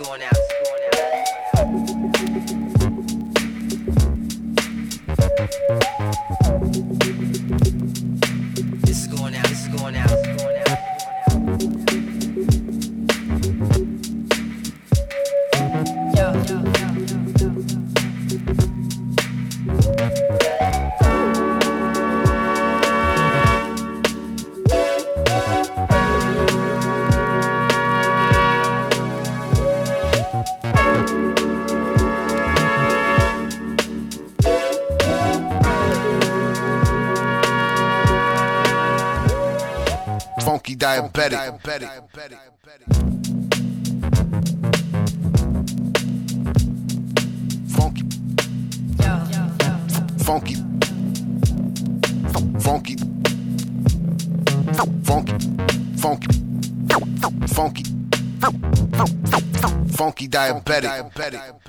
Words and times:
going 0.00 0.22
out. 0.22 0.39
Funky 41.12 41.30
diabetic. 41.30 41.90
Funky. 47.68 48.04
Funky. 50.24 50.56
Funky. 52.60 52.96
Funky. 55.04 55.34
Funky. 55.98 56.26
Funky. 57.48 57.84
Funky 59.96 60.28
diabetic. 60.28 60.90
Funky 60.90 61.59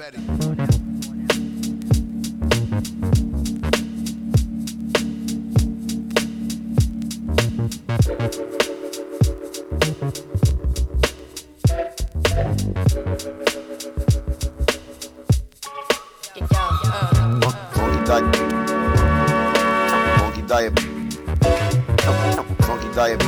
Funky 22.72 22.96
diet. 22.96 23.22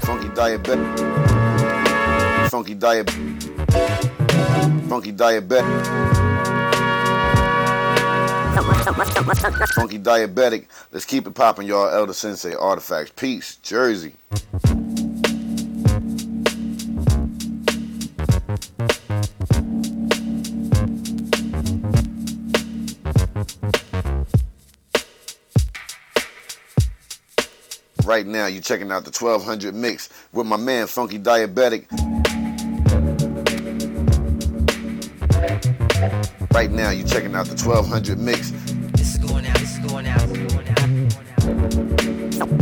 Funky 0.00 0.28
diabetic. 0.28 0.88
Funky 2.48 2.74
diet. 2.74 3.10
Funky 4.88 5.12
diabetic. 5.12 5.84
Funky 9.74 9.98
diabetic. 9.98 10.66
Let's 10.92 11.04
keep 11.04 11.26
it 11.26 11.34
popping, 11.34 11.66
y'all. 11.66 11.90
El 11.90 12.06
Da 12.06 12.14
Sensei 12.14 12.54
Artifacts. 12.54 13.12
Peace. 13.14 13.56
Jersey. 13.56 14.14
Right 28.08 28.26
now, 28.26 28.46
You're 28.46 28.62
checking 28.62 28.90
out 28.90 29.04
the 29.04 29.10
1200 29.10 29.74
mix 29.74 30.08
with 30.32 30.46
my 30.46 30.56
man 30.56 30.86
Funky 30.86 31.18
Diabetic. 31.18 31.84
Right 36.54 36.70
now, 36.70 36.88
you're 36.88 37.06
checking 37.06 37.34
out 37.34 37.48
the 37.48 37.62
1200 37.62 38.18
mix. 38.18 38.52
This 38.92 39.14
is 39.14 39.18
going 39.18 39.44
out. 39.44 39.58
This 39.58 39.76
is 39.76 39.92
going 39.92 40.06
out. 40.06 40.26
This 40.26 40.38
is 40.38 40.54
going 40.54 40.68
out. 40.68 40.78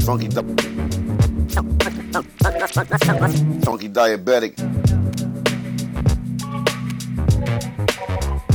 Funky, 0.03 0.27
di- 0.27 0.43
Funky 3.63 3.89
Diabetic. 3.89 4.59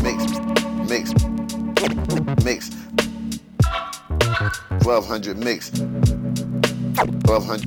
Mix, 0.04 0.28
mix, 0.90 1.14
mix. 2.44 2.70
1200 4.84 5.38
mix. 5.38 5.72
1200. 7.02 7.66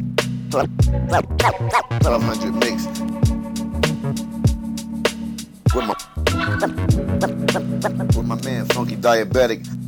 1200 0.52 2.54
mix. 2.54 2.86
With 5.74 5.84
my, 5.86 5.94
with 8.16 8.26
my 8.26 8.36
man 8.44 8.66
Funky 8.66 8.96
Diabetic. 8.96 9.83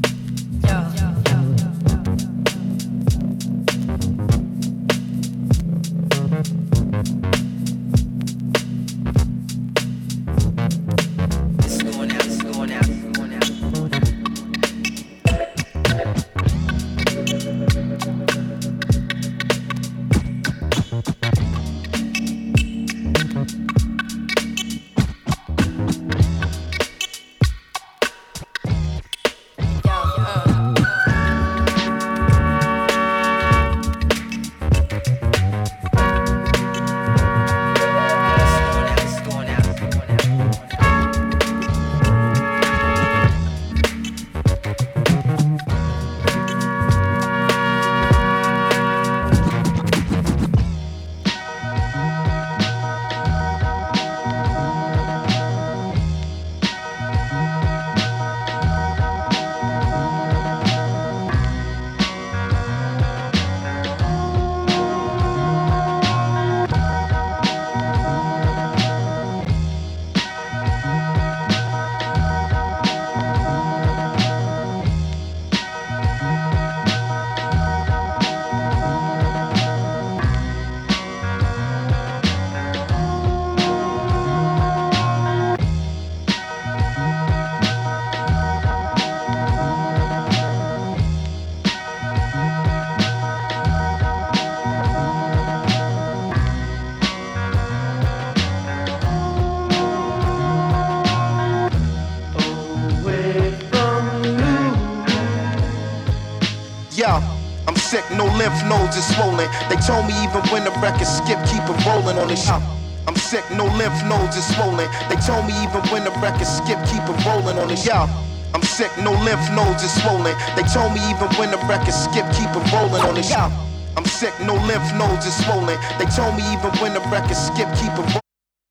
Nodes 108.87 108.99
is 108.99 109.17
swollen. 109.17 109.49
They 109.69 109.77
told 109.83 110.06
me 110.06 110.15
even 110.23 110.43
when 110.55 110.62
the 110.62 110.71
record 110.79 111.06
skip, 111.06 111.38
keep 111.50 111.62
it 111.67 111.87
rolling 111.87 112.19
on 112.19 112.29
the 112.29 112.37
show. 112.37 112.62
I'm 113.06 113.17
sick, 113.17 113.44
no 113.50 113.65
lymph 113.79 113.99
nodes 114.06 114.37
is 114.37 114.47
swollen. 114.55 114.88
They 115.09 115.17
told 115.27 115.47
me 115.47 115.55
even 115.62 115.83
when 115.91 116.05
the 116.05 116.15
record 116.23 116.47
skip, 116.47 116.79
keep 116.87 117.03
it 117.03 117.19
rolling 117.27 117.59
on 117.59 117.69
the 117.69 117.77
show. 117.77 118.06
I'm 118.55 118.62
sick, 118.62 118.91
no 119.03 119.11
lymph 119.27 119.43
nodes 119.50 119.83
is 119.83 119.91
swollen. 120.03 120.35
They 120.55 120.62
told 120.71 120.94
me 120.94 121.00
even 121.11 121.29
when 121.38 121.50
the 121.50 121.59
record 121.67 121.94
skip, 121.94 122.27
keep 122.38 122.50
it 122.55 122.73
rolling 122.73 123.03
on 123.03 123.15
the 123.15 123.23
show. 123.23 123.50
I'm 123.97 124.05
sick, 124.05 124.35
no 124.41 124.55
lymph 124.55 124.87
nodes 124.94 125.27
is 125.27 125.35
swollen. 125.44 125.79
They 125.99 126.06
told 126.06 126.37
me 126.37 126.43
even 126.55 126.71
when 126.79 126.94
the 126.94 127.03
record 127.11 127.37
skip, 127.37 127.69
keep 127.75 127.93
it 127.93 128.06
rolling. 128.06 128.25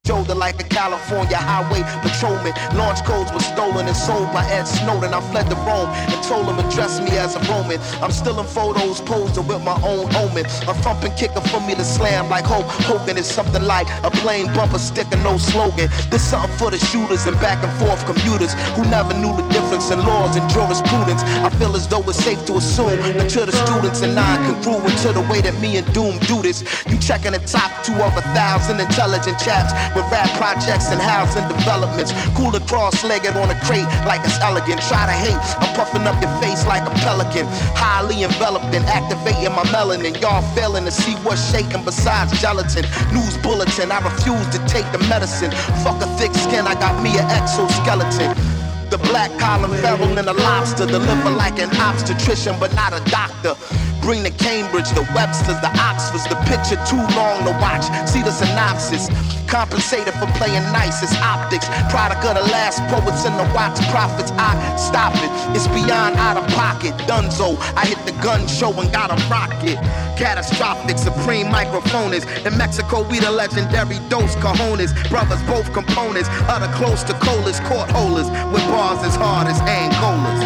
Shoulder 0.05 0.35
like 0.35 0.61
a 0.61 0.67
California 0.69 1.37
highway 1.37 1.81
patrolman. 2.05 2.53
Launch 2.77 3.03
codes 3.03 3.31
were 3.33 3.39
stolen 3.39 3.87
and 3.87 3.97
sold 3.97 4.31
by 4.31 4.45
Ed 4.45 4.65
Snowden. 4.65 5.13
I 5.13 5.21
fled 5.31 5.49
to 5.49 5.57
Rome 5.65 5.89
and 6.13 6.21
told 6.23 6.45
him 6.45 6.59
address 6.59 6.99
me 7.01 7.17
as 7.17 7.35
a 7.35 7.41
Roman. 7.51 7.79
I'm 8.01 8.11
still 8.11 8.39
in 8.39 8.45
photos 8.45 9.01
posing 9.01 9.47
with 9.47 9.63
my 9.63 9.75
own 9.81 10.13
omen. 10.15 10.45
A 10.69 10.73
thumping 10.85 11.13
kicker 11.15 11.41
for 11.49 11.59
me 11.61 11.73
to 11.73 11.83
slam 11.83 12.29
like 12.29 12.45
Hulk 12.45 12.65
Hogan 12.85 13.17
is 13.17 13.25
something 13.25 13.63
like 13.63 13.87
a 14.03 14.11
plain 14.21 14.45
bumper 14.53 14.79
sticker, 14.79 15.17
no 15.17 15.37
slogan. 15.37 15.89
This 16.11 16.23
something 16.23 16.55
for 16.57 16.69
the 16.69 16.77
shooters 16.77 17.25
and 17.25 17.37
back 17.41 17.63
and 17.65 17.73
forth 17.81 18.05
commuters 18.05 18.53
who 18.77 18.85
never 18.89 19.13
knew 19.17 19.33
the 19.35 19.45
difference 19.49 19.89
in 19.89 19.99
laws 19.99 20.35
and 20.37 20.45
jurisprudence. 20.49 21.23
I 21.41 21.49
feel 21.57 21.75
as 21.75 21.87
though 21.87 22.03
it's 22.05 22.23
safe 22.23 22.45
to 22.45 22.57
assume 22.57 23.01
that 23.17 23.29
to 23.31 23.45
the 23.45 23.55
students 23.65 24.01
and 24.01 24.13
non-congruent 24.13 24.97
to 25.01 25.13
the 25.13 25.25
way 25.31 25.41
that 25.41 25.59
me 25.59 25.77
and 25.77 25.87
Doom 25.93 26.19
do 26.29 26.41
this. 26.41 26.61
You 26.85 26.97
checking 26.99 27.31
the 27.31 27.39
top 27.39 27.71
two 27.83 27.95
of 27.95 28.13
a 28.17 28.21
thousand 28.37 28.79
intelligent 28.79 29.39
chaps 29.39 29.73
with 29.95 30.05
rap 30.11 30.29
projects 30.37 30.91
and 30.91 31.01
housing 31.01 31.47
developments. 31.47 32.11
Cooler 32.35 32.59
cross-legged 32.67 33.35
on 33.37 33.49
a 33.49 33.57
crate 33.63 33.87
like 34.05 34.21
it's 34.27 34.39
elegant. 34.41 34.81
Try 34.83 35.07
to 35.07 35.15
hate, 35.15 35.39
I'm 35.63 35.71
puffing 35.73 36.05
up 36.05 36.19
your 36.21 36.31
face 36.43 36.67
like 36.67 36.83
a 36.83 36.93
pelican. 37.01 37.47
Highly 37.73 38.23
enveloped 38.23 38.75
and 38.75 38.85
activating 38.85 39.55
my 39.55 39.63
melanin. 39.71 40.19
Y'all 40.21 40.43
failing 40.53 40.85
to 40.85 40.91
see 40.91 41.15
what's 41.23 41.41
shaking 41.51 41.83
besides 41.83 42.35
gelatin. 42.39 42.85
News 43.15 43.37
bulletin, 43.39 43.91
I 43.91 44.03
refuse 44.03 44.47
to 44.51 44.59
take 44.67 44.85
the 44.91 44.99
medicine. 45.07 45.51
Fuck 45.81 46.03
a 46.03 46.07
thick 46.19 46.33
skin, 46.35 46.67
I 46.67 46.75
got 46.75 47.01
me 47.01 47.17
an 47.17 47.25
exoskeleton. 47.31 48.54
The 48.89 48.97
black 49.09 49.31
collar 49.39 49.67
feral 49.77 50.17
and 50.17 50.27
a 50.29 50.33
lobster. 50.33 50.85
Deliver 50.85 51.31
like 51.31 51.59
an 51.59 51.69
obstetrician, 51.77 52.55
but 52.59 52.73
not 52.75 52.93
a 52.93 53.03
doctor. 53.09 53.55
Bring 54.01 54.21
the 54.21 54.29
Cambridge, 54.29 54.89
the 54.93 55.01
Websters, 55.17 55.59
the 55.61 55.71
Oxfords. 55.81 56.29
The 56.29 56.37
picture 56.45 56.77
too 56.85 57.01
long 57.17 57.41
to 57.45 57.57
watch. 57.57 57.89
See 58.07 58.21
the 58.21 58.29
synopsis. 58.29 59.09
Compensated 59.49 60.13
for 60.13 60.27
playing 60.37 60.61
nice. 60.69 61.01
It's 61.01 61.15
optics. 61.17 61.65
Product 61.89 62.21
of 62.25 62.35
the 62.37 62.45
last 62.53 62.81
poets 62.93 63.25
and 63.25 63.33
the 63.33 63.47
Watts 63.53 63.81
Prophets. 63.89 64.31
I 64.37 64.53
stop 64.77 65.13
it. 65.17 65.31
It's 65.57 65.67
beyond 65.69 66.17
out 66.17 66.37
of 66.37 66.45
pocket. 66.53 66.93
Dunzo. 67.09 67.57
I 67.75 67.85
hit 67.85 67.97
the 68.05 68.13
gun 68.21 68.47
show 68.47 68.69
and 68.79 68.93
got 68.93 69.09
a 69.09 69.17
rocket. 69.25 69.81
Catastrophic, 70.17 70.97
supreme 70.97 71.47
microphonist. 71.47 72.29
In 72.45 72.57
Mexico, 72.57 73.01
we 73.09 73.19
the 73.19 73.31
legendary 73.31 73.97
Dos 74.09 74.35
Cajones. 74.37 74.93
Brothers, 75.09 75.41
both 75.43 75.71
components. 75.73 76.29
Other 76.45 76.71
close 76.77 77.03
to 77.09 77.13
colas, 77.25 77.59
court 77.61 77.89
holders. 77.89 78.29
With 78.53 78.65
bars 78.75 79.01
as 79.07 79.15
hard 79.15 79.47
as 79.47 79.59
Angolas. 79.79 80.41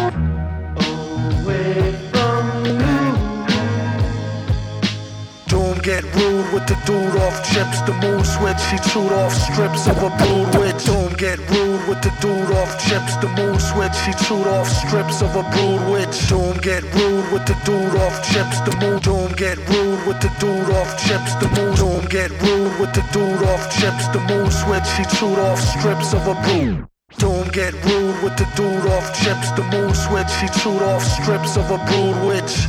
Doom 5.50 5.76
get 5.82 6.04
rude 6.14 6.46
with 6.54 6.66
the 6.70 6.78
dude 6.86 7.16
off 7.24 7.36
chips. 7.50 7.78
The 7.88 7.94
mood 8.02 8.24
switch, 8.24 8.62
he 8.70 8.78
chewed 8.90 9.10
off 9.20 9.32
strips 9.34 9.88
of 9.90 9.98
a 10.08 10.10
brood 10.20 10.48
witch. 10.58 10.84
Doom 10.86 11.12
get 11.24 11.38
rude 11.50 11.82
with 11.88 12.00
the 12.06 12.12
dude 12.22 12.52
off 12.60 12.72
chips. 12.86 13.16
The 13.22 13.30
mood 13.38 13.60
switch, 13.70 13.98
he 14.06 14.12
chewed 14.24 14.46
off 14.46 14.68
strips 14.68 15.22
of 15.26 15.34
a 15.34 15.42
brood 15.52 15.82
witch. 15.90 16.16
Doom 16.28 16.56
get 16.68 16.84
rude 16.94 17.26
with 17.32 17.44
the 17.50 17.56
dude 17.66 17.96
off 18.04 18.16
chips. 18.30 18.60
The 18.66 18.74
mood 18.80 19.02
doom 19.02 19.32
get 19.42 19.58
rude 19.70 20.06
with 20.06 20.20
the 20.22 20.30
dude 20.38 20.70
off 20.78 20.90
chips. 21.04 21.34
The 21.42 21.48
mood 21.56 21.74
doom 21.82 22.02
get 22.06 22.30
rude 22.42 22.78
with 22.78 22.92
the 22.94 23.04
dude 23.12 23.42
off 23.50 23.64
chips. 23.76 24.06
The 24.14 24.22
mood 24.30 24.52
switch, 24.62 24.88
he 24.98 25.04
chewed 25.16 25.40
off 25.48 25.58
strips 25.58 26.14
of 26.14 26.22
a 26.28 26.36
brood. 26.46 26.86
Doom 27.18 27.48
get 27.48 27.74
rude 27.84 28.22
with 28.22 28.36
the 28.36 28.46
dude 28.54 28.86
off 28.86 29.12
chips. 29.20 29.50
The 29.52 29.64
mood 29.72 29.96
switch, 29.96 30.32
he 30.40 30.48
chewed 30.60 30.82
off 30.82 31.02
strips 31.02 31.56
of 31.56 31.70
a 31.70 31.78
brood 31.86 32.16
witch. 32.26 32.66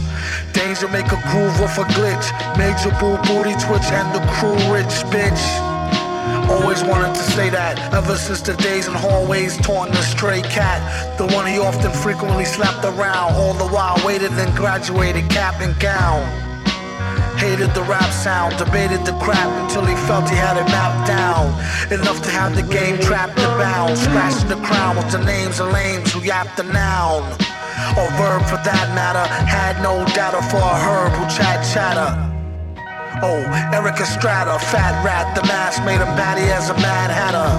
Danger 0.54 0.88
make 0.90 1.08
a 1.08 1.22
groove 1.30 1.62
off 1.62 1.78
a 1.78 1.84
glitch. 1.94 2.28
Major 2.58 2.92
boo 3.00 3.18
booty 3.28 3.54
twitch 3.64 3.90
and 3.92 4.10
the 4.16 4.22
crew 4.34 4.58
rich 4.74 5.06
bitch. 5.14 5.72
Always 6.50 6.84
wanted 6.84 7.16
to 7.16 7.24
say 7.32 7.50
that 7.50 7.94
ever 7.94 8.16
since 8.16 8.42
the 8.42 8.54
days 8.56 8.88
in 8.88 8.94
hallways 8.94 9.58
taunting 9.58 9.94
the 9.94 10.02
stray 10.02 10.42
cat. 10.42 11.18
The 11.18 11.28
one 11.28 11.46
he 11.46 11.60
often 11.60 11.92
frequently 11.92 12.46
slapped 12.46 12.84
around. 12.84 13.34
All 13.36 13.54
the 13.54 13.68
while 13.68 14.02
waited 14.06 14.32
and 14.32 14.56
graduated 14.56 15.30
cap 15.30 15.62
and 15.62 15.80
gown. 15.80 16.41
Hated 17.42 17.74
the 17.74 17.82
rap 17.90 18.14
sound, 18.14 18.56
debated 18.60 19.04
the 19.04 19.18
crap 19.18 19.50
until 19.64 19.84
he 19.84 19.96
felt 20.06 20.30
he 20.30 20.36
had 20.36 20.62
it 20.62 20.70
mapped 20.70 21.08
down. 21.08 21.50
Enough 21.92 22.22
to 22.22 22.30
have 22.30 22.56
the 22.56 22.62
game 22.62 23.00
trapped 23.00 23.40
and 23.40 23.58
bound. 23.58 23.98
Scratching 23.98 24.48
the 24.48 24.62
crown 24.62 24.96
with 24.96 25.10
the 25.10 25.18
names 25.26 25.60
of 25.60 25.74
lames 25.74 26.14
who 26.14 26.22
yapped 26.22 26.56
the 26.56 26.64
noun. 26.70 27.24
Or 27.98 28.06
verb 28.22 28.46
for 28.46 28.62
that 28.62 28.94
matter. 28.94 29.26
Had 29.26 29.82
no 29.82 30.06
data 30.14 30.38
for 30.54 30.62
a 30.62 30.78
herb 30.86 31.14
who 31.18 31.26
chat 31.36 31.66
chatter. 31.74 32.14
Oh, 33.24 33.42
Erik 33.74 34.00
Estrada, 34.00 34.58
fat 34.58 35.04
rat, 35.04 35.36
the 35.36 35.42
mask 35.44 35.84
made 35.84 35.98
him 35.98 36.14
batty 36.14 36.46
as 36.54 36.70
a 36.70 36.76
mad 36.76 37.10
hatter. 37.10 37.50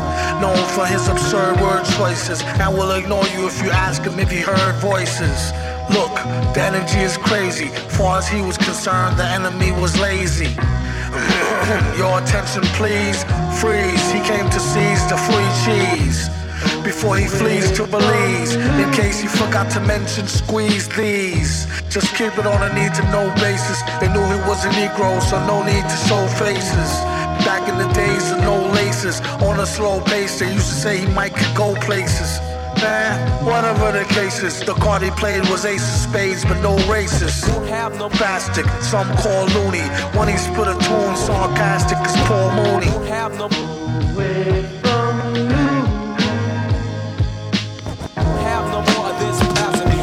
Known 0.41 0.63
for 0.75 0.87
his 0.87 1.09
absurd 1.09 1.61
word 1.61 1.85
choices, 1.99 2.43
and 2.63 2.73
will 2.75 2.93
ignore 2.93 3.27
you 3.35 3.47
if 3.47 3.61
you 3.63 3.71
ask 3.71 4.03
him 4.03 4.19
if 4.19 4.31
he 4.31 4.39
heard 4.39 4.75
voices. 4.77 5.53
Look, 5.93 6.15
the 6.55 6.63
energy 6.63 7.01
is 7.01 7.17
crazy. 7.19 7.69
Far 7.97 8.19
as 8.19 8.29
he 8.29 8.41
was 8.41 8.57
concerned, 8.57 9.19
the 9.19 9.25
enemy 9.25 9.73
was 9.73 9.99
lazy. 10.01 10.49
Your 12.01 12.19
attention, 12.21 12.63
please. 12.81 13.25
Freeze. 13.61 14.05
He 14.11 14.21
came 14.25 14.49
to 14.49 14.61
seize 14.61 15.03
the 15.13 15.19
free 15.29 15.51
cheese. 15.65 16.31
Before 16.83 17.17
he 17.17 17.27
flees 17.27 17.71
to 17.73 17.87
Belize, 17.87 18.55
in 18.55 18.91
case 18.93 19.21
he 19.21 19.29
forgot 19.29 19.71
to 19.73 19.81
mention, 19.81 20.27
squeeze 20.27 20.89
these. 20.97 21.67
Just 21.89 22.15
keep 22.17 22.39
it 22.39 22.47
on 22.47 22.63
a 22.63 22.73
need 22.75 22.95
to 22.95 23.03
know 23.11 23.33
basis. 23.37 23.83
They 24.01 24.09
knew 24.09 24.25
he 24.25 24.41
was 24.49 24.65
a 24.65 24.71
Negro, 24.71 25.21
so 25.21 25.45
no 25.47 25.63
need 25.63 25.83
to 25.83 25.99
show 26.09 26.27
faces. 26.39 26.91
Back 27.45 27.69
in 27.69 27.77
the 27.79 27.93
days 27.93 28.31
of 28.31 28.39
no 28.41 28.57
laces, 28.73 29.21
on 29.43 29.61
a 29.61 29.67
slow 29.67 30.01
pace, 30.01 30.39
they 30.39 30.53
used 30.53 30.69
to 30.69 30.75
say 30.75 30.99
he 30.99 31.07
might 31.07 31.35
go 31.55 31.75
places. 31.77 32.39
Man, 32.83 33.45
whatever 33.45 33.93
the 33.93 34.05
cases, 34.13 34.59
the 34.61 34.75
card 34.75 35.03
he 35.03 35.11
played 35.13 35.49
was 35.49 35.65
ace 35.65 35.83
of 35.83 36.11
spades, 36.11 36.45
but 36.45 36.61
no 36.61 36.77
races. 36.91 37.45
Have 37.69 37.97
no 37.97 38.09
plastic, 38.09 38.67
some 38.83 39.09
call 39.19 39.47
loony. 39.55 39.87
When 40.19 40.27
he 40.27 40.37
split 40.37 40.67
a 40.67 40.75
tune, 40.75 41.17
sarcastic 41.17 41.99
as 41.99 42.17
Paul 42.27 42.51
Mooney. 42.59 42.91
Have 43.09 43.39
no 43.39 43.49
have 48.43 48.67
no 48.67 48.81
more 48.93 49.07
of 49.11 49.19
this 49.21 49.39
passing 49.55 49.89
me. 49.89 50.01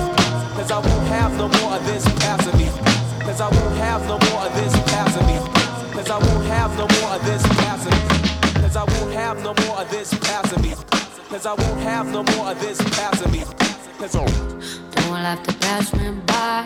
Cause 0.55 0.71
I 0.71 0.79
won't 0.79 1.07
have 1.07 1.31
no 1.37 1.47
more 1.59 1.73
of 1.75 1.85
this 1.85 2.05
passing 2.23 2.57
me. 2.57 2.67
Cause 3.25 3.41
I 3.41 3.49
won't 3.49 3.75
have 3.77 4.01
no 4.07 4.17
more 4.29 4.41
of 4.47 4.55
this 4.55 4.73
me. 5.27 5.37
Cause 5.93 6.09
I 6.09 6.17
won't 6.17 6.45
have 6.47 6.71
no 6.77 6.87
more 6.95 7.11
of 7.15 7.25
this 7.25 7.43
passing 7.43 7.91
me. 7.91 8.61
Cause 8.61 8.75
I 8.75 8.83
won't 8.83 9.13
have 9.13 9.37
no 9.43 9.53
more 9.65 9.77
of 9.81 9.91
this 9.91 10.13
passing 10.19 10.61
me. 10.61 10.73
Cause 11.29 11.45
I 11.45 11.53
won't 11.53 11.79
have 11.81 12.07
no 12.07 12.28
more 12.49 12.55
of 12.55 12.61
this 12.61 12.81
passing 12.97 13.31
me. 13.31 13.43
Don't 14.91 15.23
have 15.23 15.43
to 15.43 15.53
pass 15.59 15.93
me 15.93 16.11
by. 16.25 16.65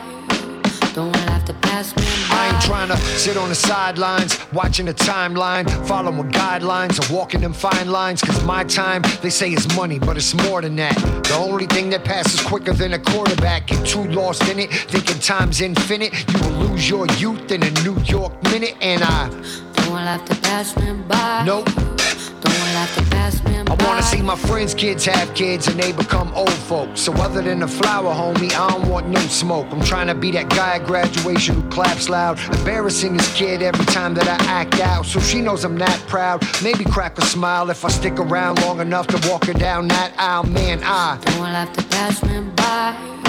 Don't 0.94 1.16
have 1.16 1.44
to 1.46 1.54
pass 1.56 1.96
me 1.96 2.04
by. 2.04 2.36
I 2.36 2.52
ain't 2.54 2.64
trying 2.64 2.88
to 2.90 2.98
sit 3.18 3.36
on 3.36 3.50
the 3.50 3.56
sidelines, 3.56 4.40
watching 4.54 4.86
the 4.86 4.94
timeline, 4.94 5.66
following 5.88 6.32
guidelines, 6.32 7.00
or 7.10 7.14
walking 7.14 7.42
them 7.42 7.54
fine 7.54 7.90
lines. 7.90 8.22
Cause 8.22 8.44
my 8.46 8.64
time, 8.64 9.02
they 9.22 9.30
say 9.30 9.52
is 9.52 9.68
money, 9.76 10.00
but 10.00 10.16
it's 10.16 10.34
more 10.34 10.62
than 10.62 10.76
that. 10.78 10.96
The 11.28 11.36
only 11.36 11.68
thing 11.68 11.90
that 11.90 12.06
passes 12.06 12.40
quicker 12.42 12.74
than 12.74 12.94
a 12.94 13.00
quarterback. 13.00 13.68
Get 13.68 13.86
too 13.86 14.04
lost 14.06 14.48
in 14.50 14.60
it, 14.60 14.72
thinking 14.72 15.20
time's 15.20 15.62
infinite. 15.62 16.14
You 16.32 16.40
will 16.42 16.68
lose 16.68 16.90
your 16.90 17.08
youth 17.18 17.52
in 17.52 17.64
a 17.64 17.72
New 17.84 17.98
York 18.04 18.42
minute, 18.44 18.76
and 18.82 19.04
I 19.04 19.30
Don't 19.76 19.98
have 19.98 20.24
to 20.26 20.36
pass 20.36 20.78
me 20.78 20.94
by. 21.08 21.44
nope. 21.46 21.68
I 22.86 23.86
wanna 23.86 24.04
see 24.04 24.22
my 24.22 24.36
friends' 24.36 24.74
kids 24.74 25.06
have 25.06 25.34
kids 25.34 25.68
and 25.68 25.80
they 25.80 25.92
become 25.94 26.34
old 26.34 26.52
folks. 26.52 27.02
So 27.02 27.14
other 27.14 27.42
than 27.42 27.60
the 27.60 27.68
flower, 27.68 28.14
homie, 28.14 28.52
I 28.54 28.70
don't 28.70 28.88
want 28.88 29.08
no 29.08 29.20
smoke. 29.22 29.68
I'm 29.72 29.82
trying 29.82 30.08
to 30.08 30.16
be 30.16 30.32
that 30.32 30.50
guy 30.50 30.76
at 30.76 30.86
graduation 30.86 31.56
who 31.56 31.70
claps 31.70 32.10
loud, 32.10 32.40
embarrassing 32.58 33.14
his 33.14 33.34
kid 33.34 33.62
every 33.62 33.86
time 33.86 34.14
that 34.16 34.28
I 34.28 34.44
act 34.46 34.80
out. 34.80 35.06
So 35.06 35.20
she 35.20 35.42
knows 35.42 35.64
I'm 35.64 35.78
that 35.78 36.00
proud. 36.08 36.44
Maybe 36.62 36.84
crack 36.84 37.18
a 37.18 37.26
smile 37.26 37.70
if 37.70 37.86
I 37.86 37.90
stick 37.90 38.20
around 38.20 38.62
long 38.62 38.80
enough 38.80 39.08
to 39.08 39.30
walk 39.30 39.46
her 39.46 39.54
down 39.54 39.88
that 39.88 40.14
aisle. 40.18 40.44
Man, 40.44 40.82
I. 40.84 41.20
Don't 41.26 41.46
have 41.46 41.74
to 41.74 41.84
pass 41.84 42.22
me 42.24 42.42
by. 42.56 43.23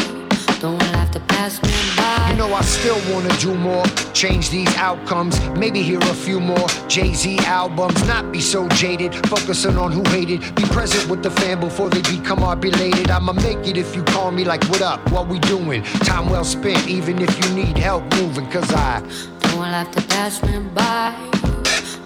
Don't 1.15 1.23
have 1.23 1.29
to 1.29 1.35
pass 1.35 1.63
me 1.63 1.97
by. 1.97 2.31
You 2.31 2.37
know 2.37 2.53
I 2.55 2.63
still 2.63 2.99
wanna 3.13 3.35
do 3.39 3.55
more, 3.55 3.85
change 4.13 4.51
these 4.51 4.75
outcomes, 4.77 5.39
maybe 5.51 5.81
hear 5.81 6.01
a 6.01 6.15
few 6.15 6.41
more 6.41 6.67
Jay-Z 6.89 7.39
albums, 7.41 8.05
not 8.09 8.33
be 8.33 8.41
so 8.41 8.67
jaded, 8.71 9.15
focusing 9.29 9.77
on 9.77 9.93
who 9.93 10.03
hated, 10.11 10.41
be 10.57 10.65
present 10.65 11.09
with 11.09 11.23
the 11.23 11.31
fam 11.31 11.61
before 11.61 11.89
they 11.89 12.03
become 12.03 12.43
our 12.43 12.57
belated. 12.57 13.11
I'ma 13.11 13.33
make 13.33 13.65
it 13.69 13.77
if 13.77 13.95
you 13.95 14.03
call 14.03 14.33
me 14.33 14.45
like 14.45 14.65
what 14.65 14.83
up, 14.83 15.09
what 15.13 15.29
we 15.29 15.39
doing? 15.41 15.85
Time 16.03 16.29
well 16.29 16.45
spent, 16.45 16.89
even 16.89 17.21
if 17.23 17.33
you 17.45 17.55
need 17.55 17.79
help 17.79 18.03
moving, 18.17 18.51
cause 18.51 18.73
I 18.73 19.01
Don't 19.43 19.65
have 19.65 19.93
to 19.93 20.03
pass 20.09 20.43
me 20.43 20.59
by. 20.75 21.15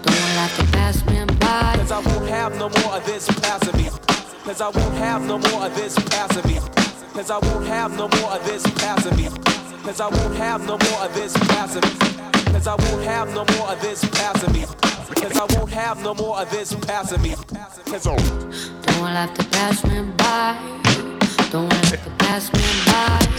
Don't 0.03 0.13
have 0.37 0.55
to 0.57 0.71
pass 0.71 1.03
me 1.07 1.25
by. 1.39 1.75
Cause 1.77 1.91
I 1.91 1.99
won't 1.99 2.29
have 2.29 2.53
no 2.59 2.69
more 2.69 2.93
of 2.93 3.05
this 3.05 3.27
passing 3.39 3.77
me. 3.77 3.89
Cause 4.43 4.61
I 4.61 4.69
won't 4.69 4.95
have 4.95 5.25
no 5.25 5.39
more 5.39 5.65
of 5.65 5.75
this 5.75 5.95
passing 6.09 6.47
me. 6.47 6.59
Cause 7.19 7.31
I 7.31 7.37
won't 7.39 7.67
have 7.67 7.97
no 7.97 8.07
more 8.07 8.31
of 8.31 8.45
this 8.45 8.63
passing 8.75 9.17
me. 9.17 9.27
Cause 9.83 9.99
I 9.99 10.07
won't 10.07 10.35
have 10.35 10.61
no 10.61 10.77
more 10.77 11.01
of 11.01 11.13
this 11.13 11.33
passing 11.33 11.81
me. 11.81 12.53
Cause 12.53 12.65
I 12.65 12.75
won't 12.75 13.03
have 13.03 13.27
no 13.33 13.43
more 13.57 13.73
of 13.73 13.81
this 13.81 14.05
passing 14.11 14.53
me. 14.53 14.65
Cause 15.15 15.37
I 15.37 15.57
won't 15.57 15.69
have 15.69 16.01
no 16.01 16.13
more 16.13 16.39
of 16.39 16.49
this 16.49 16.73
passing 16.73 17.21
me. 17.21 17.35
Cause 17.87 18.07
by. 18.07 18.15
Don't 18.15 19.05
have 19.05 19.33
to 19.33 19.43
pass 19.49 19.83
me 19.83 20.01
by. 20.15 20.88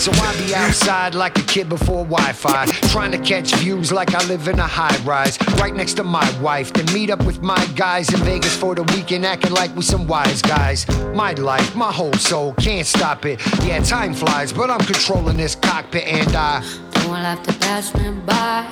So 0.00 0.11
I 0.12 0.35
be 0.38 0.55
outside 0.55 1.14
like 1.14 1.38
a 1.38 1.43
kid 1.43 1.69
before 1.69 2.05
Wi-Fi, 2.05 2.67
trying 2.90 3.12
to 3.12 3.19
catch 3.19 3.55
views 3.57 3.93
like 3.93 4.14
I 4.14 4.26
live 4.26 4.49
in 4.49 4.59
a 4.59 4.67
high 4.67 4.97
rise, 5.05 5.38
right 5.61 5.75
next 5.75 5.95
to 5.95 6.05
my 6.05 6.29
wife. 6.40 6.73
Then 6.73 6.87
meet 6.95 7.11
up 7.11 7.23
with 7.25 7.43
my 7.43 7.64
guys 7.76 8.12
in 8.12 8.19
Vegas 8.21 8.57
for 8.57 8.75
the 8.75 8.83
weekend, 8.95 9.26
acting 9.26 9.52
like 9.52 9.76
we 9.76 9.83
some 9.83 10.07
wise 10.07 10.43
guys. 10.43 10.88
My 11.14 11.35
life, 11.35 11.76
my 11.76 11.93
whole 11.93 12.14
soul, 12.14 12.55
can't 12.55 12.87
stop 12.87 13.26
it. 13.26 13.40
Yeah, 13.62 13.81
time 13.81 14.14
flies, 14.14 14.52
but 14.52 14.71
I'm 14.71 14.81
controlling 14.81 15.37
this 15.37 15.55
cockpit, 15.55 16.05
and 16.05 16.35
I 16.35 16.62
Don't 16.95 17.14
have 17.14 17.43
to 17.45 17.52
pass 17.61 17.95
me 17.95 18.11
by. 18.26 18.67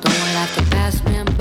Don't 0.00 0.12
have 0.12 0.54
to 0.56 0.70
pass 0.70 1.02
me 1.04 1.22
by. 1.24 1.31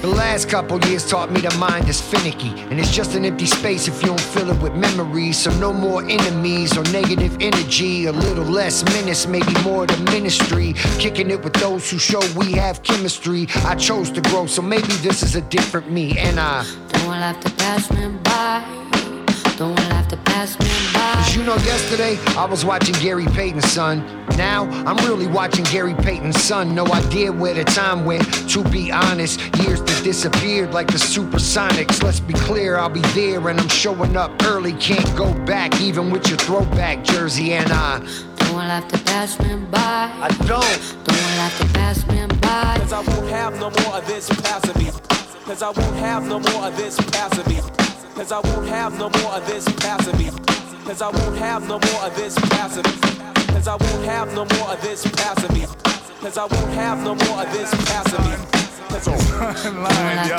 The 0.00 0.08
last 0.08 0.48
couple 0.48 0.82
years 0.86 1.06
taught 1.06 1.30
me 1.30 1.42
the 1.42 1.54
mind 1.58 1.86
is 1.86 2.00
finicky, 2.00 2.48
and 2.70 2.80
it's 2.80 2.90
just 2.90 3.14
an 3.16 3.26
empty 3.26 3.44
space 3.44 3.86
if 3.86 4.00
you 4.00 4.08
don't 4.08 4.18
fill 4.18 4.50
it 4.50 4.58
with 4.62 4.72
memories. 4.74 5.36
So 5.36 5.50
no 5.58 5.74
more 5.74 6.02
enemies 6.02 6.74
or 6.74 6.84
negative 6.84 7.36
energy, 7.38 8.06
a 8.06 8.12
little 8.12 8.44
less 8.44 8.82
menace, 8.94 9.26
maybe 9.26 9.52
more 9.62 9.86
the 9.86 9.98
ministry. 10.10 10.72
Kicking 10.98 11.30
it 11.30 11.44
with 11.44 11.52
those 11.52 11.90
who 11.90 11.98
show 11.98 12.22
we 12.34 12.52
have 12.52 12.82
chemistry. 12.82 13.46
I 13.66 13.74
chose 13.74 14.10
to 14.12 14.22
grow, 14.22 14.46
so 14.46 14.62
maybe 14.62 14.94
this 15.04 15.22
is 15.22 15.36
a 15.36 15.42
different 15.42 15.90
me, 15.92 16.16
and 16.18 16.40
I. 16.40 16.64
Don't 16.92 17.12
have 17.12 17.38
to 17.40 17.50
pass 17.56 17.90
me 17.92 18.08
by. 18.24 18.64
Don't 19.58 19.78
have 19.78 20.08
to 20.08 20.16
pass 20.16 20.58
me 20.60 20.66
by. 20.66 20.89
Cause 21.30 21.38
you 21.38 21.44
know, 21.44 21.54
yesterday 21.58 22.18
I 22.36 22.44
was 22.44 22.64
watching 22.64 22.92
Gary 22.96 23.26
Payton's 23.26 23.70
son. 23.70 24.04
Now 24.36 24.64
I'm 24.84 24.96
really 25.08 25.28
watching 25.28 25.64
Gary 25.66 25.94
Payton's 25.94 26.42
son. 26.42 26.74
No 26.74 26.84
idea 26.86 27.30
where 27.30 27.54
the 27.54 27.62
time 27.62 28.04
went. 28.04 28.24
To 28.50 28.64
be 28.64 28.90
honest, 28.90 29.38
years 29.58 29.80
that 29.80 30.00
disappeared 30.02 30.74
like 30.74 30.88
the 30.88 30.94
supersonics. 30.94 32.02
Let's 32.02 32.18
be 32.18 32.34
clear, 32.34 32.78
I'll 32.78 32.88
be 32.88 33.02
there 33.14 33.48
and 33.48 33.60
I'm 33.60 33.68
showing 33.68 34.16
up 34.16 34.42
early. 34.42 34.72
Can't 34.72 35.06
go 35.16 35.32
back, 35.44 35.80
even 35.80 36.10
with 36.10 36.26
your 36.26 36.36
throwback 36.38 37.04
jersey. 37.04 37.52
And 37.52 37.70
I, 37.70 38.00
Don't 38.00 38.62
have 38.62 38.88
to 38.88 38.98
pass 38.98 39.38
me 39.38 39.54
by. 39.70 39.78
I 40.12 40.28
don't. 40.48 41.04
Don't 41.04 41.16
have 41.16 41.58
to 41.60 41.74
pass 41.78 42.04
me 42.08 42.26
by. 42.40 42.76
Cause 42.80 42.92
I 42.92 43.02
won't 43.02 43.30
have 43.30 43.54
no 43.60 43.70
more 43.70 43.98
of 43.98 44.06
this 44.08 44.28
passing 44.28 44.82
me. 44.82 44.90
Cause 45.44 45.62
I 45.62 45.70
won't 45.70 45.94
have 45.94 46.26
no 46.26 46.40
more 46.40 46.66
of 46.66 46.76
this 46.76 46.96
passing 47.12 47.54
me. 47.54 47.60
Cause 48.16 48.32
I 48.32 48.40
won't 48.40 48.66
have 48.66 48.98
no 48.98 49.08
more 49.10 49.34
of 49.34 49.46
this 49.46 49.64
passing 49.76 50.18
me. 50.18 50.59
Cause 50.84 51.02
I 51.02 51.08
won't 51.08 51.36
have 51.36 51.62
no 51.68 51.78
more 51.78 52.02
of 52.02 52.16
this 52.16 52.34
passing 52.50 52.82
me. 52.82 52.98
Cause 53.48 53.68
I 53.68 53.76
won't 53.76 54.04
have 54.04 54.28
no 54.34 54.44
more 54.56 54.72
of 54.72 54.82
this 54.82 55.06
passing 55.12 55.54
me. 55.54 55.66
Cause 56.20 56.38
I 56.38 56.44
won't 56.46 56.72
have 56.72 56.98
no 57.04 57.14
more 57.14 57.42
of 57.42 57.52
this 57.52 57.70
passing 57.86 58.24
me. 58.24 58.36
Cause 58.88 59.06
line, 59.64 60.28
yo. 60.28 60.38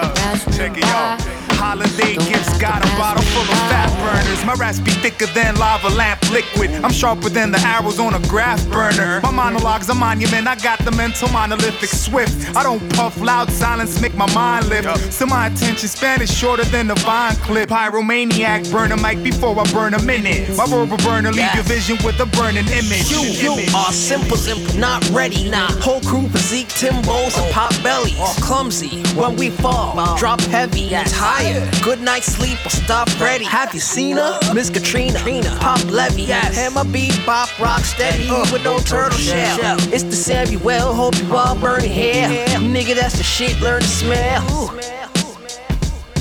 Check 0.56 0.78
it 0.78 0.84
out. 0.84 1.41
Holiday 1.62 2.16
gifts 2.16 2.58
got 2.58 2.84
a 2.84 2.90
bottle 2.98 3.22
full 3.22 3.44
of 3.44 3.60
fat 3.70 3.88
burners. 4.02 4.44
My 4.44 4.54
raps 4.56 4.80
be 4.80 4.90
thicker 4.90 5.28
than 5.28 5.56
lava 5.58 5.90
lamp 5.90 6.20
liquid. 6.32 6.72
I'm 6.84 6.92
sharper 6.92 7.30
than 7.30 7.52
the 7.52 7.60
arrows 7.60 8.00
on 8.00 8.16
a 8.16 8.20
graph 8.28 8.68
burner. 8.70 9.22
My 9.22 9.30
monologue's 9.30 9.88
a 9.90 9.94
monument. 9.94 10.48
I 10.48 10.56
got 10.56 10.80
the 10.80 10.90
mental 10.90 11.30
monolithic 11.30 11.92
swift. 11.92 12.56
I 12.58 12.64
don't 12.64 12.82
puff 12.96 13.16
loud 13.22 13.52
silence, 13.52 14.02
make 14.02 14.16
my 14.16 14.26
mind 14.34 14.70
lift. 14.70 15.14
So 15.14 15.28
my 15.28 15.48
attention 15.48 15.88
span 15.88 16.20
is 16.24 16.36
shorter 16.36 16.64
than 16.66 16.88
the 16.88 16.96
vine 16.96 17.36
clip. 17.36 17.70
Pyromaniac, 17.70 18.72
burn 18.72 18.92
a 18.92 18.98
mic 18.98 19.22
before 19.22 19.56
I 19.60 19.72
burn 19.72 19.94
a 19.94 20.02
minute. 20.02 20.50
My 20.58 20.66
verbal 20.66 20.98
burner 20.98 21.32
leave 21.32 21.54
your 21.54 21.64
vision 21.66 21.98
with 22.04 22.20
a 22.20 22.26
burning 22.26 22.68
image. 22.70 23.12
You, 23.12 23.22
you 23.22 23.54
are 23.76 23.94
simple, 23.94 24.36
simple, 24.36 24.80
not 24.80 25.08
ready. 25.12 25.48
Nah, 25.48 25.72
whole 25.74 26.02
crew 26.02 26.28
physique, 26.30 26.70
Timbos 26.70 27.38
and 27.38 27.46
oh. 27.46 27.52
pop 27.54 27.72
bellies. 27.84 28.16
Oh. 28.18 28.36
Clumsy 28.42 29.04
when 29.14 29.36
we 29.36 29.52
fall, 29.52 30.18
drop 30.18 30.42
heavy, 30.42 30.90
tired. 30.90 31.51
Good 31.84 32.02
night's 32.02 32.28
sleep 32.28 32.64
or 32.66 32.70
stop 32.70 33.08
ready. 33.20 33.44
Have 33.46 33.74
you 33.74 33.80
seen 33.80 34.18
her? 34.18 34.40
Miss 34.54 34.70
Katrina, 34.70 35.20
Pop 35.60 35.84
Levy, 35.90 36.26
Hammer 36.26 36.84
beat, 36.86 37.20
bop, 37.26 37.50
rock 37.60 37.82
steady 37.82 38.30
with 38.52 38.64
no 38.64 38.78
turtle 38.80 39.18
shell. 39.18 39.78
It's 39.94 40.04
the 40.04 40.14
Samuel, 40.16 40.94
hope 40.94 41.18
you 41.18 41.36
all 41.36 41.56
burn 41.58 41.84
hair. 41.84 42.48
Nigga, 42.60 42.96
that's 42.96 43.18
the 43.18 43.24
shit, 43.24 43.60
learn 43.62 43.82
to 43.82 43.88
smell. 43.88 44.42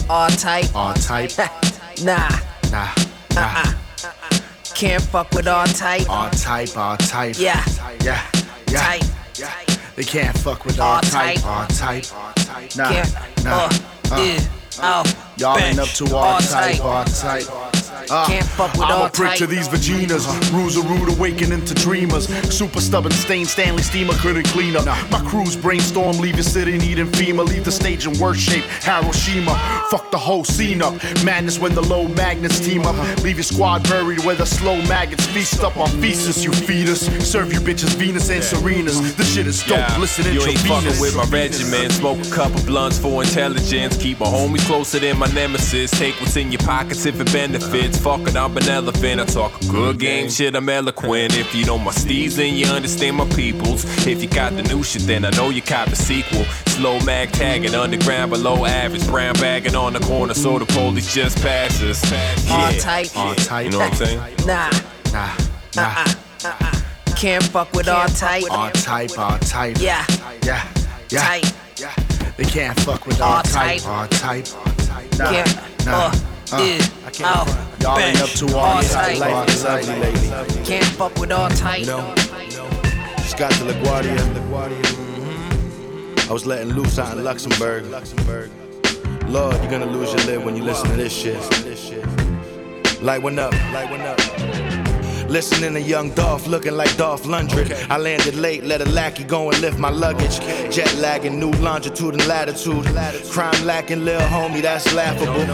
All 0.08 0.28
tight, 0.30 0.74
All 0.74 0.94
type, 0.94 1.30
nah, 2.02 2.28
nah, 2.72 2.88
nah. 3.34 3.72
can't 4.74 5.02
fuck 5.02 5.30
with 5.32 5.46
all 5.46 5.66
tight. 5.66 6.08
All 6.08 6.30
type, 6.30 6.76
all 6.76 6.96
type. 6.96 7.36
Yeah. 7.38 7.62
yeah, 8.02 8.26
yeah. 8.68 8.98
Tight. 8.98 9.10
They 9.96 10.04
can't 10.04 10.36
fuck 10.38 10.64
with 10.64 10.80
all 10.80 11.00
type, 11.02 11.36
type. 11.40 11.44
all 11.46 11.66
type. 11.66 12.04
Nah, 12.76 12.88
Can't, 12.90 13.44
nah. 13.44 13.68
uh, 14.10 14.16
yeah, 14.16 14.40
oh, 14.78 15.29
Y'all 15.40 15.56
bench, 15.56 15.78
ain't 15.78 15.80
up 15.80 15.88
to 15.88 16.16
our 16.16 16.34
all 16.34 16.40
type, 16.40 16.76
tight. 16.76 16.80
all 16.80 17.04
type. 17.04 17.70
Uh, 18.10 18.26
Can't 18.26 18.44
fuck 18.44 18.72
with 18.72 18.82
I'm 18.82 19.06
a 19.06 19.10
prick 19.10 19.36
to 19.38 19.46
these 19.46 19.68
vaginas. 19.68 20.26
Rules 20.52 20.76
a 20.76 20.82
rude 20.82 21.16
awakening 21.16 21.64
to 21.64 21.74
dreamers. 21.74 22.26
Super 22.52 22.80
stubborn 22.80 23.12
stain, 23.12 23.44
Stanley 23.44 23.82
Steamer 23.82 24.14
couldn't 24.14 24.46
clean 24.48 24.74
up. 24.76 24.84
My 25.10 25.20
crew's 25.28 25.56
brainstorm, 25.56 26.18
leave 26.18 26.34
your 26.34 26.42
city 26.42 26.76
needing 26.76 27.06
FEMA. 27.06 27.46
Leave 27.46 27.64
the 27.64 27.70
stage 27.70 28.06
in 28.06 28.18
worse 28.18 28.38
shape, 28.38 28.64
Hiroshima. 28.82 29.54
Fuck 29.90 30.10
the 30.10 30.18
whole 30.18 30.44
scene 30.44 30.82
up. 30.82 30.94
Madness 31.24 31.58
when 31.60 31.74
the 31.74 31.82
low 31.82 32.08
magnets 32.08 32.58
team 32.58 32.82
up. 32.82 32.96
Leave 33.22 33.36
your 33.36 33.44
squad 33.44 33.84
buried 33.84 34.24
where 34.24 34.34
the 34.34 34.46
slow 34.46 34.76
maggots 34.88 35.26
feast 35.26 35.62
up 35.62 35.76
on 35.76 35.88
feces, 36.00 36.44
you 36.44 36.52
fetus. 36.52 37.06
Serve 37.30 37.52
you 37.52 37.60
bitches 37.60 37.94
Venus 37.94 38.28
and 38.30 38.42
Serenas. 38.42 39.16
This 39.16 39.34
shit 39.34 39.46
is 39.46 39.60
dope. 39.62 39.78
Yeah, 39.78 39.96
Listen 39.98 40.32
you 40.32 40.42
ain't 40.42 40.58
fucking 40.60 41.00
with 41.00 41.14
my 41.14 41.24
regiment. 41.24 41.92
Smoke 41.92 42.18
a 42.26 42.30
couple 42.30 42.60
blunts 42.64 42.98
for 42.98 43.22
intelligence. 43.22 43.96
Keep 43.96 44.20
my 44.20 44.26
homies 44.26 44.66
closer 44.66 44.98
than 44.98 45.18
my 45.18 45.29
nemesis. 45.34 45.90
Take 45.90 46.14
what's 46.20 46.36
in 46.36 46.50
your 46.52 46.60
pockets 46.60 47.06
if 47.06 47.20
it 47.20 47.32
benefits. 47.32 47.98
Fuck 47.98 48.20
it, 48.28 48.36
I'm 48.36 48.56
an 48.56 48.68
elephant. 48.68 49.20
I 49.20 49.24
talk 49.24 49.60
a 49.62 49.66
good 49.66 49.98
game, 49.98 50.28
shit, 50.30 50.54
I'm 50.54 50.68
eloquent. 50.68 51.36
If 51.36 51.54
you 51.54 51.64
know 51.64 51.78
my 51.78 51.92
steez, 51.92 52.36
then 52.36 52.54
you 52.54 52.66
understand 52.66 53.16
my 53.16 53.28
peoples. 53.30 53.84
If 54.06 54.22
you 54.22 54.28
got 54.28 54.54
the 54.56 54.62
new 54.62 54.82
shit, 54.82 55.02
then 55.02 55.24
I 55.24 55.30
know 55.30 55.50
you 55.50 55.62
cop 55.62 55.88
the 55.88 55.96
sequel. 55.96 56.44
Slow 56.66 57.00
mag 57.00 57.32
tagging, 57.32 57.74
underground 57.74 58.30
below 58.30 58.64
average. 58.64 59.06
Brown 59.06 59.34
bagging 59.34 59.74
on 59.76 59.92
the 59.92 60.00
corner, 60.00 60.34
so 60.34 60.58
the 60.58 60.66
police 60.66 61.12
just 61.14 61.40
pass 61.42 61.80
us. 61.82 62.02
All 62.50 62.72
tight. 62.72 63.16
All 63.16 63.34
type. 63.34 63.64
You 63.66 63.70
know 63.72 63.78
what 63.78 63.90
I'm 63.90 63.94
saying? 63.96 64.36
Nah, 64.46 64.70
Nah, 65.12 65.26
uh-uh. 65.76 66.14
nah. 66.44 66.48
Uh-uh. 66.50 66.80
can't 67.16 67.42
fuck 67.44 67.72
with 67.72 67.88
all 67.88 68.06
tight. 68.08 68.44
All 68.50 68.70
type, 68.70 69.10
all 69.18 69.38
type. 69.38 69.76
Yeah, 69.80 70.04
yeah, 70.44 70.66
yeah. 71.10 71.20
tight. 71.40 71.54
They 72.36 72.44
can't 72.44 72.78
fuck 72.80 73.06
with 73.06 73.20
all, 73.20 73.36
All 73.36 73.42
type. 73.42 73.82
type. 73.82 73.88
All 73.88 74.06
type. 74.08 74.46
Nah, 75.18 75.30
Can't, 75.30 75.86
nah. 75.86 76.10
uh, 76.52 76.58
yeah, 76.58 76.78
oh, 77.24 77.76
Y'all 77.80 77.98
ain't 77.98 78.16
up 78.20 78.26
bench, 78.26 78.38
to 78.40 78.46
all, 78.56 78.64
all 78.64 78.82
tight. 78.82 79.22
All 79.22 79.46
type. 79.46 80.64
Can't 80.64 80.84
fuck 80.84 81.14
with 81.16 81.32
all 81.32 81.48
tight. 81.50 81.84
Scott 83.24 83.52
de 83.52 83.64
LaGuardia. 83.64 84.18
I 86.28 86.32
was 86.32 86.46
letting 86.46 86.72
loose 86.72 86.98
out 86.98 87.16
in 87.16 87.24
Luxembourg. 87.24 87.84
Lord, 89.28 89.56
you're 89.62 89.70
gonna 89.70 89.86
lose 89.86 90.12
your 90.12 90.24
lid 90.26 90.44
when 90.44 90.56
you 90.56 90.62
listen 90.62 90.90
to 90.90 90.96
this 90.96 91.12
shit. 91.12 91.40
Light 93.02 93.22
one 93.22 93.38
up, 93.38 93.52
light 93.72 93.90
one 93.90 94.02
up. 94.02 94.39
Listening 95.30 95.74
to 95.74 95.80
young 95.80 96.10
Dolph 96.10 96.48
looking 96.48 96.76
like 96.76 96.96
Dolph 96.96 97.22
Lundgren. 97.22 97.70
I 97.88 97.98
landed 97.98 98.34
late, 98.34 98.64
let 98.64 98.80
a 98.80 98.84
lackey 98.86 99.22
go 99.22 99.48
and 99.48 99.60
lift 99.60 99.78
my 99.78 99.88
luggage. 99.88 100.40
Jet 100.74 100.92
lagging, 100.96 101.38
new 101.38 101.52
longitude 101.62 102.14
and 102.14 102.26
latitude. 102.26 102.84
Crime 103.30 103.64
lacking, 103.64 104.04
lil 104.04 104.20
homie, 104.22 104.60
that's 104.60 104.92
laughable. 104.92 105.46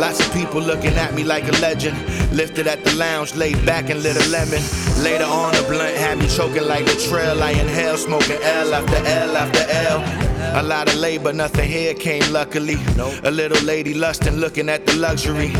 Lots 0.00 0.18
of 0.18 0.32
people 0.34 0.60
looking 0.60 0.94
at 0.94 1.14
me 1.14 1.22
like 1.22 1.46
a 1.46 1.52
legend. 1.60 1.96
Lifted 2.32 2.66
at 2.66 2.82
the 2.84 2.92
lounge, 2.96 3.36
laid 3.36 3.64
back 3.64 3.88
and 3.88 4.02
lit 4.02 4.16
a 4.16 4.28
lemon. 4.30 4.60
Later 5.00 5.26
on, 5.26 5.54
a 5.54 5.62
blunt 5.62 5.96
had 5.96 6.18
me 6.18 6.26
choking 6.26 6.66
like 6.66 6.84
the 6.86 6.96
trail. 7.08 7.40
I 7.40 7.50
inhale, 7.52 7.98
smoking 7.98 8.42
L 8.42 8.74
after 8.74 8.96
L 8.96 9.36
after 9.36 9.64
L. 9.70 10.29
A 10.40 10.62
lot 10.62 10.88
of 10.88 10.96
labor, 10.96 11.32
nothing 11.32 11.68
here 11.68 11.94
came 11.94 12.32
luckily. 12.32 12.76
A 13.24 13.30
little 13.30 13.62
lady 13.64 13.94
lusting, 13.94 14.36
looking 14.36 14.68
at 14.68 14.86
the 14.86 14.96
luxury. 14.96 15.52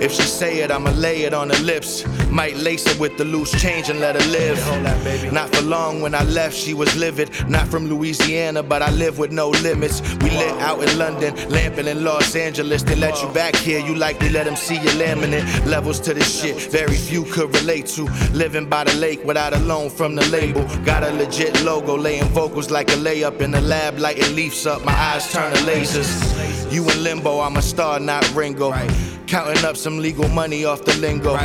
If 0.00 0.12
she 0.12 0.22
say 0.22 0.60
it, 0.60 0.70
I'ma 0.70 0.90
lay 0.90 1.22
it 1.22 1.34
on 1.34 1.50
her 1.50 1.62
lips. 1.62 2.04
Might 2.30 2.56
lace 2.56 2.86
it 2.86 2.98
with 2.98 3.16
the 3.18 3.24
loose 3.24 3.52
change 3.60 3.88
and 3.88 4.00
let 4.00 4.20
her 4.20 4.28
live. 4.30 5.32
Not 5.32 5.54
for 5.54 5.62
long 5.62 6.00
when 6.00 6.14
I 6.14 6.22
left, 6.24 6.56
she 6.56 6.74
was 6.74 6.94
livid. 6.96 7.30
Not 7.48 7.68
from 7.68 7.88
Louisiana, 7.88 8.62
but 8.62 8.82
I 8.82 8.90
live 8.90 9.18
with 9.18 9.32
no 9.32 9.50
limits. 9.50 10.00
We 10.22 10.30
lit 10.30 10.54
out 10.62 10.82
in 10.82 10.98
London, 10.98 11.34
lamping 11.50 11.86
in 11.86 12.04
Los 12.04 12.34
Angeles. 12.34 12.82
They 12.82 12.96
let 12.96 13.20
you 13.22 13.28
back 13.30 13.54
here, 13.56 13.80
you 13.80 13.94
likely 13.94 14.30
let 14.30 14.44
them 14.44 14.56
see 14.56 14.76
your 14.76 14.92
laminate. 14.92 15.66
Levels 15.66 16.00
to 16.00 16.14
this 16.14 16.40
shit, 16.40 16.70
very 16.70 16.96
few 16.96 17.24
could 17.24 17.54
relate 17.54 17.86
to. 17.88 18.04
Living 18.32 18.68
by 18.68 18.84
the 18.84 18.94
lake 18.94 19.24
without 19.24 19.52
a 19.52 19.58
loan 19.60 19.90
from 19.90 20.14
the 20.14 20.24
label. 20.28 20.64
Got 20.84 21.02
a 21.02 21.12
legit 21.12 21.62
logo, 21.64 21.96
laying 21.96 22.28
vocals 22.28 22.70
like 22.70 22.88
a 22.90 22.96
layup 22.96 23.40
in 23.40 23.50
the 23.50 23.60
lab, 23.60 23.98
lighting 23.98 24.27
leaves 24.34 24.66
up. 24.66 24.84
My 24.84 24.92
eyes 24.92 25.32
turn 25.32 25.52
to 25.52 25.58
lasers. 25.60 26.72
You 26.72 26.88
in 26.90 27.02
limbo, 27.02 27.40
I'm 27.40 27.56
a 27.56 27.62
star, 27.62 28.00
not 28.00 28.28
Ringo. 28.34 28.72
Counting 29.28 29.62
up 29.66 29.76
some 29.76 29.98
legal 29.98 30.26
money 30.30 30.64
off 30.64 30.86
the 30.86 30.96
lingo. 30.96 31.36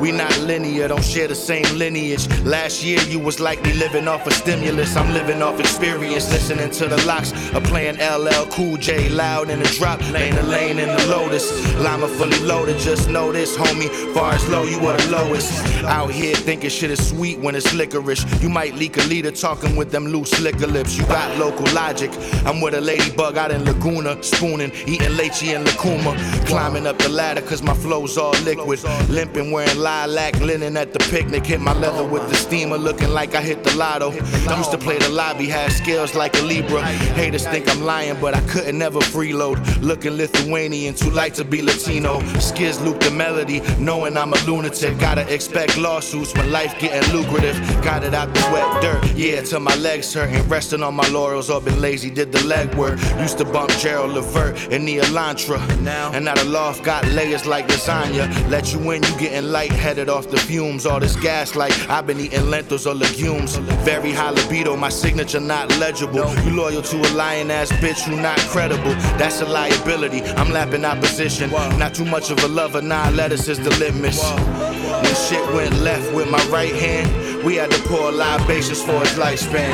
We 0.00 0.10
not 0.10 0.34
linear, 0.40 0.88
don't 0.88 1.04
share 1.04 1.28
the 1.28 1.34
same 1.34 1.66
lineage. 1.76 2.26
Last 2.44 2.82
year 2.82 2.98
you 3.02 3.18
was 3.18 3.40
likely 3.40 3.74
living 3.74 4.08
off 4.08 4.26
a 4.26 4.30
stimulus. 4.30 4.96
I'm 4.96 5.12
living 5.12 5.42
off 5.42 5.60
experience, 5.60 6.32
listening 6.32 6.70
to 6.70 6.86
the 6.86 6.96
locks. 7.04 7.32
of 7.54 7.62
playing 7.64 7.96
LL 7.98 8.46
Cool 8.52 8.78
J 8.78 9.10
loud 9.10 9.50
in 9.50 9.58
the 9.58 9.68
drop. 9.78 10.00
Lane 10.12 10.34
to 10.34 10.42
lane 10.44 10.78
in 10.78 10.88
the 10.88 11.06
Lotus. 11.08 11.52
Lima 11.76 12.08
fully 12.08 12.38
loaded, 12.40 12.78
just 12.78 13.10
know 13.10 13.30
this, 13.32 13.54
homie. 13.54 13.90
Far 14.14 14.32
as 14.32 14.48
low, 14.48 14.64
you 14.64 14.78
are 14.86 14.96
the 14.96 15.10
lowest. 15.10 15.52
Out 15.84 16.12
here 16.12 16.34
thinking 16.34 16.70
shit 16.70 16.90
is 16.90 17.06
sweet 17.06 17.38
when 17.38 17.54
it's 17.54 17.74
licorice. 17.74 18.24
You 18.42 18.48
might 18.48 18.74
leak 18.76 18.96
a 18.96 19.02
leader 19.02 19.30
talking 19.30 19.76
with 19.76 19.90
them 19.90 20.06
loose 20.06 20.40
liquor 20.40 20.66
lips. 20.66 20.96
You 20.96 21.04
got 21.04 21.36
local 21.36 21.70
logic. 21.74 22.10
I'm 22.46 22.62
with 22.62 22.72
a 22.72 22.80
ladybug 22.80 23.36
out 23.36 23.50
in 23.50 23.62
Laguna, 23.66 24.22
spooning, 24.22 24.72
eating 24.86 25.14
leche 25.18 25.42
in 25.42 25.64
Lacuma. 25.64 26.16
Climbing 26.46 26.86
up 26.86 26.96
the 26.98 27.10
ladder 27.10 27.25
cause 27.34 27.62
my 27.62 27.74
flow's 27.74 28.16
all 28.16 28.32
liquid. 28.44 28.82
Limping, 29.08 29.50
wearing 29.50 29.78
lilac 29.78 30.38
linen 30.40 30.76
at 30.76 30.92
the 30.92 30.98
picnic. 31.10 31.44
Hit 31.46 31.60
my 31.60 31.72
leather 31.72 32.04
with 32.04 32.28
the 32.28 32.34
steamer, 32.36 32.78
looking 32.78 33.10
like 33.10 33.34
I 33.34 33.42
hit 33.42 33.64
the 33.64 33.74
lotto. 33.74 34.12
I 34.48 34.56
used 34.56 34.70
to 34.70 34.78
play 34.78 34.98
the 34.98 35.08
lobby, 35.08 35.46
had 35.46 35.72
skills 35.72 36.14
like 36.14 36.36
a 36.36 36.42
Libra. 36.42 36.82
Haters 36.82 37.46
think 37.46 37.68
I'm 37.68 37.82
lying, 37.82 38.18
but 38.20 38.34
I 38.34 38.40
couldn't 38.48 38.78
never 38.78 39.00
freeload. 39.00 39.56
Looking 39.82 40.12
Lithuanian, 40.12 40.94
too 40.94 41.10
light 41.10 41.34
to 41.34 41.44
be 41.44 41.62
Latino. 41.62 42.20
Skiz 42.38 42.82
loop 42.84 43.00
the 43.00 43.10
melody, 43.10 43.60
knowing 43.78 44.16
I'm 44.16 44.32
a 44.32 44.38
lunatic. 44.46 44.98
Gotta 44.98 45.32
expect 45.32 45.76
lawsuits 45.76 46.34
when 46.34 46.50
life 46.52 46.78
getting 46.78 47.08
lucrative. 47.14 47.56
Got 47.82 48.04
it 48.04 48.14
out 48.14 48.32
the 48.34 48.40
wet 48.52 48.82
dirt, 48.82 49.04
yeah, 49.16 49.40
till 49.42 49.60
my 49.60 49.74
legs 49.76 50.12
hurting. 50.14 50.48
Resting 50.48 50.82
on 50.82 50.94
my 50.94 51.08
laurels 51.08 51.50
all 51.50 51.60
been 51.60 51.80
lazy, 51.80 52.10
did 52.10 52.32
the 52.32 52.38
legwork. 52.38 52.96
Used 53.20 53.38
to 53.38 53.44
bump 53.44 53.70
Gerald 53.72 54.12
Levert 54.12 54.72
in 54.72 54.84
the 54.84 54.98
Elantra. 54.98 55.58
Now, 55.80 56.12
And 56.12 56.24
now 56.24 56.34
the 56.34 56.44
loft 56.44 56.84
got 56.84 57.04
layers 57.16 57.46
like 57.46 57.66
lasagna. 57.68 58.26
Let 58.50 58.72
you 58.72 58.90
in, 58.90 59.02
you 59.02 59.18
getting 59.18 59.50
lightheaded 59.50 60.08
off 60.08 60.28
the 60.30 60.36
fumes. 60.36 60.84
All 60.84 61.00
this 61.00 61.16
gas 61.16 61.56
like 61.56 61.72
I've 61.88 62.06
been 62.06 62.20
eating 62.20 62.50
lentils 62.50 62.86
or 62.86 62.94
legumes. 62.94 63.56
Very 63.90 64.12
high 64.12 64.30
libido, 64.30 64.76
my 64.76 64.90
signature 64.90 65.40
not 65.40 65.68
legible. 65.78 66.28
You 66.44 66.50
loyal 66.54 66.82
to 66.82 66.96
a 66.98 67.10
lying 67.14 67.50
ass 67.50 67.72
bitch 67.72 68.02
who 68.04 68.20
not 68.20 68.38
credible. 68.52 68.94
That's 69.18 69.40
a 69.40 69.46
liability. 69.46 70.22
I'm 70.36 70.50
lapping 70.52 70.84
opposition. 70.84 71.50
Not 71.78 71.94
too 71.94 72.04
much 72.04 72.30
of 72.30 72.38
a 72.44 72.48
lover, 72.48 72.82
nah, 72.82 73.08
lettuce 73.08 73.48
is 73.48 73.58
the 73.58 73.70
litmus. 73.78 74.20
When 74.22 75.14
shit 75.26 75.44
went 75.54 75.74
left 75.80 76.12
with 76.14 76.30
my 76.30 76.44
right 76.48 76.74
hand, 76.74 77.44
we 77.44 77.56
had 77.56 77.70
to 77.70 77.78
pour 77.88 78.12
libations 78.12 78.82
for 78.82 79.00
his 79.00 79.14
lifespan. 79.14 79.72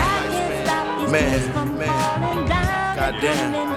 Man, 1.11 1.79
man, 1.79 2.47
goddamn. 2.97 3.73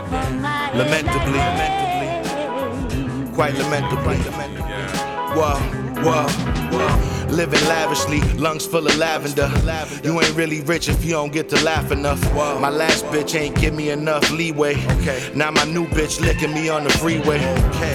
Lamentably, 0.78 1.40
lamentably, 1.40 1.85
quite 3.36 3.54
lamentably. 3.58 4.16
Whoa, 5.36 5.60
whoa, 6.02 6.26
whoa. 6.72 7.25
Living 7.30 7.62
lavishly, 7.68 8.22
lungs 8.38 8.66
full 8.66 8.88
of 8.88 8.98
lavender. 8.98 9.52
You 10.04 10.22
ain't 10.22 10.36
really 10.36 10.62
rich 10.62 10.90
if 10.90 11.04
you 11.04 11.12
don't 11.12 11.34
get 11.34 11.50
to 11.50 11.64
laugh 11.64 11.92
enough. 11.92 12.22
My 12.34 12.70
last 12.70 13.06
bitch 13.06 13.40
ain't 13.40 13.60
give 13.60 13.74
me 13.74 13.90
enough 13.90 14.32
leeway. 14.32 14.76
Now 15.36 15.52
my 15.52 15.66
new 15.66 15.86
bitch 15.88 16.22
licking 16.22 16.54
me 16.54 16.70
on 16.70 16.84
the 16.84 16.90
freeway. 16.92 17.40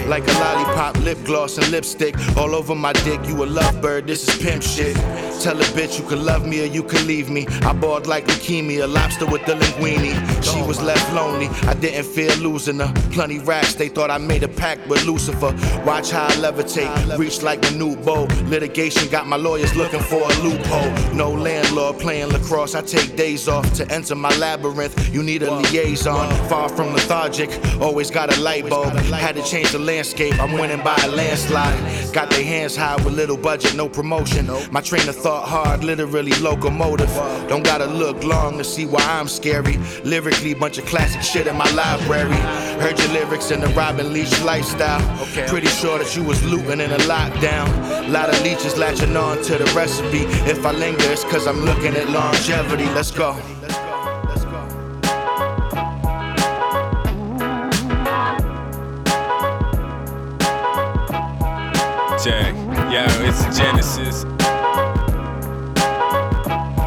Like 0.06 0.26
a 0.28 0.32
lollipop, 0.32 0.96
lip 0.99 1.18
gloss, 1.25 1.58
and 1.58 1.68
lipstick. 1.70 2.16
All 2.37 2.54
over 2.54 2.75
my 2.75 2.92
dick, 2.92 3.20
you 3.26 3.42
a 3.42 3.46
lovebird, 3.46 4.06
this 4.06 4.28
is 4.28 4.42
pimp 4.42 4.62
shit. 4.62 4.96
Tell 5.40 5.58
a 5.58 5.64
bitch 5.72 5.99
you 5.99 6.06
can 6.06 6.25
love 6.25 6.46
me 6.46 6.62
or 6.62 6.66
you 6.66 6.82
can 6.82 7.06
leave 7.06 7.30
me. 7.30 7.46
I 7.62 7.72
bought 7.72 8.06
like 8.06 8.26
leukemia, 8.26 8.92
lobster 8.92 9.26
with 9.26 9.46
the 9.46 9.54
linguine. 9.54 10.14
She 10.42 10.60
oh 10.60 10.66
was 10.66 10.82
left 10.82 11.12
lonely, 11.14 11.46
I 11.66 11.75
didn't 11.75 12.04
fear 12.04 12.34
losing 12.37 12.78
her. 12.80 12.92
Plenty 13.10 13.38
racks, 13.38 13.75
they 13.75 13.88
thought 13.88 14.10
I 14.10 14.18
made 14.18 14.42
a 14.42 14.49
pact 14.49 14.87
with 14.88 15.04
Lucifer. 15.06 15.54
Watch 15.87 16.10
how 16.10 16.26
I 16.26 16.32
levitate, 16.32 17.18
reach 17.18 17.42
like 17.42 17.64
a 17.70 17.75
new 17.75 17.96
bow. 17.96 18.25
Litigation 18.49 19.08
got 19.08 19.19
my 19.26 19.36
lawyers 19.36 19.74
looking 19.76 20.00
for 20.00 20.22
a 20.22 20.34
loophole. 20.42 20.90
No 21.14 21.30
landlord 21.30 21.98
playing 21.98 22.28
lacrosse, 22.28 22.74
I 22.74 22.82
take 22.82 23.16
days 23.16 23.48
off 23.48 23.72
to 23.74 23.90
enter 23.90 24.14
my 24.14 24.34
labyrinth. 24.36 25.12
You 25.12 25.22
need 25.22 25.42
a 25.42 25.52
liaison, 25.52 26.28
far 26.48 26.68
from 26.68 26.92
lethargic, 26.92 27.50
always 27.80 28.10
got 28.10 28.36
a 28.36 28.40
light 28.40 28.68
bulb. 28.68 28.92
Had 28.94 29.36
to 29.36 29.42
change 29.42 29.72
the 29.72 29.78
landscape, 29.78 30.38
I'm 30.40 30.52
winning 30.52 30.82
by 30.82 30.96
a 31.04 31.08
landslide. 31.08 32.12
Got 32.12 32.30
their 32.30 32.44
hands 32.44 32.76
high 32.76 32.96
with 32.96 33.14
little 33.14 33.37
budget, 33.37 33.74
no 33.74 33.88
promotion. 33.88 34.48
My 34.70 34.80
train 34.80 35.09
of 35.09 35.16
thought 35.16 35.48
hard, 35.48 35.85
literally 35.85 36.33
locomotive. 36.40 37.12
Don't 37.48 37.64
gotta 37.64 37.87
look 37.87 38.22
long 38.24 38.59
to 38.59 38.64
see 38.64 38.87
why 38.87 39.02
I'm 39.02 39.28
scary. 39.28 39.76
Lyrically, 40.04 40.54
bunch 40.54 40.78
of 40.78 40.87
classic 40.87 41.22
shit 41.22 41.46
in 41.46 41.56
my 41.56 41.70
library. 41.72 42.40
Heard 42.80 42.98
your 42.98 43.09
lyrics 43.09 43.50
in 43.50 43.61
the 43.61 43.68
Robin 43.68 44.12
Leach 44.12 44.40
lifestyle. 44.42 45.00
Pretty 45.48 45.68
sure 45.68 45.98
that 45.98 46.16
you 46.16 46.22
was 46.24 46.42
looting 46.44 46.80
in 46.80 46.90
a 46.90 46.98
lockdown. 46.98 47.68
Lot 48.11 48.28
of 48.28 48.40
leeches 48.42 48.76
latching 48.76 49.10
on 49.16 49.42
to 49.42 49.57
the 49.57 49.64
recipe. 49.75 50.25
If 50.49 50.64
I 50.64 50.73
linger, 50.73 51.11
it's 51.11 51.25
cause 51.25 51.46
I'm 51.46 51.61
looking 51.61 51.94
at 51.96 52.09
longevity. 52.11 52.87
Let's 52.87 53.11
go. 53.11 53.35
Check. 62.23 62.55
Yo, 62.92 63.07
it's 63.27 63.57
Genesis. 63.57 64.25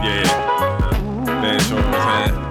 Yeah. 0.03 0.43
Ben 1.41 1.59
Charles 1.59 2.42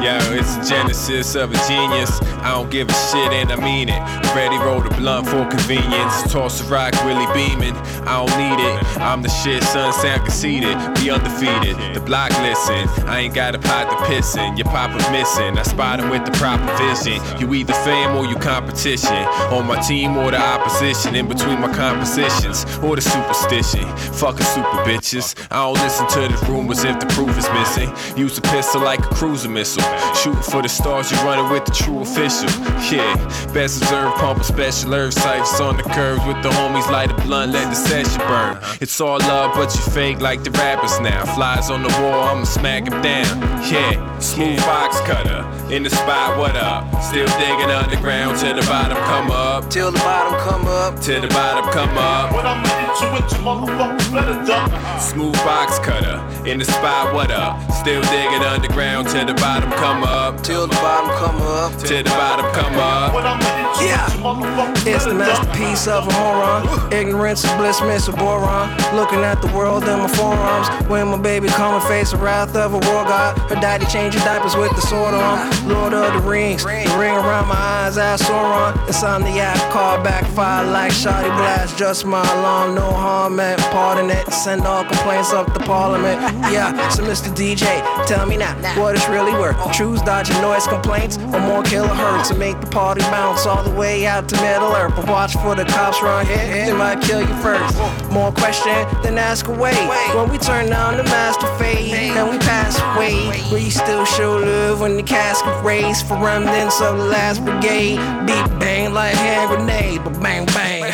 Yo, 0.00 0.16
it's 0.32 0.56
the 0.56 0.64
genesis 0.64 1.34
of 1.34 1.50
a 1.52 1.68
genius. 1.68 2.22
I 2.40 2.52
don't 2.52 2.70
give 2.70 2.88
a 2.88 2.92
shit 2.92 3.32
and 3.32 3.52
I 3.52 3.56
mean 3.56 3.90
it. 3.90 4.00
Already 4.30 4.56
rolled 4.56 4.86
a 4.86 4.94
blunt 4.96 5.28
for 5.28 5.44
convenience. 5.44 6.32
Toss 6.32 6.62
a 6.62 6.64
rock, 6.72 6.94
really 7.04 7.26
beaming. 7.34 7.76
I 8.08 8.24
don't 8.24 8.32
need 8.40 8.64
it. 8.64 8.98
I'm 8.98 9.20
the 9.20 9.28
shit, 9.28 9.62
son, 9.62 9.92
sound 9.92 10.22
conceited. 10.22 10.74
We 10.98 11.10
undefeated. 11.10 11.76
The 11.94 12.00
block 12.00 12.30
listen. 12.40 12.88
I 13.06 13.20
ain't 13.20 13.34
got 13.34 13.54
a 13.54 13.58
pot 13.58 13.90
to 13.90 14.06
piss 14.06 14.36
in. 14.36 14.56
Your 14.56 14.64
papa's 14.68 15.06
missing. 15.10 15.58
I 15.58 15.62
spot 15.64 16.00
him 16.00 16.08
with 16.08 16.24
the 16.24 16.32
proper 16.32 16.64
vision. 16.78 17.20
You 17.38 17.52
either 17.52 17.74
fame 17.84 18.16
or 18.16 18.24
you 18.24 18.36
competition. 18.36 19.20
On 19.52 19.66
my 19.66 19.78
team 19.82 20.16
or 20.16 20.30
the 20.30 20.40
opposition. 20.40 21.14
In 21.14 21.28
between 21.28 21.60
my 21.60 21.70
compositions 21.74 22.64
or 22.78 22.96
the 22.96 23.02
superstition. 23.02 23.84
Fucking 24.16 24.46
super 24.46 24.80
bitches. 24.88 25.36
I 25.50 25.56
don't 25.56 25.74
listen 25.74 26.08
to 26.08 26.20
the 26.20 26.46
rumors 26.50 26.84
if 26.84 26.98
the 26.98 27.06
proof 27.06 27.36
is 27.36 27.48
missing. 27.50 27.92
Use 28.16 28.38
a 28.38 28.42
pistol 28.42 28.80
like 28.80 29.00
a 29.00 29.14
cruiser 29.14 29.50
missile. 29.50 29.89
Shooting 30.14 30.42
for 30.42 30.62
the 30.62 30.68
stars, 30.68 31.10
you 31.10 31.16
running 31.18 31.50
with 31.50 31.64
the 31.64 31.72
true 31.72 32.00
official. 32.00 32.50
Yeah, 32.90 33.14
best 33.54 33.82
observed, 33.82 34.16
pumping 34.16 34.44
special 34.44 34.92
herb 34.94 35.12
sights 35.12 35.60
on 35.60 35.76
the 35.76 35.82
curves 35.82 36.24
with 36.26 36.42
the 36.42 36.50
homies. 36.50 36.90
Light 36.90 37.10
a 37.10 37.14
blunt, 37.22 37.52
let 37.52 37.68
the 37.70 37.74
session 37.74 38.20
burn. 38.26 38.58
It's 38.80 39.00
all 39.00 39.18
love, 39.18 39.54
but 39.54 39.74
you 39.74 39.80
fake 39.92 40.20
like 40.20 40.42
the 40.42 40.50
rappers 40.52 40.98
now. 41.00 41.24
Flies 41.34 41.70
on 41.70 41.82
the 41.82 41.88
wall, 42.00 42.22
I'ma 42.28 42.44
smack 42.44 42.88
him 42.88 43.00
down. 43.02 43.40
Yeah, 43.70 44.18
smooth 44.18 44.58
box 44.60 45.00
cutter 45.00 45.46
in 45.72 45.82
the 45.84 45.90
spot. 45.90 46.38
What 46.38 46.56
up? 46.56 46.84
Still 47.02 47.26
digging 47.38 47.70
underground 47.70 48.38
till 48.38 48.54
the 48.54 48.66
bottom 48.66 48.96
come 48.98 49.30
up. 49.30 49.70
Till 49.70 49.92
the 49.92 49.98
bottom 49.98 50.38
come 50.40 50.66
up. 50.66 51.00
Till 51.00 51.20
the 51.20 51.28
bottom 51.28 51.70
come 51.72 51.96
up. 51.96 52.34
When 52.34 52.46
I'm 52.46 52.60
into 52.60 53.16
it, 53.16 53.30
you 53.32 53.38
motherfuckers 53.44 54.12
better 54.12 54.44
duck. 54.44 55.00
Smooth 55.00 55.36
box 55.44 55.78
cutter 55.78 56.18
in 56.46 56.58
the 56.58 56.64
spot. 56.64 57.14
What 57.14 57.30
up? 57.30 57.60
Still 57.72 58.02
digging 58.02 58.42
underground 58.42 59.08
till 59.08 59.24
the 59.26 59.34
bottom 59.34 59.70
come 59.80 60.02
up. 60.04 60.42
Till 60.42 60.66
the 60.66 60.74
bottom 60.76 61.10
come 61.16 61.40
up. 61.40 61.72
Till 61.80 62.02
the 62.02 62.10
bottom 62.10 62.46
come 62.52 62.74
up. 62.78 63.14
When 63.14 63.24
I'm 63.24 63.40
into 63.40 63.84
Yeah. 63.84 64.06
it, 64.06 64.14
you 64.14 64.20
motherfuckers 64.20 64.86
It's 64.86 65.04
the 65.06 65.14
masterpiece 65.14 65.86
of 65.88 66.06
a 66.06 66.12
moron. 66.20 66.92
Ignorance 66.92 67.44
is 67.44 67.52
bliss, 67.52 67.80
miss 67.80 68.08
a 68.08 68.12
boron. 68.12 68.68
Looking 68.94 69.20
at 69.24 69.40
the 69.40 69.48
world 69.48 69.84
in 69.88 69.98
my 69.98 70.08
forearms. 70.08 70.68
When 70.88 71.08
my 71.08 71.16
baby 71.16 71.48
come 71.48 71.74
and 71.74 71.84
face 71.84 72.10
the 72.10 72.18
wrath 72.18 72.54
of 72.54 72.74
a 72.74 72.80
war 72.88 73.04
god. 73.04 73.38
Her 73.50 73.56
daddy 73.56 73.86
changing 73.86 74.20
diapers 74.22 74.54
with 74.54 74.72
the 74.76 74.82
sword 74.82 75.14
on. 75.14 75.36
Lord 75.66 75.94
of 75.94 76.12
the 76.12 76.28
rings. 76.28 76.62
The 76.64 76.96
ring 76.98 77.16
around 77.16 77.48
my 77.48 77.54
eyes, 77.54 77.96
as 77.96 78.20
Sauron. 78.20 78.72
Insomniac, 78.86 79.56
call 79.70 80.02
backfire 80.02 80.66
like 80.66 80.92
shoddy 80.92 81.28
blast. 81.28 81.78
Just 81.78 82.04
my 82.04 82.22
alarm, 82.34 82.74
no 82.74 82.92
harm 82.92 83.36
meant. 83.36 83.60
Pardon 83.72 84.10
it. 84.10 84.30
Send 84.32 84.62
all 84.66 84.84
complaints 84.84 85.32
up 85.32 85.52
to 85.54 85.60
parliament. 85.60 86.20
Yeah, 86.52 86.88
so 86.90 87.02
Mr. 87.02 87.30
DJ, 87.34 87.64
tell 88.06 88.26
me 88.26 88.36
now 88.36 88.54
what 88.78 88.94
it's 88.94 89.08
really 89.08 89.32
worth. 89.32 89.56
Choose 89.72 90.02
dodging 90.02 90.40
noise 90.42 90.66
complaints 90.66 91.16
or 91.16 91.40
more 91.40 91.62
killer 91.62 91.88
hurt 91.88 92.24
to 92.26 92.34
make 92.34 92.60
the 92.60 92.66
party 92.66 93.00
bounce 93.02 93.46
all 93.46 93.62
the 93.62 93.74
way 93.74 94.06
out 94.06 94.28
to 94.28 94.36
Middle 94.42 94.72
Earth. 94.72 94.94
But 94.96 95.08
watch 95.08 95.34
for 95.34 95.54
the 95.54 95.64
cops 95.64 96.02
run 96.02 96.26
here, 96.26 96.66
they 96.66 96.72
might 96.72 97.00
kill 97.00 97.20
you 97.20 97.34
first. 97.42 97.76
More 98.10 98.32
question 98.32 98.72
than 99.02 99.16
ask 99.16 99.48
away. 99.48 99.74
When 100.14 100.28
we 100.28 100.38
turn 100.38 100.72
on 100.72 100.96
the 100.96 101.04
master 101.04 101.46
fade 101.56 101.94
and 101.94 102.28
we 102.30 102.38
pass 102.38 102.78
away, 102.94 103.30
we 103.52 103.70
still 103.70 104.04
show 104.04 104.36
love 104.38 104.80
when 104.80 104.96
the 104.96 105.02
casket 105.02 105.64
raised 105.64 106.06
for 106.06 106.16
remnants 106.18 106.80
of 106.80 106.98
the 106.98 107.04
last 107.04 107.44
brigade. 107.44 107.98
Beat 108.26 108.58
bang 108.58 108.92
like 108.92 109.14
hand 109.14 109.48
grenade, 109.48 109.69
but 110.04 110.20
bang 110.20 110.46
bang. 110.46 110.92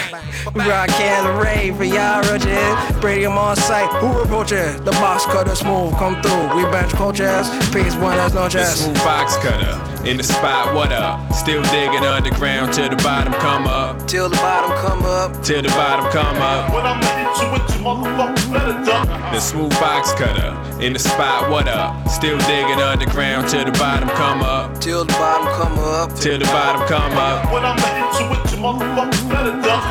We 0.55 0.61
rock 0.63 0.89
Caliray 0.91 1.77
for 1.77 1.85
y'all 1.85 2.23
roaches. 2.31 3.01
Brady 3.01 3.25
I'm 3.27 3.37
on 3.39 3.57
site. 3.57 3.91
Who 4.01 4.09
approaches? 4.23 4.81
The 4.83 4.93
box 4.93 5.25
cutter 5.27 5.55
smooth, 5.55 5.93
come 5.95 6.21
through. 6.23 6.57
We 6.57 6.63
bench 6.71 6.93
coaches. 6.93 7.49
Peace, 7.73 7.95
buenas 7.97 8.33
The 8.33 8.41
noches. 8.41 8.69
smooth 8.85 8.97
box 8.99 9.37
cutter 9.39 9.75
in 10.07 10.17
the 10.17 10.23
spot, 10.23 10.73
what 10.73 10.93
up? 10.93 11.33
Still 11.33 11.63
digging 11.65 12.05
underground 12.05 12.73
till 12.73 12.89
the 12.89 12.97
bottom 12.97 13.33
come 13.35 13.67
up. 13.67 14.07
Till 14.07 14.29
the 14.29 14.37
bottom 14.37 14.71
come 14.79 15.03
up. 15.05 15.43
Till 15.43 15.63
the 15.63 15.69
bottom 15.71 16.07
come 16.13 16.37
up. 16.37 16.73
When 16.73 16.87
I'm 16.87 17.03
into 17.03 17.57
it, 17.57 17.63
you 17.75 17.83
motherfuckers 17.85 18.53
better 18.53 18.85
duck. 18.85 19.09
The 19.33 19.41
smooth 19.41 19.73
box 19.81 20.13
cutter 20.13 20.55
in 20.81 20.93
the 20.93 21.01
spot, 21.01 21.51
what 21.51 21.67
up? 21.67 22.09
Still 22.09 22.39
digging 22.47 22.81
underground 22.81 23.49
till 23.49 23.65
the 23.65 23.73
bottom 23.73 24.09
come 24.11 24.43
up. 24.43 24.79
Till 24.81 25.05
the 25.05 25.13
bottom 25.15 25.49
come 25.59 25.77
up. 25.81 26.15
Till 26.15 26.39
the 26.39 26.45
bottom 26.47 26.87
come 26.87 27.13
up. 27.19 27.53
When 27.53 27.65
I'm 27.65 27.75
into 27.77 28.33
it, 28.33 28.39
you 28.46 28.46
motherfuckers 28.57 29.29
better 29.29 29.53
duck. 29.63 29.85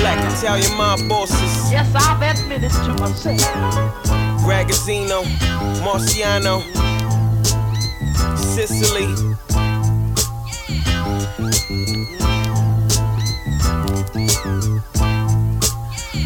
Black 0.00 0.18
Italian 0.32 0.76
mob 0.76 1.00
bosses. 1.08 1.72
Yes, 1.72 1.94
I've 1.94 2.22
admitted 2.22 2.70
to 2.70 2.94
myself. 3.00 3.40
Ragazzino, 4.44 5.24
Marciano, 5.82 6.62
Sicily. 8.36 9.38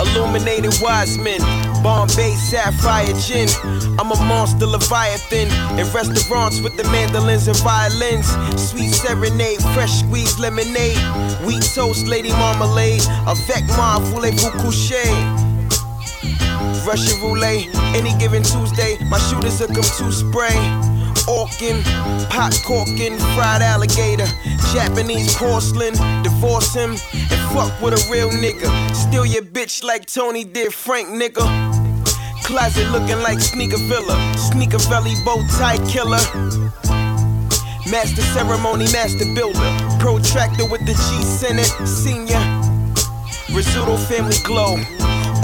Illuminated 0.01 0.75
wise 0.81 1.19
men, 1.19 1.41
Bombay 1.83 2.35
sapphire 2.35 3.13
gin. 3.15 3.49
I'm 3.99 4.11
a 4.11 4.17
monster 4.27 4.67
leviathan 4.67 5.49
in 5.79 5.87
restaurants 5.93 6.61
with 6.61 6.77
the 6.77 6.85
mandolins 6.85 7.47
and 7.47 7.57
violins. 7.59 8.27
Sweet 8.61 8.91
serenade, 8.91 9.63
fresh 9.75 10.01
squeezed 10.01 10.39
lemonade, 10.41 10.99
wheat 11.45 11.63
toast, 11.75 12.07
lady 12.07 12.31
marmalade, 12.31 13.03
avec 13.27 13.65
moi, 13.77 14.01
voulez-vous 14.11 14.51
coucher? 14.63 15.05
Russian 16.87 17.21
roulette, 17.23 17.69
any 17.95 18.13
given 18.19 18.43
Tuesday, 18.43 18.99
my 19.09 19.19
shooters 19.19 19.61
will 19.61 19.69
come 19.69 19.85
to 19.85 20.13
spray. 20.13 20.94
Orkin, 21.27 21.83
pot 22.29 22.55
corking, 22.65 23.19
fried 23.35 23.63
alligator, 23.63 24.27
Japanese 24.73 25.35
porcelain, 25.37 25.95
divorce 26.23 26.75
him 26.75 26.91
and 26.91 27.41
fuck 27.53 27.73
with 27.81 27.95
a 27.95 28.11
real 28.11 28.31
nigga. 28.31 28.69
Steal 28.95 29.27
your 29.27 29.43
bitch 29.43 29.83
like 29.83 30.07
Tony 30.07 30.45
did 30.45 30.73
Frank 30.75 31.09
nigga. 31.09 31.45
Closet 32.45 32.91
looking 32.91 33.21
like 33.23 33.41
sneaker 33.41 33.79
villa, 33.89 34.17
sneaker 34.37 34.79
valley 34.91 35.15
bow 35.25 35.43
tie 35.57 35.79
killer. 35.89 36.21
Master 37.91 38.23
ceremony, 38.23 38.85
master 38.93 39.27
builder, 39.35 39.71
protractor 40.01 40.69
with 40.69 40.85
the 40.87 40.93
G 40.93 41.23
Senate, 41.23 41.73
senior. 41.87 42.41
Risotto 43.55 43.97
family 43.97 44.37
glow. 44.43 44.77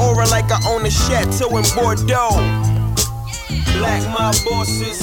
Aura 0.00 0.26
like 0.28 0.50
I 0.50 0.58
own 0.66 0.84
a 0.86 0.90
chateau 0.90 1.56
in 1.58 1.64
Bordeaux. 1.74 2.36
Black 3.76 4.02
mob 4.12 4.34
bosses, 4.44 5.00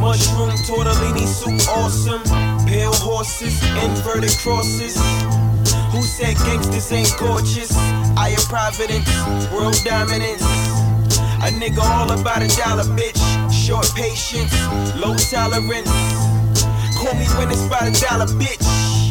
mushroom 0.00 0.50
tortellini 0.66 1.26
soup 1.26 1.60
awesome. 1.68 2.22
Pale 2.66 2.94
horses, 2.94 3.62
inverted 3.84 4.34
crosses. 4.42 4.96
Who 5.92 6.02
said 6.02 6.36
gangsters 6.38 6.90
ain't 6.92 7.14
gorgeous? 7.18 7.76
I 8.16 8.34
am 8.36 8.44
providence, 8.48 9.06
world 9.52 9.76
dominance. 9.84 10.42
A 11.44 11.50
nigga 11.52 11.78
all 11.78 12.10
about 12.10 12.42
a 12.42 12.48
dollar, 12.56 12.84
bitch. 12.96 13.20
Short 13.52 13.86
patience, 13.94 14.52
low 14.96 15.14
tolerance. 15.16 15.90
Call 16.96 17.14
me 17.14 17.26
when 17.36 17.50
it's 17.50 17.64
about 17.66 17.88
a 17.88 17.92
dollar, 18.00 18.26
bitch. 18.40 18.64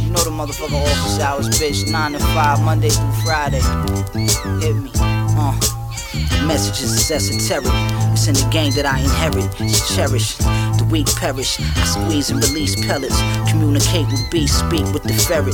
You 0.04 0.12
know 0.12 0.23
the 0.23 0.32
motherfucker 0.32 0.82
office 0.82 1.19
hours, 1.19 1.49
bitch. 1.49 1.91
9 1.91 2.12
to 2.13 2.19
5, 2.19 2.62
Monday 2.63 2.89
through 2.89 3.12
Friday. 3.23 3.62
Hit 4.62 4.75
me. 4.75 4.91
Uh. 4.95 5.60
The 6.12 6.45
message 6.47 6.82
is 6.82 7.12
esoteric. 7.12 7.67
It's 8.13 8.28
in 8.28 8.34
the 8.34 8.47
game 8.49 8.71
that 8.73 8.86
I 8.86 8.99
inherit. 8.99 9.45
It's 9.60 9.95
cherished. 9.95 10.41
Weak 10.89 11.08
perish. 11.15 11.60
I 11.60 11.84
squeeze 11.86 12.32
and 12.32 12.43
release 12.43 12.75
pellets. 12.86 13.19
Communicate 13.49 14.08
with 14.08 14.32
beast, 14.32 14.60
speak 14.60 14.86
with 14.91 15.04
the 15.04 15.13
ferret. 15.13 15.54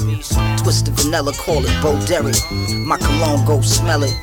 Twist 0.63 0.85
the 0.85 0.91
vanilla, 0.91 1.33
call 1.33 1.63
it 1.65 1.81
Bo 1.81 1.99
Derek. 2.05 2.35
My 2.87 2.97
cologne, 2.97 3.45
go 3.45 3.59
smell 3.61 4.03
it. 4.03 4.15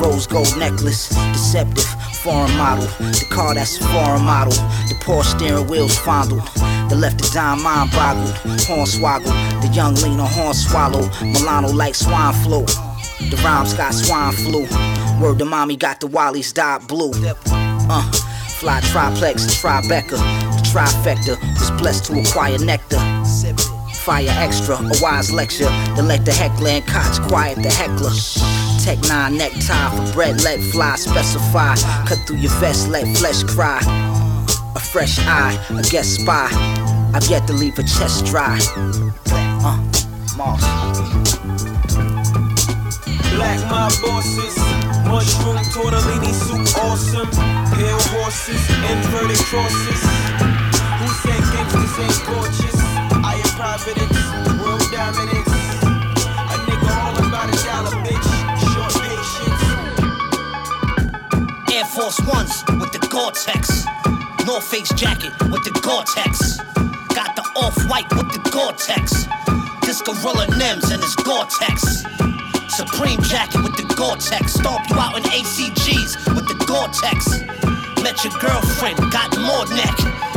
Rose 0.00 0.26
gold 0.26 0.56
necklace. 0.58 1.08
Deceptive. 1.32 1.84
Foreign 2.22 2.56
model. 2.56 2.84
The 2.98 3.26
car 3.30 3.54
that's 3.54 3.80
a 3.80 3.84
foreign 3.88 4.22
model. 4.22 4.52
The 4.88 4.94
Porsche 5.02 5.36
steering 5.38 5.66
wheels 5.66 5.98
fondled. 5.98 6.46
The 6.88 6.96
left 6.96 7.18
the 7.18 7.30
dime 7.34 7.62
mind 7.62 7.90
boggled. 7.90 8.36
Horn 8.62 8.86
swaggle. 8.86 9.32
The 9.62 9.70
young 9.74 9.94
leaner 9.96 10.24
horn 10.24 10.54
swallow. 10.54 11.08
Milano 11.22 11.72
like 11.72 11.94
swine 11.94 12.34
flu. 12.44 12.64
The 13.30 13.40
rhymes 13.44 13.74
got 13.74 13.92
swine 13.94 14.32
flu. 14.32 14.66
Word 15.20 15.38
to 15.38 15.44
mommy 15.44 15.76
got 15.76 16.00
the 16.00 16.06
Wally's 16.06 16.52
dot 16.52 16.86
blue. 16.86 17.12
Uh, 17.52 18.12
fly 18.60 18.80
triplex, 18.80 19.44
Tribeca. 19.60 20.59
Trifecta 20.70 21.36
was 21.58 21.70
blessed 21.80 22.04
to 22.04 22.20
acquire 22.20 22.56
nectar. 22.58 23.00
Fire 24.04 24.28
extra, 24.30 24.76
a 24.76 24.92
wise 25.02 25.32
lecture. 25.32 25.68
Then 25.96 26.06
let 26.06 26.24
the 26.24 26.32
heckler 26.32 26.68
and 26.70 26.84
quiet 27.28 27.56
the 27.60 27.70
heckler. 27.70 28.12
Tech 28.84 28.98
nine 29.08 29.36
necktie 29.36 29.90
for 29.96 30.12
bread, 30.12 30.40
let 30.42 30.60
fly, 30.70 30.94
specify. 30.94 31.74
Cut 32.06 32.18
through 32.24 32.36
your 32.36 32.52
vest, 32.60 32.88
let 32.88 33.04
flesh 33.18 33.42
cry. 33.42 33.80
A 34.76 34.78
fresh 34.78 35.18
eye, 35.26 35.58
a 35.70 35.82
guest 35.82 36.20
spy. 36.20 36.48
I've 37.12 37.26
yet 37.26 37.48
to 37.48 37.52
leave 37.52 37.76
a 37.76 37.82
chest 37.82 38.26
dry. 38.26 38.56
Uh, 39.26 39.76
Moss. 40.36 40.62
Black 43.34 43.60
mob 43.68 43.92
bosses, 44.02 44.56
mushroom 45.08 45.58
tortellini 45.74 46.32
soup 46.32 46.84
awesome. 46.84 47.28
Pale 47.74 48.00
horses, 48.14 48.70
inverted 48.88 49.38
crosses. 49.46 50.59
Ain't 52.00 52.24
gorgeous? 52.24 52.76
I 53.22 53.36
am 53.36 53.50
providence, 53.60 54.16
world 54.56 54.80
dominance. 54.90 55.52
A 55.84 56.56
nigga 56.64 56.90
all 56.96 57.12
about 57.20 57.52
a 57.52 57.56
dollar, 57.60 57.92
bitch. 58.00 58.28
Short 58.72 58.94
patience. 59.04 59.62
Air 61.70 61.84
Force 61.84 62.18
Ones 62.26 62.64
with 62.80 62.92
the 62.92 63.00
Gore-Tex. 63.10 63.84
North 64.46 64.64
Face 64.64 64.92
jacket 64.94 65.32
with 65.50 65.62
the 65.62 65.78
Gore-Tex. 65.82 66.56
Got 67.14 67.36
the 67.36 67.42
off-white 67.54 68.10
with 68.16 68.32
the 68.32 68.40
Gore-Tex. 68.50 69.26
This 69.82 70.00
Gorilla 70.00 70.46
Nems 70.56 70.90
and 70.90 71.02
his 71.02 71.14
Gore-Tex. 71.16 72.04
Supreme 72.74 73.20
jacket 73.22 73.62
with 73.62 73.76
the 73.76 73.84
Gore-Tex. 73.94 74.54
Stomp 74.54 74.88
you 74.88 74.96
out 74.96 75.18
in 75.18 75.24
ACGs 75.24 76.16
with 76.34 76.48
the 76.48 76.56
Gore-Tex. 76.64 77.40
Met 78.02 78.24
your 78.24 78.32
girlfriend, 78.40 78.96
got 79.12 79.36
more 79.38 79.66
neck. 79.76 80.29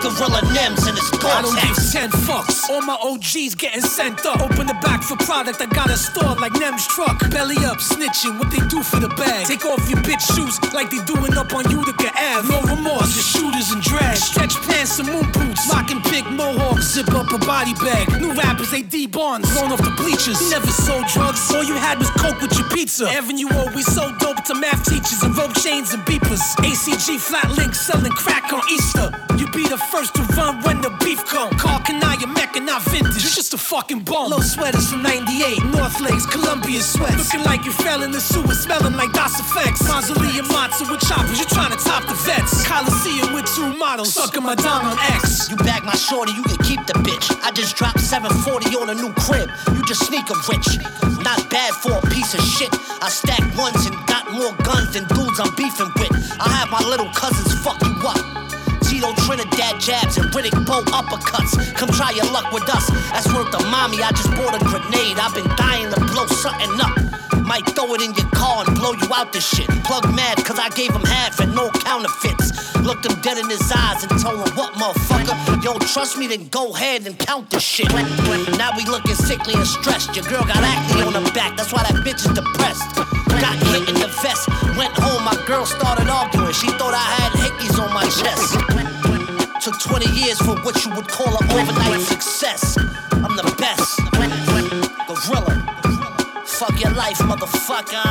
Gorilla 0.00 0.40
Nems 0.54 0.86
and 0.86 0.96
his 0.96 1.08
I 1.28 1.42
don't 1.42 1.54
give 1.60 1.76
10 1.76 2.10
fucks. 2.26 2.70
All 2.70 2.80
my 2.82 2.96
OGs 3.02 3.54
getting 3.54 3.82
sent 3.82 4.24
up. 4.24 4.40
Open 4.40 4.66
the 4.66 4.78
back 4.80 5.02
for 5.02 5.16
product. 5.16 5.60
I 5.60 5.66
got 5.66 5.90
a 5.90 5.96
store 5.96 6.34
like 6.36 6.52
Nem's 6.54 6.86
truck. 6.86 7.18
Belly 7.30 7.56
up, 7.66 7.78
snitching. 7.78 8.38
What 8.38 8.50
they 8.50 8.62
do 8.68 8.82
for 8.82 9.00
the 9.00 9.08
bag? 9.08 9.46
Take 9.46 9.66
off 9.66 9.88
your 9.90 9.98
bitch 10.02 10.22
shoes 10.34 10.56
like 10.72 10.90
they 10.90 11.02
doing 11.04 11.36
up 11.36 11.52
on 11.52 11.68
Utica 11.70 12.10
Ave. 12.14 12.48
No 12.48 12.62
remorse, 12.62 13.14
just 13.14 13.36
shooters 13.36 13.70
and 13.72 13.82
drag. 13.82 14.16
Stretch 14.16 14.54
pants 14.68 14.98
and 14.98 15.08
moon 15.08 15.26
boots. 15.32 15.68
Locking 15.68 16.00
big 16.10 16.24
mohawks. 16.30 16.94
Zip 16.94 17.10
up 17.12 17.32
a 17.32 17.38
body 17.38 17.74
bag. 17.74 18.08
New 18.20 18.32
rappers, 18.32 18.70
they 18.70 18.82
D 18.82 19.06
bonds. 19.06 19.50
Thrown 19.52 19.72
off 19.72 19.82
the 19.82 19.94
bleachers. 19.96 20.40
You 20.40 20.50
never 20.50 20.70
sold 20.70 21.06
drugs. 21.08 21.42
All 21.54 21.64
you 21.64 21.74
had 21.74 21.98
was 21.98 22.10
coke 22.22 22.40
with 22.40 22.56
your 22.56 22.68
pizza. 22.70 23.08
Avenue 23.10 23.48
always 23.54 23.86
sold 23.92 24.18
dope 24.18 24.42
to 24.44 24.54
math 24.54 24.84
teachers 24.88 25.22
and 25.22 25.36
rope 25.36 25.54
chains 25.54 25.92
and 25.92 26.02
beepers. 26.04 26.42
ACG 26.62 27.18
flat 27.18 27.50
links 27.56 27.80
selling 27.80 28.12
crack 28.12 28.52
on 28.52 28.62
Easter. 28.70 29.10
You 29.36 29.46
be 29.50 29.68
the 29.68 29.78
first 29.90 30.14
to 30.14 30.22
run 30.36 30.60
when 30.62 30.80
the 30.80 30.90
beef 31.00 31.24
come. 31.24 31.50
Call 31.56 31.80
Kanaya 31.80 32.26
Mecca, 32.26 32.60
not 32.60 32.82
vintage. 32.82 33.24
You 33.24 33.30
just 33.30 33.54
a 33.54 33.58
fucking 33.58 34.00
bum. 34.04 34.30
Low 34.30 34.40
sweaters 34.40 34.90
from 34.90 35.02
98. 35.02 35.64
North 35.72 36.00
Lakes, 36.00 36.26
Columbia 36.26 36.80
sweats. 36.80 37.32
Looking 37.32 37.44
like 37.44 37.64
you 37.64 37.72
fell 37.72 38.02
in 38.02 38.10
the 38.10 38.20
sewer, 38.20 38.54
smelling 38.54 38.94
like 38.94 39.12
DOS 39.12 39.40
effects. 39.40 39.88
Mausoleum 39.88 40.46
matzo 40.52 40.84
with 40.90 41.00
choppers. 41.08 41.38
You 41.38 41.46
trying 41.46 41.72
to 41.72 41.80
top 41.82 42.04
the 42.06 42.14
vets. 42.28 42.66
Coliseum 42.66 43.32
with 43.32 43.46
two 43.56 43.72
models. 43.76 44.12
Sucking 44.12 44.42
my 44.42 44.54
dong 44.54 44.84
on 44.84 44.98
X. 45.16 45.48
You 45.50 45.56
bag 45.56 45.84
my 45.84 45.96
shorty, 45.96 46.32
you 46.32 46.42
can 46.42 46.58
keep 46.58 46.84
the 46.86 46.94
bitch. 47.00 47.26
I 47.42 47.50
just 47.52 47.76
dropped 47.76 48.00
740 48.00 48.76
on 48.76 48.90
a 48.90 48.94
new 48.94 49.12
crib. 49.14 49.48
You 49.72 49.82
just 49.86 50.04
sneaker 50.06 50.36
rich. 50.48 50.68
Not 51.24 51.40
bad 51.48 51.72
for 51.74 51.92
a 51.96 52.02
piece 52.12 52.34
of 52.34 52.40
shit. 52.40 52.70
I 53.00 53.08
stack 53.08 53.40
ones 53.56 53.86
and 53.86 53.96
got 54.06 54.30
more 54.32 54.52
guns 54.68 54.92
than 54.92 55.08
dudes 55.08 55.40
I'm 55.40 55.54
beefing 55.56 55.92
with. 55.96 56.12
I 56.38 56.48
have 56.60 56.70
my 56.70 56.82
little 56.84 57.08
cousins 57.14 57.54
fuck 57.64 57.80
you 57.82 57.96
up. 58.04 58.38
Tito 58.88 59.12
Trinidad 59.28 59.78
jabs 59.80 60.16
and 60.16 60.32
Riddick 60.32 60.56
Bowe 60.64 60.82
uppercuts. 60.96 61.52
Come 61.76 61.90
try 61.90 62.10
your 62.12 62.24
luck 62.32 62.50
with 62.52 62.64
us. 62.72 62.88
That's 63.12 63.28
worth 63.34 63.52
the 63.52 63.60
mommy. 63.68 64.02
I 64.02 64.10
just 64.12 64.30
bought 64.32 64.56
a 64.56 64.64
grenade. 64.64 65.20
I've 65.20 65.34
been 65.34 65.48
dying 65.56 65.92
to 65.92 66.00
blow 66.08 66.26
something 66.26 66.72
up. 66.80 66.96
Might 67.44 67.68
throw 67.76 67.92
it 67.92 68.00
in 68.00 68.14
your 68.16 68.28
car 68.32 68.64
and 68.66 68.74
blow 68.76 68.92
you 68.92 69.08
out 69.12 69.32
this 69.32 69.46
shit. 69.46 69.68
Plug 69.84 70.08
mad, 70.14 70.42
cause 70.44 70.58
I 70.58 70.70
gave 70.70 70.90
him 70.92 71.04
half 71.04 71.38
and 71.40 71.54
no 71.54 71.70
counterfeits. 71.70 72.76
Looked 72.80 73.04
him 73.04 73.20
dead 73.20 73.36
in 73.36 73.48
his 73.50 73.60
eyes 73.76 74.04
and 74.04 74.20
told 74.20 74.40
him, 74.40 74.56
What, 74.56 74.72
motherfucker? 74.74 75.62
Don't 75.62 75.82
trust 75.82 76.16
me? 76.16 76.26
Then 76.26 76.48
go 76.48 76.74
ahead 76.74 77.06
and 77.06 77.18
count 77.18 77.50
this 77.50 77.62
shit. 77.62 77.92
Now 78.56 78.72
we 78.76 78.84
looking 78.84 79.14
sickly 79.14 79.52
and 79.52 79.66
stressed. 79.66 80.16
Your 80.16 80.24
girl 80.24 80.44
got 80.44 80.64
acne 80.64 81.02
on 81.02 81.12
her 81.12 81.32
back, 81.32 81.56
that's 81.56 81.72
why 81.74 81.82
that 81.82 81.96
bitch 82.04 82.24
is 82.24 82.32
depressed. 82.32 82.88
Got 83.36 83.56
hit 83.68 83.88
in 83.88 83.97
vest. 84.22 84.48
Went 84.76 84.94
home, 84.96 85.24
my 85.24 85.36
girl 85.46 85.66
started 85.66 86.08
arguing. 86.08 86.52
She 86.52 86.68
thought 86.78 86.94
I 86.94 87.06
had 87.18 87.32
hickeys 87.32 87.78
on 87.78 87.92
my 87.92 88.04
chest. 88.04 88.54
Took 89.64 89.78
20 89.80 90.06
years 90.18 90.38
for 90.38 90.56
what 90.62 90.84
you 90.84 90.94
would 90.94 91.08
call 91.08 91.28
an 91.28 91.50
overnight 91.50 92.00
success. 92.00 92.76
I'm 93.12 93.36
the 93.36 93.54
best. 93.58 93.98
Gorilla. 95.06 95.78
Fuck 96.46 96.80
your 96.82 96.92
life, 96.92 97.18
motherfucker. 97.18 98.02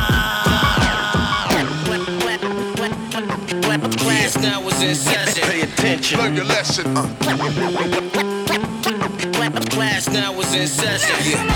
Class 3.98 4.36
now 4.38 4.62
was 4.62 4.82
in 4.82 4.94
session. 4.94 5.42
Pay 5.48 5.62
attention. 5.62 6.18
Learn 6.18 6.34
your 6.36 6.44
lesson. 6.44 6.96
Uh. 6.96 7.06
Class 9.70 10.08
now 10.08 10.32
was 10.32 10.54
in 10.54 10.66
session. 10.66 11.46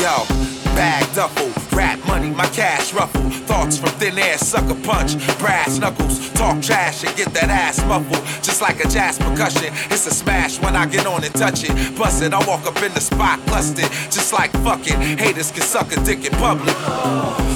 Yo, 0.00 0.55
bag 0.76 1.02
duffel, 1.14 1.50
rap 1.76 1.98
money, 2.06 2.30
my 2.30 2.46
cash 2.48 2.92
ruffle. 2.92 3.22
Thoughts 3.48 3.78
from 3.78 3.88
thin 3.98 4.18
air, 4.18 4.36
sucker 4.36 4.78
punch, 4.84 5.16
brass 5.38 5.78
knuckles. 5.78 6.30
Talk 6.34 6.62
trash 6.62 7.02
and 7.02 7.16
get 7.16 7.32
that 7.32 7.48
ass 7.48 7.82
muffled. 7.86 8.22
Just 8.44 8.60
like 8.60 8.84
a 8.84 8.88
jazz 8.88 9.18
percussion, 9.18 9.72
it's 9.90 10.06
a 10.06 10.14
smash 10.14 10.60
when 10.60 10.76
I 10.76 10.86
get 10.86 11.06
on 11.06 11.24
and 11.24 11.34
touch 11.34 11.64
it. 11.64 11.72
Bust 11.98 12.22
it, 12.22 12.34
I 12.34 12.46
walk 12.46 12.66
up 12.66 12.80
in 12.82 12.92
the 12.92 13.00
spot, 13.00 13.40
clustered. 13.46 13.90
Just 14.12 14.32
like 14.32 14.52
fucking 14.62 15.00
haters 15.18 15.50
can 15.50 15.62
suck 15.62 15.90
a 15.96 15.98
dick 16.04 16.24
in 16.24 16.32
public. 16.32 16.76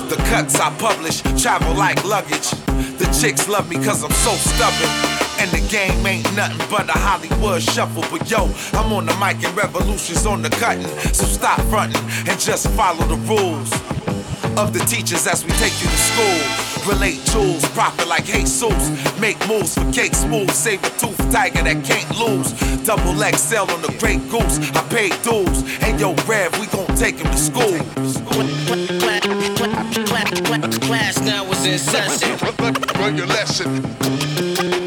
The 0.09 0.16
cuts 0.30 0.59
I 0.59 0.74
publish 0.78 1.20
travel 1.40 1.74
like 1.74 2.02
luggage. 2.04 2.50
The 2.98 3.06
chicks 3.20 3.48
love 3.48 3.68
me 3.68 3.76
cause 3.76 4.02
I'm 4.02 4.12
so 4.12 4.33
stubborn. 4.33 5.30
And 5.40 5.50
the 5.53 5.66
game 5.70 6.07
ain't 6.07 6.37
nothing 6.37 6.59
but 6.70 6.88
a 6.88 6.98
Hollywood 6.98 7.62
shuffle. 7.62 8.05
But 8.11 8.31
yo, 8.31 8.44
I'm 8.74 8.92
on 8.92 9.07
the 9.07 9.16
mic 9.16 9.42
and 9.42 9.57
revolutions 9.57 10.26
on 10.26 10.42
the 10.42 10.50
cutting. 10.50 10.87
So 11.14 11.24
stop 11.24 11.61
fronting 11.72 12.03
and 12.29 12.38
just 12.38 12.68
follow 12.76 13.07
the 13.07 13.16
rules 13.24 13.72
of 14.59 14.74
the 14.74 14.81
teachers 14.81 15.26
as 15.26 15.42
we 15.44 15.50
take 15.53 15.72
you 15.81 15.88
to 15.88 15.96
school. 15.96 16.92
Relate 16.92 17.24
tools, 17.26 17.64
profit 17.70 18.07
like 18.07 18.24
Jesus. 18.24 19.18
Make 19.18 19.38
moves 19.48 19.74
for 19.74 19.90
cake 19.92 20.14
smooth. 20.14 20.50
Save 20.50 20.85
a 20.85 20.90
tooth 20.98 21.33
tiger 21.33 21.62
that 21.62 21.85
can't 21.85 22.11
lose. 22.18 22.53
Double 22.85 23.14
XL 23.16 23.70
on 23.72 23.81
the 23.81 23.96
great 23.98 24.20
goose. 24.29 24.59
I 24.76 24.83
paid 24.92 25.12
dues. 25.22 25.64
And 25.83 25.98
yo, 25.98 26.14
Rev, 26.29 26.53
we 26.61 26.66
gon' 26.66 26.94
take 26.96 27.16
him 27.16 27.31
to 27.31 27.38
school. 27.38 27.79
Class 30.81 31.20
now 31.20 31.44
was 31.48 31.64
in 31.64 31.79
session. 31.79 32.37
Learn 32.98 33.16
your 33.16 33.26
lesson. 33.26 34.80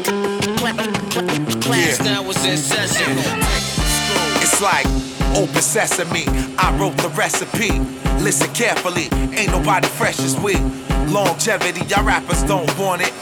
It's 4.42 4.60
like 4.60 4.86
open 5.34 5.62
sesame. 5.62 6.24
I 6.58 6.76
wrote 6.78 6.96
the 6.98 7.08
recipe. 7.16 7.80
Listen 8.22 8.52
carefully, 8.52 9.08
ain't 9.34 9.50
nobody 9.50 9.88
fresh 9.88 10.18
as 10.20 10.38
we. 10.38 10.56
Longevity, 11.10 11.86
y'all 11.86 12.04
rappers 12.04 12.42
don't 12.42 12.68
want 12.78 13.00
it. 13.00 13.12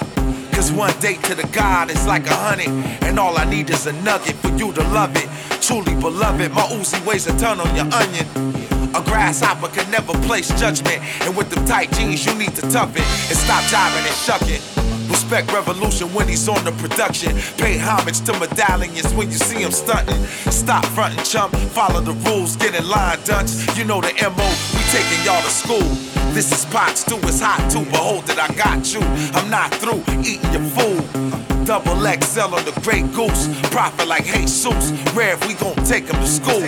Cause 0.52 0.72
one 0.72 0.92
date 0.98 1.22
to 1.24 1.36
the 1.36 1.46
God 1.52 1.90
is 1.90 2.04
like 2.04 2.26
a 2.26 2.34
hundred. 2.34 2.68
And 3.04 3.18
all 3.20 3.38
I 3.38 3.44
need 3.44 3.70
is 3.70 3.86
a 3.86 3.92
nugget 4.02 4.34
for 4.36 4.48
you 4.48 4.72
to 4.72 4.82
love 4.88 5.14
it. 5.14 5.28
Truly 5.62 5.94
beloved, 5.94 6.50
my 6.52 6.62
Uzi 6.62 6.98
weighs 7.06 7.28
a 7.28 7.38
ton 7.38 7.60
on 7.60 7.76
your 7.76 7.86
onion. 7.94 8.26
A 8.96 9.02
grasshopper 9.02 9.68
can 9.68 9.88
never 9.90 10.14
place 10.26 10.48
judgment. 10.58 11.00
And 11.22 11.36
with 11.36 11.48
them 11.48 11.64
tight 11.64 11.92
jeans, 11.92 12.26
you 12.26 12.34
need 12.34 12.56
to 12.56 12.62
tough 12.72 12.96
it. 12.96 13.06
And 13.30 13.38
stop 13.38 13.62
jiving 13.70 14.04
and 14.04 14.16
shucking. 14.16 14.81
Respect 15.22 15.52
Revolution 15.52 16.12
when 16.14 16.26
he's 16.26 16.48
on 16.48 16.64
the 16.64 16.72
production. 16.72 17.36
Pay 17.56 17.78
homage 17.78 18.22
to 18.22 18.32
medallions 18.40 19.14
when 19.14 19.30
you 19.30 19.38
see 19.38 19.62
him 19.62 19.70
stunting. 19.70 20.20
Stop 20.50 20.84
fronting, 20.86 21.22
chump. 21.22 21.54
Follow 21.70 22.00
the 22.00 22.12
rules, 22.28 22.56
get 22.56 22.74
in 22.74 22.88
line, 22.88 23.20
dunce. 23.24 23.64
You 23.78 23.84
know 23.84 24.00
the 24.00 24.12
MO, 24.20 24.48
we 24.74 24.82
taking 24.90 25.24
y'all 25.24 25.40
to 25.40 25.48
school. 25.48 25.88
This 26.34 26.50
is 26.50 26.64
pot 26.72 26.98
stew, 26.98 27.18
it's 27.22 27.40
hot 27.40 27.70
too. 27.70 27.84
Behold 27.92 28.28
it, 28.30 28.38
I 28.38 28.48
got 28.54 28.92
you. 28.92 29.00
I'm 29.32 29.48
not 29.48 29.72
through 29.74 30.02
eating 30.24 30.52
your 30.52 30.68
food. 30.74 31.51
Double 31.64 31.94
XL 31.94 32.54
on 32.54 32.64
the 32.64 32.72
Great 32.82 33.12
Goose. 33.12 33.46
Profit 33.70 34.08
like 34.08 34.24
Jesus. 34.24 34.90
Rare 35.14 35.34
if 35.34 35.46
we 35.46 35.54
gon' 35.54 35.76
take 35.84 36.04
him 36.04 36.16
to 36.16 36.26
school. 36.26 36.60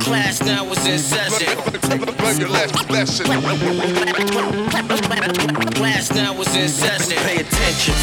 Class 0.00 0.40
now 0.42 0.64
was 0.64 0.86
in 0.86 0.98
session. 0.98 1.58
Learn 2.22 2.38
your 2.38 2.48
lesson. 2.48 2.86
Class 5.74 6.12
now 6.14 6.34
was 6.34 6.54
in 6.56 6.68
session. 6.68 7.18
Pay 7.24 7.40
attention. 7.40 7.94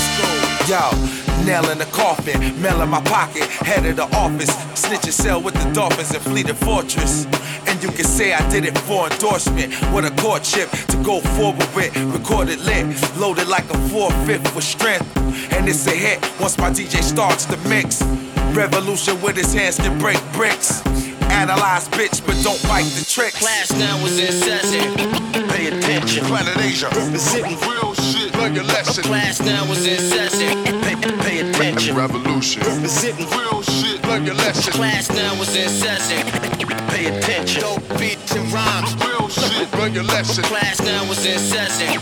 Yo, 0.67 1.24
nail 1.43 1.69
in 1.69 1.78
the 1.78 1.86
coffin, 1.86 2.39
mail 2.62 2.82
in 2.82 2.89
my 2.89 3.02
pocket, 3.02 3.43
head 3.43 3.86
of 3.86 3.95
the 3.95 4.08
office, 4.15 4.54
snitch 4.80 5.04
cell 5.12 5.41
with 5.41 5.54
the 5.56 5.71
dolphins 5.74 6.12
and 6.12 6.24
fleeted 6.24 6.56
fortress. 6.58 7.26
And 7.67 7.82
you 7.82 7.89
can 7.89 8.06
say 8.06 8.34
I 8.34 8.48
did 8.50 8.65
it 8.65 8.78
for 8.80 9.10
endorsement, 9.10 9.74
with 9.93 10.06
a 10.06 10.21
courtship 10.21 10.69
to 10.69 10.98
go 11.04 11.19
forward 11.36 11.67
with, 11.76 11.95
recorded 12.13 12.60
lit, 12.62 12.86
loaded 13.17 13.48
like 13.48 13.65
a 13.65 13.78
4-5 13.89 14.56
with 14.56 14.63
strength. 14.63 15.17
And 15.52 15.67
it's 15.67 15.86
a 15.88 15.91
hit 15.91 16.19
once 16.39 16.58
my 16.58 16.69
DJ 16.69 17.02
starts 17.02 17.45
to 17.45 17.58
mix. 17.67 18.02
Revolution 18.54 19.21
with 19.21 19.36
his 19.36 19.54
hands 19.54 19.78
can 19.78 19.98
break 20.00 20.19
bricks. 20.34 20.86
Analyze 21.32 21.89
bitch, 21.89 22.26
but 22.26 22.41
don't 22.43 22.62
bite 22.63 22.86
the 22.86 23.04
tricks. 23.04 23.39
Class 23.39 23.71
now 23.74 24.02
was 24.02 24.17
incessant. 24.17 24.95
Pay 25.52 25.67
attention. 25.67 26.24
Planet 26.26 26.58
Asia. 26.58 26.88
Representing 26.88 27.60
real 27.67 27.93
shit. 27.95 28.34
Learn 28.36 28.56
your 28.56 28.63
lesson. 28.63 29.04
Class 29.04 29.41
now 29.41 29.67
was 29.67 29.86
in 29.86 30.00
session. 30.00 30.85
Pay, 31.06 31.18
pay 31.18 31.39
attention. 31.50 31.96
Revolution. 31.96 32.63
Representing 32.63 33.30
real 33.30 33.62
shit. 33.62 34.04
Learn 34.08 34.26
your 34.26 34.34
lesson. 34.34 34.74
Class 34.74 35.08
now 35.12 35.38
was 35.38 35.56
in 35.56 35.70
session. 35.70 36.26
Pay 36.89 37.06
attention. 37.06 37.62
Dope 37.62 37.88
beats 38.00 38.36
and 38.36 38.52
rhymes. 38.52 38.96
Real 38.96 39.30
shit. 39.30 39.72
Learn 39.74 39.94
your 39.94 40.04
lesson. 40.06 40.44
Class 40.46 40.82
now 40.82 41.08
was 41.08 41.24
in 41.24 41.38
session. 41.38 42.02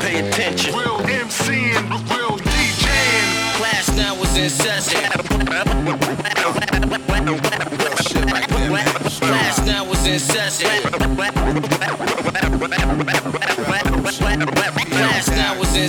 Pay 0.00 0.28
attention. 0.28 0.74
Real 0.74 0.98
MCing. 0.98 1.88
Real 2.12 2.36
DJing. 2.36 3.56
Class 3.56 3.96
now 3.96 4.14
was 4.14 4.36
in 4.36 4.50
session. 4.50 5.00
Class 9.20 9.64
now 9.64 9.84
was 9.88 10.06
in 10.06 10.18
session. 10.18 10.82
Class 15.00 15.30
now 15.30 15.58
was 15.58 15.74
in 15.74 15.88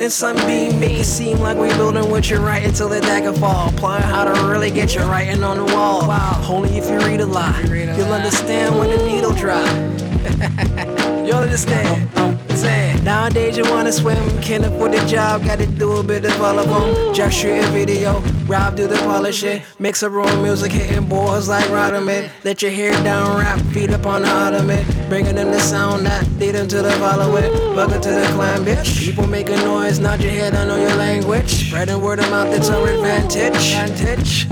shooting 0.00 0.10
sunbeam, 0.10 0.80
make 0.80 0.98
it 0.98 1.04
seem 1.04 1.38
like 1.40 1.56
we're 1.56 1.76
building 1.76 2.10
what 2.10 2.30
you're 2.30 2.40
writing 2.40 2.72
till 2.72 2.88
the 2.88 3.00
dagger 3.00 3.32
fall. 3.34 3.68
Applying 3.68 4.02
how 4.02 4.24
to 4.24 4.48
really 4.48 4.70
get 4.70 4.94
your 4.94 5.04
writing 5.04 5.44
on 5.44 5.58
the 5.58 5.74
wall. 5.74 6.08
Wow, 6.08 6.42
only 6.48 6.78
if 6.78 6.88
you 6.88 6.98
read 6.98 7.20
a 7.20 7.26
lot, 7.26 7.62
you'll 7.64 8.12
understand 8.12 8.78
when 8.78 8.88
the 8.90 9.04
needle 9.06 9.32
drop. 9.32 9.66
you'll 11.26 11.36
understand? 11.36 12.10
I'm. 12.16 13.04
Nowadays 13.04 13.56
you 13.56 13.64
wanna 13.64 13.92
swim, 13.92 14.18
can't 14.42 14.64
afford 14.64 14.94
a 14.94 15.06
job, 15.06 15.44
gotta 15.44 15.66
do 15.66 15.92
a 15.92 16.02
bit 16.02 16.24
of 16.24 16.40
all 16.40 16.58
of 16.58 16.68
them. 16.68 17.14
Just 17.14 17.36
shoot 17.36 17.58
a 17.58 17.66
video, 17.68 18.20
rob 18.46 18.76
do 18.76 18.86
the 18.86 18.96
polish 18.96 19.44
mix 19.78 20.02
a 20.02 20.10
room 20.10 20.42
music, 20.42 20.72
hitting 20.72 21.08
boards 21.08 21.48
like 21.48 21.64
Rodderman. 21.66 22.30
Let 22.44 22.62
your 22.62 22.70
hair 22.70 22.92
down, 23.02 23.38
rap, 23.38 23.58
feet 23.72 23.90
up 23.90 24.06
on 24.06 24.22
the 24.22 24.28
ottoman, 24.28 24.84
bringing 25.10 25.34
them 25.34 25.50
the 25.50 25.58
sound 25.58 26.06
that 26.06 26.24
lead 26.38 26.52
them 26.52 26.68
to 26.68 26.82
the 26.82 26.92
follow 26.92 27.34
it. 27.36 27.52
Welcome 27.74 28.00
to 28.00 28.10
the 28.10 28.26
clan, 28.28 28.64
bitch. 28.64 29.00
People 29.00 29.26
making 29.26 29.56
noise, 29.56 29.98
nod 29.98 30.22
your 30.22 30.30
head, 30.30 30.54
I 30.54 30.64
know 30.64 30.76
your 30.76 30.94
language. 30.94 31.66
Spreading 31.66 32.00
word 32.00 32.20
of 32.20 32.30
mouth, 32.30 32.54
it's 32.54 32.70
our 32.70 32.86
advantage. 32.86 33.74
Advantage. 33.74 34.46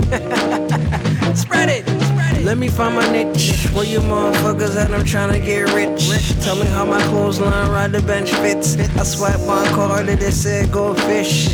Spread 1.39 1.69
it. 1.69 2.08
Let 2.43 2.57
me 2.57 2.69
find 2.69 2.95
my 2.95 3.07
niche. 3.11 3.67
Where 3.73 3.85
you 3.85 3.99
motherfuckers 3.99 4.75
at? 4.75 4.91
I'm 4.91 5.03
trying 5.03 5.33
to 5.33 5.39
get 5.39 5.73
rich. 5.73 6.09
Tell 6.43 6.55
me 6.55 6.65
how 6.67 6.85
my 6.85 7.01
clothesline 7.03 7.69
ride 7.69 7.91
the 7.91 8.01
bench 8.01 8.31
fits. 8.31 8.77
I 8.97 9.03
swipe 9.03 9.39
my 9.41 9.65
card 9.73 10.07
and 10.07 10.21
it 10.21 10.31
said 10.31 10.71
go 10.71 10.93
fish. 10.93 11.49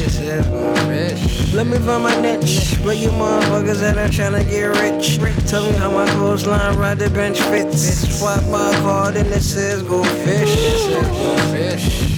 Let 1.54 1.68
me 1.68 1.78
find 1.80 2.04
my 2.04 2.16
niche. 2.22 2.78
Where 2.84 2.94
you 2.94 3.10
motherfuckers 3.10 3.82
at? 3.82 3.98
I'm 3.98 4.12
trying 4.12 4.34
to 4.34 4.44
get 4.44 4.66
rich. 4.80 5.18
Tell 5.50 5.64
me 5.66 5.74
how 5.78 5.92
my 5.92 6.08
clothesline 6.12 6.78
ride 6.78 7.00
the 7.00 7.10
bench 7.10 7.40
fits. 7.40 8.04
I 8.04 8.10
Swipe 8.18 8.46
my 8.50 8.72
card 8.82 9.16
and 9.16 9.28
it 9.28 9.42
says 9.42 9.82
go 9.84 10.04
fish. 10.04 10.56
Go 10.94 11.38
fish. 11.52 12.15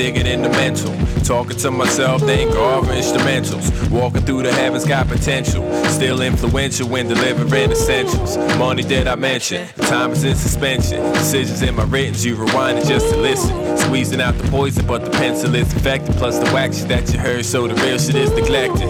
Digging 0.00 0.26
in 0.26 0.40
the 0.40 0.48
mental. 0.48 0.90
Talking 1.24 1.58
to 1.58 1.70
myself, 1.70 2.22
think 2.22 2.50
of 2.52 2.86
instrumentals. 2.86 3.68
Walking 3.90 4.22
through 4.22 4.44
the 4.44 4.52
heavens, 4.52 4.86
got 4.86 5.06
potential. 5.08 5.62
Still 5.90 6.22
influential 6.22 6.88
when 6.88 7.06
delivering 7.06 7.70
essentials. 7.70 8.38
Money 8.56 8.82
that 8.84 9.06
I 9.06 9.14
mention, 9.16 9.68
time 9.76 10.12
is 10.12 10.24
in 10.24 10.36
suspension. 10.36 11.02
Decisions 11.12 11.60
in 11.60 11.74
my 11.74 11.84
writtens, 11.84 12.24
you 12.24 12.34
rewinding 12.34 12.88
just 12.88 13.10
to 13.10 13.18
listen. 13.18 13.76
Squeezing 13.76 14.22
out 14.22 14.38
the 14.38 14.48
poison, 14.48 14.86
but 14.86 15.04
the 15.04 15.10
pencil 15.10 15.54
is 15.54 15.70
infected. 15.74 16.16
Plus 16.16 16.38
the 16.38 16.46
wax 16.46 16.82
that 16.84 17.12
you 17.12 17.18
heard, 17.18 17.44
so 17.44 17.68
the 17.68 17.74
real 17.74 17.98
shit 17.98 18.14
is 18.14 18.30
neglected. 18.30 18.88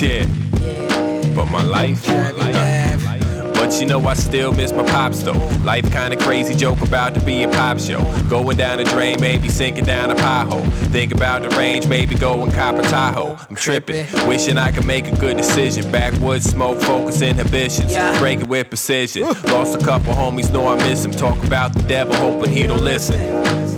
Yeah, 0.00 0.26
but 1.34 1.46
my 1.46 1.64
life, 1.64 2.06
my 2.06 2.30
life. 2.30 2.75
But 3.66 3.80
you 3.80 3.86
know 3.88 4.00
I 4.06 4.14
still 4.14 4.52
miss 4.52 4.70
my 4.70 4.84
pops 4.84 5.24
though. 5.24 5.32
Life 5.64 5.90
kinda 5.90 6.16
crazy, 6.18 6.54
joke 6.54 6.80
about 6.82 7.14
to 7.14 7.20
be 7.20 7.42
a 7.42 7.48
pop 7.48 7.80
show. 7.80 8.00
Going 8.28 8.56
down 8.56 8.78
the 8.78 8.84
drain, 8.84 9.20
maybe 9.20 9.48
sinking 9.48 9.86
down 9.86 10.08
a 10.08 10.14
pothole. 10.14 10.64
Think 10.92 11.12
about 11.12 11.42
the 11.42 11.48
range, 11.56 11.88
maybe 11.88 12.14
go 12.14 12.44
and 12.44 12.52
cop 12.52 12.76
a 12.76 12.82
Tahoe. 12.82 13.36
I'm 13.50 13.56
tripping, 13.56 14.06
wishing 14.28 14.56
I 14.56 14.70
could 14.70 14.86
make 14.86 15.08
a 15.08 15.16
good 15.16 15.36
decision. 15.36 15.90
Backwoods 15.90 16.48
smoke, 16.48 16.80
focus 16.80 17.22
inhibitions. 17.22 17.92
Break 18.20 18.38
it 18.38 18.46
with 18.46 18.68
precision. 18.68 19.24
Lost 19.24 19.74
a 19.74 19.84
couple 19.84 20.14
homies, 20.14 20.52
know 20.52 20.68
I 20.68 20.76
miss 20.76 21.04
him. 21.04 21.10
Talk 21.10 21.42
about 21.42 21.74
the 21.74 21.82
devil, 21.82 22.14
hoping 22.14 22.52
he 22.52 22.68
don't 22.68 22.84
listen. 22.84 23.18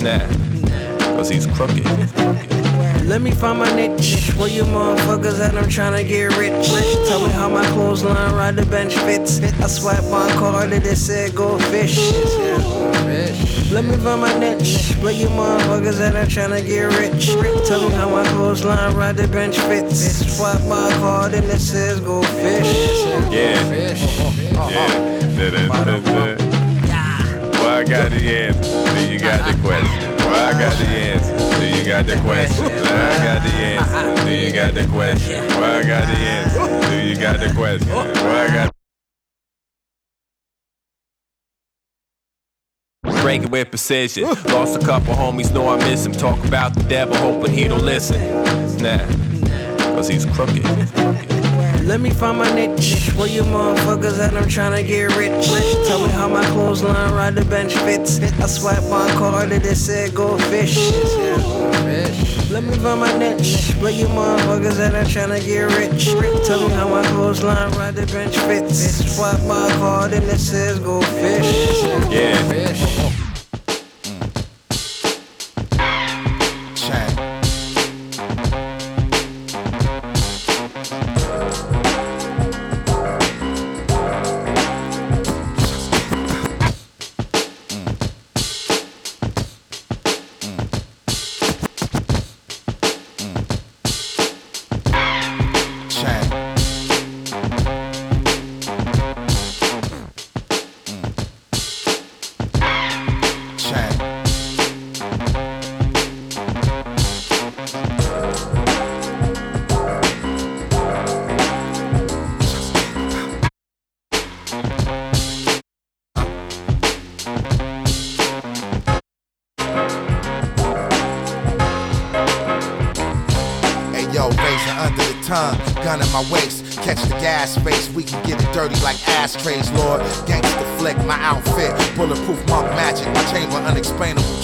Nah, 0.01 0.19
cause 1.17 1.31
he's 1.31 1.47
crooked. 1.47 2.45
Let 3.09 3.23
me 3.23 3.31
find 3.31 3.59
my 3.59 3.75
niche. 3.75 4.35
Where 4.37 4.49
you 4.49 4.65
motherfuckers 4.65 5.41
at? 5.41 5.55
I'm 5.57 5.69
trying 5.71 5.97
to 5.97 6.05
get 6.05 6.37
rich. 6.37 6.69
Tell 7.09 7.25
me 7.27 7.31
how 7.33 7.49
my 7.49 7.65
clothesline 7.69 8.35
ride 8.35 8.57
the 8.57 8.67
bench 8.67 8.95
fits. 8.97 9.41
I 9.41 9.67
swipe 9.67 10.05
my 10.11 10.31
card 10.33 10.75
and 10.75 10.85
it 10.85 10.97
said 10.97 11.35
go 11.35 11.59
fish. 11.59 11.97
Let 13.73 13.87
me 13.87 13.97
find 13.97 14.21
my 14.21 14.39
niche. 14.39 14.95
Where 15.01 15.13
you 15.13 15.29
motherfuckers 15.29 16.01
at? 16.07 16.17
I'm 16.17 16.29
trying 16.29 16.51
to 16.51 16.61
get 16.61 16.85
rich. 16.99 17.29
Tell 17.67 17.89
me 17.89 17.95
how 17.95 18.11
my 18.11 18.25
clothesline 18.29 18.95
ride 18.95 19.17
the 19.17 19.27
bench 19.27 19.59
fits. 19.59 20.37
Swipe 20.37 20.63
my 20.65 20.91
card 20.99 21.33
and 21.33 21.47
it 21.47 21.61
says 21.61 22.01
go 22.01 22.23
fish. 22.23 22.67
Yeah. 23.33 23.59
Yeah. 24.71 25.19
Well, 27.53 27.79
I 27.79 27.85
got 27.85 28.11
the 28.11 28.21
answer. 28.37 28.95
Do 28.95 29.13
you 29.13 29.19
got 29.19 29.51
the 29.51 29.59
question? 29.63 30.17
Well, 30.19 30.55
I 30.55 30.59
got 30.59 30.77
the 30.79 30.87
answer. 30.87 31.37
Do 31.59 31.67
you 31.67 31.85
got 31.85 32.07
the 32.07 32.17
question? 32.21 32.68
I 32.89 33.25
got 33.25 33.43
the 33.43 33.55
answer. 33.55 34.25
Do 34.25 34.35
you 34.35 34.53
got 34.53 34.75
the 34.75 34.87
question? 34.87 35.47
Well, 35.49 35.79
I 35.79 35.83
got 35.83 36.07
the 36.07 36.17
answer. 36.17 36.91
Do 36.91 37.09
you 37.09 37.17
got 37.17 37.41
the 37.41 37.53
question? 37.55 37.89
Well, 37.89 38.37
I 38.37 38.55
got 38.55 38.73
Break 43.23 43.51
with 43.51 43.71
precision. 43.71 44.25
Lost 44.25 44.81
a 44.81 44.85
couple 44.85 45.15
homies, 45.15 45.53
know 45.53 45.69
I 45.69 45.77
miss 45.77 46.07
him. 46.07 46.13
Talk 46.13 46.43
about 46.45 46.75
the 46.75 46.83
devil, 46.85 47.17
hoping 47.17 47.53
he 47.53 47.69
don't 47.69 47.85
listen. 47.85 48.21
Nah, 48.83 49.05
cause 49.95 50.09
he's 50.09 50.25
crooked. 50.25 50.65
Let 51.89 52.03
me 52.03 52.11
find 52.11 52.37
my 52.37 52.53
niche. 52.55 53.15
Where 53.17 53.27
you 53.27 53.45
motherfuckers 53.45 54.19
at? 54.19 54.35
I'm 54.35 54.47
trying 54.47 54.77
to 54.77 54.87
get 54.87 55.17
rich. 55.17 55.47
Tell 55.89 56.07
me 56.07 56.13
how 56.13 56.29
my 56.29 56.45
clothesline 56.51 57.15
ride 57.15 57.35
the 57.35 57.47
bench 57.47 57.73
fits. 57.77 58.21
I 58.21 58.47
swipe 58.47 58.85
my 58.91 59.11
card 59.13 59.53
and 59.53 59.65
it 59.65 59.75
said 59.75 60.15
go 60.15 60.37
fish. 60.37 60.77
Let 62.51 62.65
me 62.65 62.77
find 62.77 63.01
my 63.01 63.17
niche. 63.17 63.73
Where 63.81 63.91
you 63.91 64.07
motherfuckers 64.09 64.79
at? 64.79 64.95
I'm 64.95 65.07
trying 65.07 65.31
to 65.31 65.41
get 65.41 65.63
rich. 65.79 66.05
Tell 66.47 66.69
me 66.69 66.75
how 66.75 66.91
my 66.91 67.03
clothesline 67.07 67.73
ride 67.73 67.95
the 67.95 68.05
bench 68.13 68.37
fits. 68.37 69.17
Swipe 69.17 69.41
my 69.45 69.67
card 69.79 70.13
and 70.13 70.25
it 70.25 70.39
says 70.39 70.79
go 70.81 71.01
fish. 71.01 71.83
Yeah. 72.13 72.37
Hey 72.53 72.98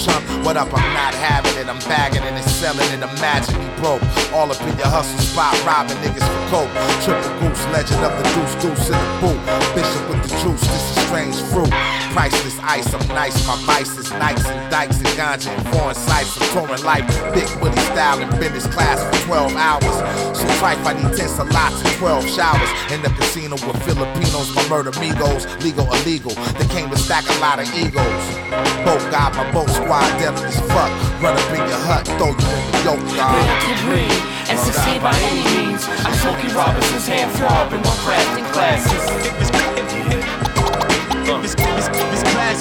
chunk. 0.03 0.23
What 0.45 0.57
up? 0.57 0.69
I'm 0.73 0.93
not 0.93 1.13
having 1.13 1.55
it, 1.57 1.67
I'm 1.67 1.79
bagging 1.89 2.23
it 2.23 2.33
and 2.33 2.45
selling 2.45 2.85
it. 2.93 3.01
Imagine 3.01 3.57
me 3.59 3.67
broke, 3.81 4.03
all 4.33 4.51
up 4.51 4.61
in 4.61 4.77
your 4.77 4.87
hustle 4.87 5.19
spot, 5.19 5.53
robbing 5.65 5.97
niggas 6.03 6.25
for 6.25 6.43
coke. 6.51 6.73
Triple 7.03 7.33
goose, 7.39 7.63
legend 7.73 8.03
of 8.03 8.13
the 8.17 8.23
deuce, 8.33 8.55
deuce 8.61 8.87
in 8.89 8.97
the 8.97 9.11
boot. 9.21 9.39
Bishop 9.75 10.03
with 10.09 10.21
the 10.23 10.31
juice, 10.41 10.61
this 10.61 10.83
is 10.91 11.05
strange 11.05 11.37
fruit. 11.51 11.73
Priceless 12.15 12.57
ice, 12.59 12.93
I'm 12.93 13.05
nice, 13.09 13.35
my 13.45 13.59
vice 13.67 13.97
is 13.97 14.09
nice 14.11 14.47
and 14.47 14.71
dikes 14.71 14.95
and 14.99 15.07
ganja 15.19 15.51
and 15.51 15.67
foreign 15.67 15.93
sights. 15.93 16.31
I'm 16.39 16.47
touring 16.55 16.81
life, 16.87 17.03
big 17.35 17.43
Willie 17.59 17.75
style 17.91 18.23
and 18.23 18.31
business 18.39 18.65
class 18.67 19.03
for 19.03 19.27
12 19.27 19.51
hours. 19.57 19.95
So 20.31 20.47
trife, 20.63 20.79
I 20.87 20.93
need 20.95 21.11
10 21.11 21.27
salats 21.27 21.83
and 21.83 21.93
12 21.99 22.23
showers. 22.31 22.71
In 22.95 23.01
the 23.03 23.11
casino 23.19 23.59
with 23.67 23.83
Filipinos, 23.83 24.47
my 24.55 24.63
murder 24.69 24.95
amigos, 24.95 25.43
legal, 25.59 25.91
illegal. 25.91 26.31
They 26.55 26.67
came 26.71 26.89
to 26.89 26.97
stack 26.97 27.27
a 27.27 27.35
lot 27.43 27.59
of 27.59 27.67
egos. 27.75 28.23
Boat 28.87 29.03
got 29.11 29.35
my 29.35 29.51
boat 29.51 29.67
squad 29.67 30.07
deadly 30.15 30.47
as 30.47 30.55
fuck. 30.71 30.95
Run 31.19 31.35
up 31.35 31.51
in 31.51 31.67
your 31.67 31.83
hut, 31.83 32.07
throw 32.15 32.31
you 32.31 32.47
in 32.47 32.63
the 32.71 32.79
yoke, 32.95 33.03
dog. 33.19 33.43
to 33.43 33.75
breathe 33.91 34.23
and 34.47 34.57
succeed 34.63 35.03
by 35.03 35.11
any 35.19 35.43
means. 35.51 35.83
I'm 36.07 36.15
Smokey 36.23 36.47
Robinson's 36.55 37.07
hand 37.11 37.35
throbbing 37.35 37.83
while 37.83 37.99
crafting 38.07 38.47
classes. 38.55 40.24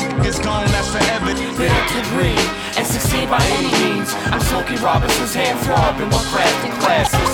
If 0.03 0.27
it's 0.27 0.27
classic, 0.27 0.27
it's 0.27 0.39
gonna 0.39 0.67
last 0.73 0.91
forever. 0.91 1.33
Live 1.35 1.87
to 1.93 2.01
breathe 2.15 2.51
and 2.77 2.87
succeed 2.87 3.29
by 3.29 3.43
any 3.59 3.71
means. 3.83 4.13
I'm 4.33 4.41
Smokey 4.41 4.77
Robinson's 4.77 5.35
hand 5.35 5.59
throbbing 5.61 6.11
while 6.11 6.25
crafting 6.33 6.75
classes. 6.81 7.31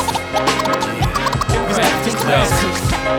Crafting 1.74 2.16
classes. 2.20 2.76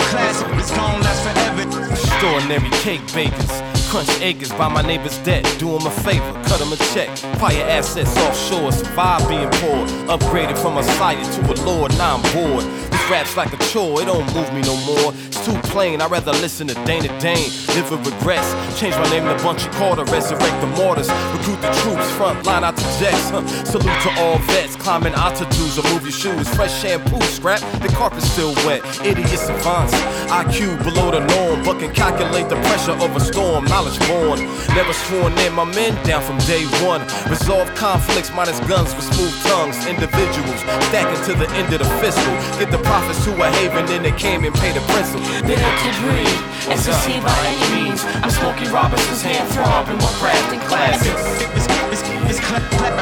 Classic, 0.10 0.48
it's 0.60 0.72
gonna 0.72 1.04
last 1.04 1.22
forever. 1.24 1.92
Extraordinary 1.92 2.70
cake 2.84 3.02
bakers. 3.14 3.62
Crunch 3.90 4.22
acres 4.22 4.52
by 4.54 4.70
my 4.70 4.82
neighbor's 4.82 5.18
debt. 5.20 5.44
Do 5.60 5.76
him 5.76 5.86
a 5.86 5.92
favor, 5.92 6.32
cut 6.46 6.62
him 6.62 6.72
a 6.72 6.78
check. 6.94 7.10
Fire 7.40 7.66
assets 7.68 8.16
offshore, 8.18 8.72
survive 8.72 9.28
being 9.28 9.50
poor. 9.60 9.86
Upgraded 10.08 10.58
from 10.58 10.78
a 10.78 10.84
sire 10.84 11.18
to 11.18 11.42
a 11.52 11.56
lord, 11.66 11.92
now 11.98 12.16
I'm 12.16 12.24
bored. 12.34 12.66
Raps 13.12 13.36
like 13.36 13.52
a 13.52 13.58
chore, 13.66 14.02
it 14.02 14.06
don't 14.06 14.24
move 14.34 14.54
me 14.54 14.62
no 14.62 14.78
more. 14.88 15.12
It's 15.28 15.44
too 15.44 15.60
plain, 15.68 16.00
I'd 16.00 16.10
rather 16.10 16.32
listen 16.32 16.66
to 16.68 16.74
Dana 16.86 17.10
Dane. 17.20 17.52
Live 17.76 17.92
with 17.92 18.08
regrets. 18.08 18.56
Change 18.80 18.96
my 18.96 19.04
name 19.10 19.26
to 19.26 19.36
Bunchy 19.44 19.68
Carter, 19.76 20.06
resurrect 20.06 20.62
the 20.62 20.68
mortars. 20.80 21.10
Recruit 21.36 21.60
the 21.60 21.72
troops, 21.84 22.10
front 22.12 22.46
line 22.46 22.64
out 22.64 22.78
the 22.78 22.88
jets. 23.04 23.30
Huh. 23.30 23.46
Salute 23.66 24.00
to 24.08 24.12
all 24.22 24.38
vets, 24.56 24.78
climbing 24.78 25.12
altitudes 25.14 25.78
or 25.78 25.84
move 25.92 26.04
your 26.04 26.16
shoes. 26.16 26.48
Fresh 26.56 26.82
shampoo, 26.82 27.20
scrap, 27.36 27.60
the 27.82 27.90
carpet's 27.90 28.32
still 28.32 28.56
wet. 28.64 28.80
Idiot 29.04 29.28
savants, 29.28 29.92
IQ 30.32 30.82
below 30.86 31.12
the 31.12 31.20
norm, 31.36 31.66
but 31.66 31.80
can 31.80 31.94
calculate 31.94 32.48
the 32.48 32.56
pressure 32.64 32.96
of 32.96 33.14
a 33.14 33.20
storm. 33.20 33.66
Knowledge 33.66 34.00
born, 34.08 34.40
never 34.72 34.94
sworn 34.94 35.38
in 35.40 35.52
my 35.52 35.66
men 35.66 35.92
down 36.08 36.24
from 36.24 36.38
day 36.48 36.64
one. 36.88 37.02
Resolve 37.30 37.68
conflicts 37.76 38.32
minus 38.32 38.60
guns 38.72 38.96
with 38.96 39.04
smooth 39.12 39.36
tongues. 39.44 39.76
Individuals 39.86 40.62
stacking 40.88 41.20
to 41.28 41.34
the 41.36 41.50
end 41.60 41.74
of 41.74 41.80
the 41.80 41.90
fiscal. 42.00 42.32
Get 42.56 42.72
the 42.72 42.80
profits 43.02 43.26
to 43.26 43.32
a 43.34 43.50
haven, 43.58 43.86
then 43.86 44.04
they 44.04 44.12
came 44.12 44.46
and 44.46 44.54
pay 44.54 44.72
the 44.72 44.82
principal. 44.94 45.22
Built 45.42 45.58
to 45.58 45.92
breathe 46.06 46.42
and 46.70 46.78
succeed 46.80 47.22
by 47.26 47.34
any 47.50 47.66
means. 47.74 48.06
I'm 48.22 48.30
Smokey 48.30 48.70
Robinson's 48.70 49.22
hand 49.26 49.50
throbbing 49.54 49.98
while 49.98 50.16
crafting 50.22 50.62
classics. 50.70 51.26
It's, 51.58 51.66
it's, 51.90 52.04
it's 52.30 52.42
cla- 52.46 52.62
cla- 52.78 53.02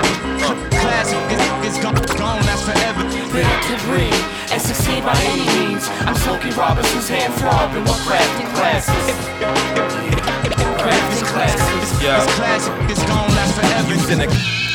classic, 0.79 1.19
it's, 1.27 1.45
it's 1.67 1.79
gone, 1.83 1.99
gone, 2.15 2.39
that's 2.47 2.63
forever. 2.63 3.03
Built 3.35 3.59
to 3.67 3.75
breathe 3.87 4.23
and 4.55 4.61
succeed 4.61 5.03
by 5.03 5.15
any 5.35 5.43
means. 5.59 5.83
I'm 6.07 6.15
Smokey 6.15 6.51
Robinson's 6.55 7.09
hand 7.09 7.33
throbbing 7.35 7.83
while 7.83 7.99
crafting 8.07 8.47
classics. 8.55 9.07
Crafting 10.79 11.27
classics. 11.27 11.89
Yeah. 11.99 12.23
It's 12.23 12.35
classic, 12.39 12.73
it's 12.87 13.03
gone, 13.03 13.29
that's 13.35 13.51
forever. 13.51 14.68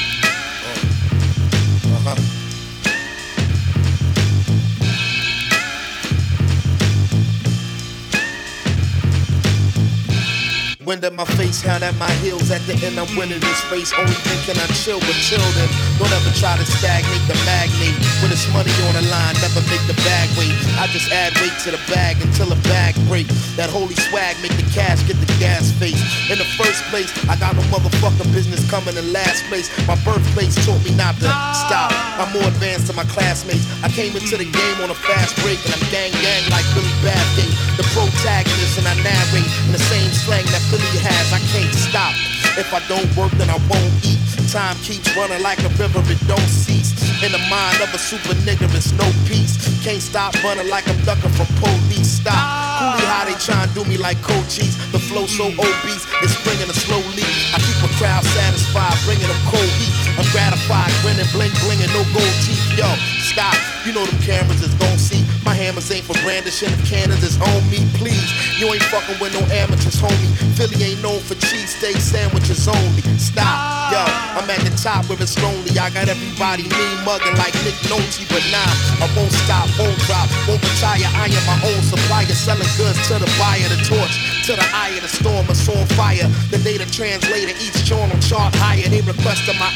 Wind 10.85 11.01
at 11.05 11.17
my 11.17 11.25
face, 11.41 11.65
hand 11.65 11.81
at 11.81 11.97
my 11.97 12.11
heels. 12.21 12.53
At 12.53 12.61
the 12.69 12.77
end, 12.85 13.01
I'm 13.01 13.09
winning 13.17 13.41
this 13.41 13.61
race. 13.73 13.89
Only 13.97 14.13
thinking 14.21 14.61
I 14.61 14.69
chill 14.77 15.01
with 15.01 15.17
children. 15.25 15.65
Don't 15.97 16.13
ever 16.13 16.29
try 16.37 16.61
to 16.61 16.67
stagnate 16.77 17.25
the 17.25 17.33
magnate. 17.49 17.97
When 18.21 18.29
it's 18.29 18.45
money 18.53 18.69
on 18.85 18.93
the 18.93 19.05
line, 19.09 19.33
never 19.41 19.65
make 19.73 19.81
the 19.89 19.97
bag 20.05 20.29
wait. 20.37 20.53
I 20.77 20.85
just 20.93 21.09
add 21.09 21.33
weight 21.41 21.57
to 21.65 21.73
the 21.73 21.81
bag 21.89 22.21
until 22.21 22.53
a 22.53 22.59
bag 22.69 22.93
break. 23.09 23.25
That 23.57 23.73
holy 23.73 23.97
swag 23.97 24.37
make 24.45 24.53
the 24.61 24.69
cash 24.77 25.01
get 25.09 25.17
the 25.17 25.31
gas 25.41 25.73
face. 25.81 25.97
In 26.29 26.37
the 26.37 26.49
first 26.61 26.85
place, 26.93 27.09
I 27.33 27.41
got 27.41 27.57
no 27.57 27.65
motherfucking 27.73 28.29
business 28.37 28.61
coming 28.69 28.93
in 28.93 29.09
last 29.09 29.41
place. 29.49 29.73
My 29.89 29.97
birthplace 30.05 30.53
taught 30.69 30.85
me 30.85 30.93
not 31.01 31.17
to 31.25 31.33
stop. 31.65 31.97
I'm 32.21 32.29
more 32.37 32.45
advanced 32.45 32.93
than 32.93 32.97
my 33.01 33.09
classmates. 33.09 33.65
I 33.81 33.89
came 33.89 34.13
into 34.13 34.37
the 34.37 34.45
game 34.45 34.79
on 34.85 34.93
a 34.93 34.99
fast 35.01 35.33
break 35.41 35.65
and 35.65 35.73
I'm 35.73 35.85
gang 35.89 36.13
gang 36.21 36.45
like 36.53 36.69
Billy 36.77 36.93
Bathgate. 37.01 37.57
The 37.81 37.89
protagonist 37.97 38.77
and 38.77 38.87
I 38.87 38.95
narrate 39.01 39.49
in 39.65 39.73
the 39.73 39.81
same 39.89 40.13
slang 40.13 40.45
that 40.53 40.63
Philly 40.75 40.99
has. 41.07 41.31
I 41.31 41.39
can't 41.55 41.71
stop. 41.71 42.11
If 42.59 42.75
I 42.75 42.83
don't 42.91 43.07
work, 43.15 43.31
then 43.39 43.47
I 43.47 43.59
won't 43.71 43.95
eat. 44.03 44.19
Time 44.51 44.75
keeps 44.83 45.07
running 45.15 45.43
like 45.43 45.63
a 45.63 45.71
river, 45.79 46.03
it 46.11 46.19
don't 46.27 46.51
cease. 46.51 46.91
In 47.23 47.31
the 47.31 47.43
mind 47.47 47.79
of 47.79 47.95
a 47.95 47.99
super 47.99 48.35
nigga, 48.43 48.67
it's 48.75 48.91
no 48.99 49.07
peace. 49.27 49.55
Can't 49.87 50.03
stop 50.03 50.35
running 50.43 50.69
like 50.69 50.87
I'm 50.91 50.99
ducking 51.07 51.31
from 51.39 51.47
police. 51.63 52.19
Stop. 52.19 52.35
Coolie 52.35 53.07
how 53.07 53.25
they 53.25 53.39
try 53.39 53.63
and 53.63 53.71
do 53.75 53.85
me 53.87 53.97
like 53.97 54.21
coaches. 54.23 54.75
The 54.91 54.99
flow 54.99 55.27
so 55.27 55.47
mm. 55.47 55.63
obese, 55.63 56.07
it's 56.27 56.35
bringing 56.43 56.67
a 56.67 56.75
slow 56.75 57.03
leak. 57.15 57.35
I 57.55 57.63
keep 57.63 57.79
a 57.79 57.91
crowd 57.95 58.25
satisfied, 58.35 58.99
bringing 59.07 59.31
them 59.31 59.43
cold 59.47 59.71
heat. 59.79 60.04
I'm 60.15 60.27
gratified, 60.31 60.93
grinning, 61.03 61.27
bling, 61.35 61.51
blinging, 61.63 61.91
no 61.91 62.03
gold 62.15 62.37
teeth. 62.47 62.63
Yo, 62.79 62.87
stop. 63.19 63.55
You 63.85 63.93
know 63.93 64.07
them 64.07 64.17
cameras 64.25 64.63
is 64.63 64.73
gon' 64.81 64.97
see. 64.97 65.21
My 65.45 65.53
hammers 65.53 65.91
ain't 65.93 66.09
for 66.09 66.17
brandishing. 66.25 66.73
The 66.73 66.81
cannons 66.89 67.23
is 67.23 67.37
on 67.37 67.61
me, 67.69 67.85
please. 68.01 68.31
You 68.57 68.73
ain't 68.73 68.83
fucking 68.89 69.21
with 69.21 69.35
no 69.37 69.45
amateurs, 69.53 70.01
homie. 70.01 70.33
Philly 70.57 70.81
ain't 70.81 71.03
known 71.03 71.21
for 71.21 71.35
cheesesteak 71.37 72.01
sandwiches 72.01 72.65
only. 72.65 73.03
Stop, 73.21 73.93
yo. 73.93 74.01
I'm 74.41 74.49
at 74.49 74.63
the 74.65 74.73
top 74.81 75.05
where 75.11 75.21
it's 75.21 75.37
lonely. 75.43 75.77
I 75.77 75.91
got 75.91 76.09
everybody 76.09 76.65
me 76.65 76.87
mugging 77.05 77.37
like 77.37 77.53
Nick 77.67 77.77
Nolte, 77.91 78.25
but 78.33 78.41
nah, 78.49 79.05
I 79.05 79.07
won't 79.13 79.35
stop, 79.45 79.69
won't 79.77 79.99
drop, 80.09 80.31
won't 80.49 80.63
retire. 80.63 81.05
I 81.13 81.29
am 81.29 81.45
my 81.45 81.59
own 81.69 81.83
supplier, 81.85 82.33
selling 82.33 82.71
goods 82.81 83.03
to 83.13 83.21
the 83.21 83.29
buyer, 83.37 83.69
the 83.69 83.79
torch 83.85 84.35
to 84.49 84.53
the 84.53 84.69
eye 84.77 84.93
of 84.97 85.03
the 85.03 85.09
storm. 85.09 85.45
It's 85.49 85.69
on 85.69 85.85
fire. 85.97 86.29
The 86.53 86.59
data 86.61 86.85
translator, 86.89 87.53
each 87.61 87.93
on 87.93 88.09
chart 88.21 88.55
higher. 88.57 88.89
They 88.89 89.01
requested 89.01 89.57
my 89.57 89.73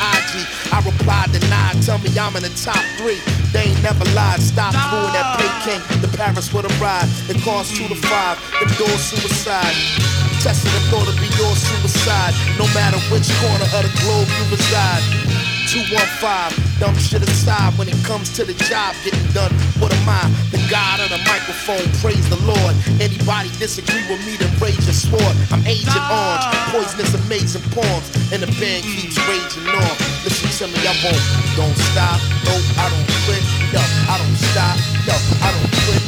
I 0.72 0.82
replied, 0.84 1.32
denied. 1.32 1.80
Tell 1.82 1.98
me 1.98 2.12
I'm 2.18 2.36
in 2.36 2.42
the 2.42 2.52
top 2.52 2.80
three. 3.00 3.20
They 3.52 3.72
ain't 3.72 3.82
never 3.82 4.04
lied. 4.12 4.40
Stop 4.40 4.72
doing 4.92 5.12
that 5.16 5.40
pay 5.40 5.48
king. 5.64 5.80
The 6.02 6.08
Paris 6.16 6.52
with 6.52 6.68
a 6.68 6.72
ride. 6.82 7.08
It 7.28 7.40
costs 7.42 7.76
two 7.76 7.88
to 7.88 7.94
five. 7.94 8.36
Them 8.60 8.68
doors 8.76 9.00
suicide. 9.00 9.72
Testing 10.44 10.72
the 10.72 10.80
thought 10.92 11.08
to 11.08 11.14
be 11.16 11.28
your 11.40 11.54
suicide. 11.56 12.34
No 12.58 12.66
matter 12.76 12.98
which 13.08 13.28
corner 13.40 13.68
of 13.72 13.82
the 13.88 13.92
globe 14.04 14.28
you 14.28 14.44
reside. 14.52 15.17
215, 15.68 16.80
dumb 16.80 16.96
shit 16.96 17.20
aside 17.20 17.76
when 17.76 17.92
it 17.92 18.00
comes 18.00 18.32
to 18.32 18.42
the 18.42 18.56
job 18.72 18.96
getting 19.04 19.20
done. 19.36 19.52
What 19.76 19.92
am 19.92 20.08
I? 20.08 20.24
The 20.48 20.56
God 20.72 20.96
of 21.04 21.12
the 21.12 21.20
microphone, 21.28 21.84
praise 22.00 22.24
the 22.32 22.40
Lord. 22.40 22.72
Anybody 22.96 23.52
disagree 23.60 24.00
with 24.08 24.24
me, 24.24 24.40
then 24.40 24.48
raise 24.64 24.80
your 24.88 24.96
sword. 24.96 25.36
I'm 25.52 25.60
Agent 25.68 25.92
Orange, 25.92 26.48
poisonous, 26.72 27.12
amazing 27.12 27.68
poems, 27.76 28.08
and 28.32 28.40
the 28.40 28.48
band 28.56 28.80
keeps 28.80 29.20
raging 29.28 29.68
on. 29.68 29.92
Listen 30.24 30.48
to 30.48 30.72
me, 30.72 30.80
I 30.88 30.96
won't, 31.04 31.20
don't 31.52 31.76
stop, 31.92 32.16
no, 32.48 32.56
I 32.80 32.88
don't 32.88 33.08
quit, 33.28 33.44
no, 33.68 33.84
I 34.08 34.16
don't 34.16 34.38
stop, 34.40 34.76
no, 35.04 35.16
I 35.44 35.52
don't 35.52 35.68
quit, 35.84 36.07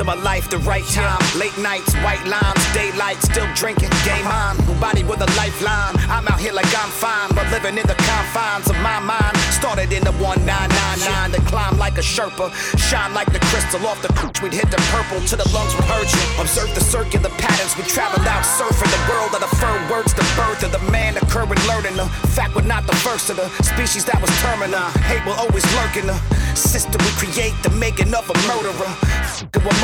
into 0.00 0.16
my 0.16 0.22
life 0.22 0.48
the 0.48 0.58
right 0.58 0.84
time. 0.84 1.20
Late 1.36 1.56
nights, 1.58 1.92
white 2.00 2.24
lines, 2.24 2.62
daylight, 2.72 3.20
still 3.20 3.46
drinking. 3.54 3.90
Game 4.04 4.26
on, 4.26 4.56
nobody 4.66 5.02
with 5.04 5.20
a 5.20 5.28
lifeline. 5.36 5.94
I'm 6.08 6.26
out 6.28 6.40
here 6.40 6.52
like 6.52 6.72
I'm 6.72 6.88
fine, 6.88 7.28
but 7.34 7.44
living 7.50 7.76
in 7.76 7.86
the 7.86 7.98
confines 8.08 8.70
of 8.70 8.76
my 8.80 8.98
mind. 9.00 9.36
Started 9.52 9.92
in 9.92 10.02
the 10.04 10.12
1999, 10.16 11.36
to 11.36 11.40
climb 11.50 11.76
like 11.76 11.98
a 11.98 12.04
Sherpa. 12.04 12.48
Shine 12.78 13.12
like 13.12 13.30
the 13.32 13.40
crystal 13.52 13.84
off 13.86 14.00
the 14.00 14.08
cooch, 14.16 14.40
we'd 14.40 14.54
hit 14.54 14.70
the 14.70 14.80
purple 14.88 15.20
to 15.20 15.36
the 15.36 15.48
lungs 15.52 15.74
hurt 15.84 16.08
you. 16.08 16.24
Observe 16.40 16.72
the 16.74 16.80
circular 16.80 17.30
patterns, 17.36 17.76
we 17.76 17.84
traveled 17.84 18.26
out 18.26 18.44
surfing 18.44 18.88
the 18.88 19.02
world 19.12 19.34
of 19.34 19.40
the 19.44 19.52
fur 19.60 19.76
words, 19.92 20.14
the 20.14 20.24
birth 20.36 20.64
of 20.64 20.72
the 20.72 20.82
man 20.90 21.16
occurring, 21.18 21.60
learning 21.68 21.96
the 21.96 22.08
fact 22.32 22.54
we're 22.56 22.64
not 22.64 22.86
the 22.86 22.96
first 23.04 23.28
of 23.28 23.36
the 23.36 23.48
species 23.62 24.04
that 24.06 24.20
was 24.20 24.30
terminal. 24.40 24.88
Hate 25.04 25.24
will 25.26 25.36
always 25.36 25.66
lurk 25.76 25.96
in 25.96 26.06
the 26.06 26.16
system 26.56 27.00
we 27.04 27.12
create, 27.20 27.54
the 27.62 27.70
making 27.76 28.14
of 28.14 28.24
a 28.30 28.36
murderer. 28.48 28.92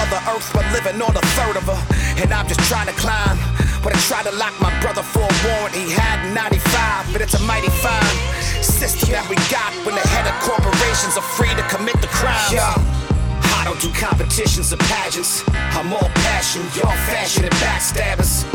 The 0.06 0.22
earth, 0.30 0.50
but 0.54 0.62
living 0.70 1.02
on 1.02 1.16
a 1.16 1.24
third 1.34 1.56
of 1.56 1.66
her. 1.66 1.80
And 2.22 2.32
I'm 2.32 2.46
just 2.46 2.60
trying 2.70 2.86
to 2.86 2.94
climb. 2.94 3.38
But 3.82 3.90
I 3.94 3.98
tried 4.06 4.30
to 4.30 4.34
lock 4.38 4.54
my 4.60 4.70
brother 4.80 5.02
for 5.02 5.26
a 5.26 5.34
warrant. 5.42 5.74
He 5.74 5.90
had 5.90 6.32
95, 6.32 7.10
but 7.12 7.20
it's 7.20 7.34
a 7.34 7.42
mighty 7.42 7.70
fine 7.82 8.14
system 8.62 9.10
that 9.10 9.26
we 9.26 9.34
got 9.50 9.74
when 9.82 9.98
the 9.98 10.06
head 10.14 10.26
of 10.30 10.34
corporations 10.46 11.18
are 11.18 11.26
free 11.34 11.50
to 11.58 11.64
commit 11.66 11.98
the 11.98 12.06
crimes. 12.06 12.54
Yeah. 12.54 12.70
I 13.58 13.66
don't 13.66 13.80
do 13.82 13.90
competitions 13.98 14.72
or 14.72 14.78
pageants. 14.86 15.42
I'm 15.74 15.90
all 15.92 16.10
passion, 16.22 16.62
y'all 16.78 16.94
fashion 17.10 17.42
and 17.42 17.54
backstabbers. 17.58 18.46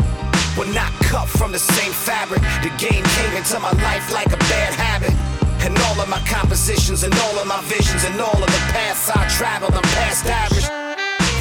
We're 0.56 0.72
not 0.72 0.92
cut 1.04 1.28
from 1.28 1.52
the 1.52 1.58
same 1.60 1.92
fabric. 1.92 2.40
The 2.64 2.72
game 2.80 3.04
came 3.04 3.32
into 3.36 3.60
my 3.60 3.72
life 3.84 4.08
like 4.12 4.32
a 4.32 4.40
bad 4.48 4.72
habit. 4.72 5.12
And 5.64 5.76
all 5.84 6.00
of 6.00 6.08
my 6.08 6.20
compositions 6.24 7.04
and 7.04 7.12
all 7.28 7.38
of 7.38 7.46
my 7.46 7.60
visions 7.68 8.04
and 8.04 8.20
all 8.20 8.40
of 8.40 8.48
the 8.48 8.62
paths 8.72 9.10
I 9.10 9.28
traveled, 9.28 9.74
I'm 9.74 9.82
past 10.00 10.26
average. 10.26 10.81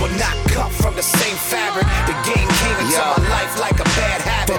We're 0.02 0.18
not 0.18 0.34
cut 0.50 0.72
from 0.74 0.96
the 0.96 1.04
same 1.06 1.38
fabric. 1.38 1.86
The 2.10 2.18
game 2.26 2.50
came 2.66 2.78
into 2.82 2.98
Yo. 2.98 3.06
my 3.06 3.22
life 3.30 3.54
like 3.62 3.78
a 3.78 3.86
bad 3.94 4.20
habit. 4.26 4.58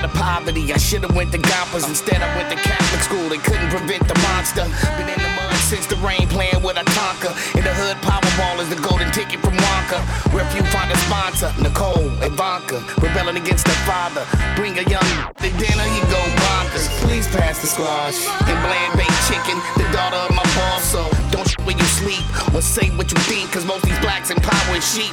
The 0.00 0.08
poverty, 0.16 0.72
I 0.72 0.78
should've 0.78 1.14
went 1.14 1.30
to 1.32 1.38
Gompers 1.38 1.86
instead 1.86 2.22
I 2.22 2.34
went 2.40 2.48
to 2.48 2.56
Catholic 2.56 3.02
school. 3.04 3.28
They 3.28 3.36
couldn't 3.36 3.68
prevent 3.68 4.08
the 4.08 4.16
monster. 4.32 4.64
Been 4.96 5.12
in 5.12 5.20
the 5.20 5.28
mud 5.36 5.52
since 5.68 5.84
the 5.84 5.96
rain, 6.00 6.24
playing 6.32 6.62
with 6.64 6.80
a 6.80 6.88
Tonka. 6.96 7.36
In 7.52 7.68
the 7.68 7.74
hood, 7.76 8.00
Powerball 8.00 8.64
is 8.64 8.70
the 8.72 8.80
golden 8.80 9.12
ticket 9.12 9.44
from 9.44 9.60
Wonka. 9.60 10.00
Where 10.32 10.46
if 10.46 10.56
you 10.56 10.64
find 10.72 10.88
a 10.88 10.96
sponsor, 11.04 11.52
Nicole, 11.60 12.08
and 12.08 12.32
Ivanka, 12.32 12.80
rebelling 13.04 13.36
against 13.36 13.66
their 13.68 13.82
father. 13.84 14.24
Bring 14.56 14.78
a 14.80 14.88
young 14.88 15.04
to 15.36 15.48
dinner, 15.60 15.84
he 15.84 16.00
go 16.08 16.22
bonkers. 16.48 16.88
Please 17.04 17.28
pass 17.28 17.60
the 17.60 17.68
squash 17.68 18.16
and 18.24 18.56
bland 18.64 18.96
baked 18.96 19.20
chicken, 19.28 19.60
the 19.76 19.84
daughter 19.92 20.16
of 20.16 20.32
my 20.32 20.48
boss. 20.56 20.80
So 20.80 21.04
don't 21.38 21.66
when 21.66 21.78
you 21.78 21.84
sleep 21.84 22.24
or 22.54 22.60
say 22.60 22.90
what 22.96 23.10
you 23.10 23.18
think, 23.30 23.50
cause 23.52 23.64
most 23.64 23.84
these 23.84 23.98
blacks 24.00 24.30
in 24.30 24.36
power 24.38 24.74
and 24.74 24.82
sheep. 24.82 25.12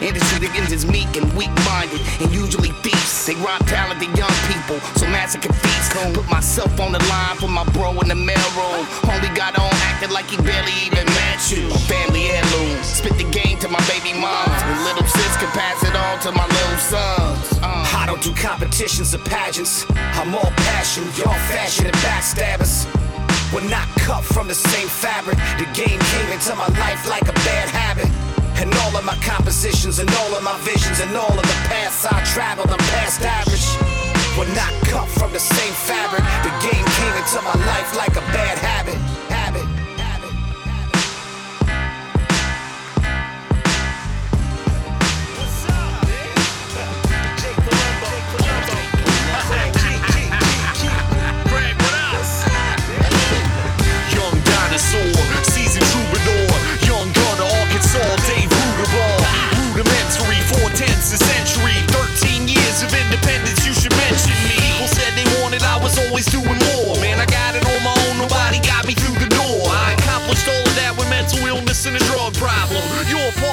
Industry 0.00 0.46
niggas 0.46 0.72
is 0.72 0.84
meek 0.86 1.08
and 1.16 1.26
weak 1.34 1.52
minded 1.64 2.00
and 2.20 2.30
usually 2.32 2.70
thieves. 2.84 3.26
They 3.26 3.34
rob 3.36 3.64
talented 3.66 4.12
young 4.16 4.36
people, 4.52 4.78
so 4.96 5.06
massacre 5.06 5.52
feast. 5.52 5.92
Put 6.14 6.28
myself 6.28 6.78
on 6.80 6.92
the 6.92 7.02
line 7.08 7.36
for 7.36 7.48
my 7.48 7.64
bro 7.72 7.92
in 8.00 8.08
the 8.08 8.18
mailroom. 8.18 8.84
Only 9.08 9.28
got 9.36 9.58
on 9.58 9.72
acting 9.88 10.10
like 10.10 10.26
he 10.28 10.36
barely 10.38 10.72
even 10.86 11.06
met 11.16 11.40
you. 11.50 11.68
Family 11.88 12.28
heirloom. 12.30 12.82
Spit 12.82 13.16
the 13.16 13.28
game 13.30 13.58
to 13.60 13.68
my 13.68 13.80
baby 13.88 14.12
moms. 14.18 14.60
And 14.62 14.84
little 14.84 15.06
sis 15.06 15.36
can 15.36 15.50
pass 15.52 15.82
it 15.84 15.94
on 15.94 16.18
to 16.26 16.32
my 16.32 16.46
little 16.46 16.78
sons. 16.78 17.58
Uh, 17.62 17.84
I 17.96 18.04
don't 18.06 18.22
do 18.22 18.34
competitions 18.34 19.14
or 19.14 19.18
pageants. 19.18 19.86
I'm 19.90 20.34
all 20.34 20.52
passion, 20.68 21.04
y'all 21.16 21.38
fashion 21.48 21.86
and 21.86 21.96
backstabbers. 21.96 23.11
We're 23.52 23.68
not 23.68 23.86
cut 24.00 24.24
from 24.24 24.48
the 24.48 24.54
same 24.54 24.88
fabric. 24.88 25.36
The 25.60 25.68
game 25.76 26.00
came 26.00 26.28
into 26.32 26.54
my 26.56 26.68
life 26.80 27.06
like 27.06 27.28
a 27.28 27.36
bad 27.44 27.68
habit. 27.68 28.08
And 28.56 28.72
all 28.80 28.96
of 28.96 29.04
my 29.04 29.16
compositions 29.20 29.98
and 29.98 30.08
all 30.08 30.34
of 30.34 30.42
my 30.42 30.56
visions 30.60 31.00
and 31.00 31.14
all 31.14 31.28
of 31.28 31.44
the 31.44 31.58
paths 31.68 32.06
I 32.06 32.24
traveled, 32.32 32.70
I'm 32.70 32.78
past 32.96 33.20
average. 33.20 33.68
We're 34.38 34.48
not 34.56 34.72
cut 34.88 35.06
from 35.20 35.32
the 35.32 35.40
same 35.40 35.74
fabric. 35.84 36.24
The 36.48 36.54
game 36.64 36.86
came 36.96 37.14
into 37.20 37.42
my 37.44 37.52
life 37.68 37.94
like 37.94 38.16
a 38.16 38.24
bad 38.32 38.56
habit. 38.56 39.11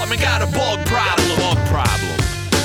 Apartment 0.10 0.28
got 0.28 0.42
a 0.42 0.50
bug 0.58 0.84
problem. 0.88 1.38
Bug 1.38 1.58
problem. 1.70 2.18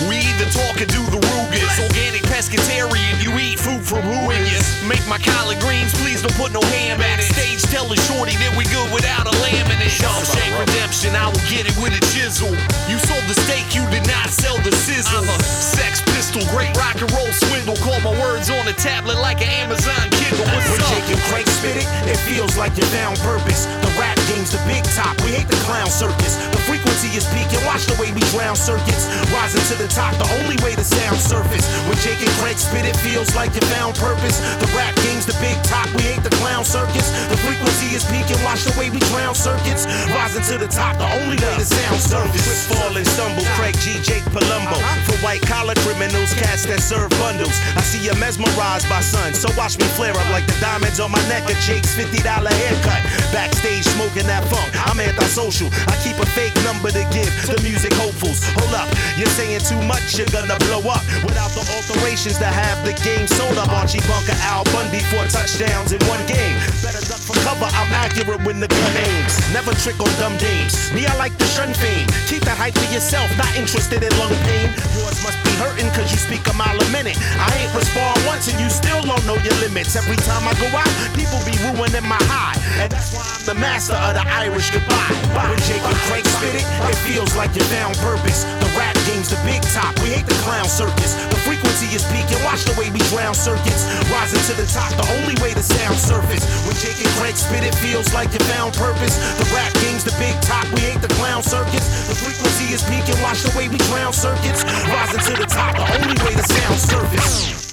We 0.08 0.16
either 0.16 0.48
talk 0.48 0.80
or 0.80 0.88
do 0.88 1.04
the 1.12 1.20
Rugas. 1.20 1.76
Organic 1.84 2.22
pescatarian, 2.22 3.20
you 3.22 3.36
eat 3.36 3.58
food 3.58 3.84
from 3.84 4.00
who 4.00 4.30
and 4.30 4.48
you 4.48 4.88
make 4.88 5.06
my 5.06 5.18
collard 5.18 5.60
greens, 5.60 5.92
please 6.00 6.22
don't 6.22 6.34
put 6.36 6.52
no 6.52 6.62
ham 6.62 7.02
in 7.02 7.20
it. 7.20 7.22
Stage 7.36 7.60
telling 7.68 8.00
Shorty 8.08 8.32
that 8.40 8.56
we 8.56 8.64
good 8.72 8.90
without 8.94 9.26
a 9.26 9.34
lamb 9.42 9.70
in. 9.70 9.73
Shawshank 9.94 10.50
Redemption, 10.58 11.14
I 11.14 11.30
will 11.30 11.46
get 11.46 11.70
it 11.70 11.76
with 11.78 11.94
a 11.94 12.02
chisel. 12.10 12.50
You 12.90 12.98
sold 13.06 13.24
the 13.30 13.38
steak, 13.46 13.70
you 13.74 13.86
did 13.94 14.06
not 14.10 14.26
sell 14.30 14.58
the 14.66 14.74
sizzle. 14.74 15.22
Uh-huh. 15.22 15.38
Sex 15.46 16.02
pistol, 16.10 16.42
great 16.50 16.74
rock 16.74 16.98
and 16.98 17.10
roll 17.14 17.30
swindle. 17.30 17.78
Call 17.78 18.00
my 18.02 18.14
words 18.18 18.50
on 18.50 18.66
a 18.66 18.74
tablet 18.74 19.18
like 19.22 19.38
an 19.38 19.50
Amazon 19.62 20.10
Kindle. 20.18 20.46
What's 20.50 20.66
When 20.70 20.82
up? 20.82 20.90
Jake 20.90 21.08
and 21.14 21.22
Craig 21.30 21.46
spit 21.46 21.76
it, 21.78 21.86
it 22.10 22.18
feels 22.26 22.58
like 22.58 22.74
you 22.74 22.84
found 22.90 23.18
purpose. 23.22 23.70
The 23.86 23.90
rap 23.94 24.18
game's 24.26 24.50
the 24.50 24.62
big 24.66 24.82
top, 24.98 25.14
we 25.22 25.38
hate 25.38 25.46
the 25.46 25.60
clown 25.62 25.88
circus. 25.88 26.42
The 26.50 26.60
frequency 26.66 27.14
is 27.14 27.24
peaking, 27.30 27.62
watch 27.62 27.86
the 27.86 27.94
way 28.02 28.10
we 28.10 28.20
drown 28.34 28.58
circuits. 28.58 29.06
Rising 29.30 29.62
to 29.70 29.76
the 29.78 29.88
top, 29.88 30.18
the 30.18 30.26
only 30.42 30.58
way 30.66 30.74
to 30.74 30.82
sound 30.82 31.22
surface. 31.22 31.64
When 31.86 31.96
Jake 32.02 32.18
and 32.18 32.34
Craig 32.42 32.58
spit 32.58 32.82
it, 32.82 32.98
feels 32.98 33.30
like 33.38 33.54
you 33.54 33.62
found 33.70 33.94
purpose. 33.94 34.42
The 34.58 34.66
rap 34.74 34.94
game's 35.06 35.26
the 35.26 35.38
big 35.38 35.54
top, 35.62 35.86
we 35.94 36.02
hate 36.02 36.22
the 36.26 36.34
clown 36.42 36.64
circus. 36.66 37.14
The 37.30 37.38
frequency 37.46 37.94
is 37.94 38.02
peaking, 38.10 38.42
watch 38.42 38.66
the 38.66 38.74
way 38.74 38.90
we 38.90 38.98
drown 39.14 39.34
circuits. 39.38 39.83
Rising 40.12 40.44
to 40.50 40.58
the 40.58 40.68
top, 40.68 40.96
the 40.96 41.08
only 41.20 41.36
way 41.36 41.54
to 41.60 41.66
sound 41.66 42.00
surface. 42.00 42.66
Fall 42.68 42.96
and 42.96 43.06
stumble, 43.06 43.44
Craig 43.56 43.76
G. 43.80 44.00
Jake 44.02 44.24
Palumbo. 44.32 44.76
For 45.06 45.16
white 45.24 45.42
collar 45.42 45.74
criminals, 45.84 46.32
cats 46.34 46.64
that 46.66 46.80
serve 46.80 47.10
bundles. 47.20 47.54
I 47.76 47.82
see 47.82 48.00
you 48.00 48.14
mesmerized 48.16 48.88
by 48.88 49.00
sun, 49.00 49.34
so 49.34 49.48
watch 49.56 49.78
me 49.78 49.84
flare 49.96 50.16
up 50.16 50.28
like 50.32 50.46
the 50.46 50.56
diamonds 50.60 51.00
on 51.00 51.10
my 51.10 51.22
neck 51.28 51.44
of 51.50 51.58
Jake's 51.60 51.94
$50 51.94 52.24
haircut. 52.24 53.02
Backstage 53.32 53.84
smoking 53.84 54.26
that 54.26 54.44
funk, 54.48 54.68
I'm 54.88 55.00
antisocial. 55.00 55.68
I 55.88 55.94
keep 56.00 56.16
a 56.20 56.26
fake 56.32 56.56
number 56.64 56.90
to 56.90 57.04
give 57.12 57.30
the 57.46 57.60
music 57.62 57.92
hopefuls. 57.94 58.40
Hold 58.56 58.74
up, 58.74 58.88
you're 59.16 59.30
saying 59.36 59.60
too 59.68 59.80
much, 59.84 60.16
you're 60.16 60.30
gonna 60.32 60.58
blow 60.66 60.82
up. 60.88 61.04
Without 61.24 61.52
the 61.52 61.64
alterations 61.76 62.38
to 62.38 62.48
have 62.48 62.84
the 62.84 62.94
game 63.04 63.26
sold 63.26 63.58
up. 63.58 63.70
Archie 63.70 64.00
Bunker, 64.08 64.36
Al 64.48 64.64
Bundy, 64.72 65.00
four 65.12 65.24
touchdowns 65.28 65.92
in 65.92 66.00
one 66.06 66.22
game. 66.26 66.56
Better 66.82 67.04
cover, 67.44 67.68
I'm 67.68 67.92
accurate 67.92 68.40
when 68.48 68.58
the 68.58 68.68
gun 68.68 68.92
aims. 68.96 69.36
Never 69.52 69.76
trick 69.84 70.00
on 70.00 70.08
dumb 70.16 70.36
dames. 70.40 70.72
Me, 70.96 71.04
I 71.04 71.14
like 71.20 71.36
the 71.36 71.44
shun 71.52 71.76
fame. 71.76 72.08
Keep 72.26 72.48
that 72.48 72.56
hype 72.56 72.74
for 72.74 72.88
yourself, 72.88 73.28
not 73.36 73.52
interested 73.54 74.00
in 74.00 74.10
lung 74.16 74.32
pain. 74.48 74.72
Yours 74.96 75.20
must 75.20 75.36
be 75.44 75.52
hurting 75.60 75.92
cause 75.92 76.08
you 76.08 76.16
speak 76.16 76.40
a 76.48 76.54
mile 76.56 76.74
a 76.74 76.88
minute. 76.88 77.20
I 77.36 77.52
ain't 77.60 77.72
respond 77.76 78.16
once 78.24 78.48
and 78.48 78.56
you 78.56 78.72
still 78.72 79.04
don't 79.04 79.22
know 79.28 79.36
your 79.44 79.54
limits. 79.60 79.94
Every 79.94 80.16
time 80.24 80.42
I 80.48 80.56
go 80.56 80.68
out, 80.72 80.90
people 81.12 81.38
be 81.44 81.54
ruining 81.68 82.08
my 82.08 82.18
high. 82.32 82.56
And 82.80 82.88
that's 82.90 83.12
why 83.12 83.22
I'm 83.22 83.44
the 83.44 83.56
master 83.60 83.94
of 83.94 84.16
the 84.16 84.24
Irish 84.24 84.72
goodbye. 84.72 85.12
When 85.36 85.60
and 85.60 86.00
Craig 86.08 86.24
spit 86.24 86.56
it, 86.56 86.66
it 86.88 86.98
feels 87.04 87.36
like 87.36 87.52
you 87.52 87.62
found 87.68 87.94
purpose. 88.00 88.48
The 88.62 88.70
rap 88.78 88.96
game's 89.04 89.28
the 89.28 89.38
big 89.44 89.60
top, 89.76 89.92
we 90.00 90.16
hate 90.16 90.26
the 90.26 90.38
clown 90.46 90.66
circus. 90.66 91.14
The 91.28 91.38
frequency 91.44 91.92
is 91.92 92.02
peaking, 92.08 92.40
watch 92.42 92.64
the 92.64 92.74
way 92.80 92.88
we 92.90 92.98
drown 93.12 93.34
circuits. 93.34 93.84
Rising 94.08 94.42
to 94.48 94.54
the 94.56 94.66
top, 94.70 94.90
the 94.96 95.06
only 95.20 95.36
way 95.42 95.52
to 95.52 95.62
sound 95.62 95.98
surface. 95.98 96.42
When 96.64 96.74
Jake 96.80 96.98
and 96.98 97.12
Craig 97.20 97.33
spit 97.36 97.64
it, 97.64 97.74
feels 97.76 98.12
like 98.14 98.32
you 98.32 98.40
found 98.46 98.74
purpose. 98.74 99.16
The 99.38 99.46
rap 99.54 99.72
game's 99.74 100.04
the 100.04 100.14
big 100.18 100.34
top, 100.42 100.64
we 100.72 100.80
hate 100.80 101.00
the 101.00 101.12
clown 101.14 101.42
circus. 101.42 101.84
The 102.08 102.14
frequency 102.14 102.72
is 102.74 102.82
peaking, 102.84 103.20
watch 103.22 103.42
the 103.42 103.52
way 103.56 103.68
we 103.68 103.78
drown 103.90 104.12
circuits. 104.12 104.64
Rising 104.64 105.20
to 105.20 105.40
the 105.40 105.46
top, 105.46 105.76
the 105.76 105.86
only 105.98 106.16
way 106.24 106.34
to 106.34 106.44
sound 106.44 106.78
surface. 106.78 107.64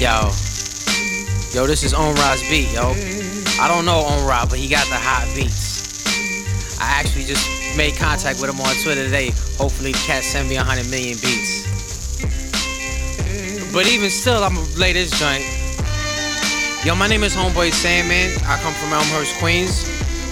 Yo. 0.00 0.30
Yo, 1.54 1.66
this 1.66 1.84
is 1.84 1.92
Onra's 1.92 2.42
beat, 2.48 2.72
yo. 2.72 2.90
I 3.60 3.68
don't 3.68 3.84
know 3.84 4.02
Onra, 4.02 4.48
but 4.48 4.58
he 4.58 4.68
got 4.68 4.86
the 4.88 4.96
hot 4.96 5.28
beats. 5.36 6.80
I 6.80 6.98
actually 6.98 7.24
just 7.24 7.46
made 7.76 7.94
contact 7.96 8.40
with 8.40 8.50
him 8.50 8.60
on 8.60 8.74
Twitter 8.82 9.04
today. 9.04 9.30
Hopefully, 9.58 9.92
the 9.92 9.98
cat 9.98 10.24
send 10.24 10.48
me 10.48 10.56
100 10.56 10.90
million 10.90 11.18
beats. 11.20 11.71
But 13.72 13.86
even 13.88 14.10
still, 14.10 14.44
I'm 14.44 14.54
gonna 14.54 14.68
lay 14.76 14.92
this 14.92 15.10
joint. 15.18 15.44
Yo, 16.84 16.94
my 16.94 17.06
name 17.08 17.22
is 17.24 17.34
Homeboy 17.34 17.72
Sandman. 17.72 18.28
I 18.44 18.58
come 18.60 18.74
from 18.74 18.92
Elmhurst, 18.92 19.34
Queens. 19.38 19.88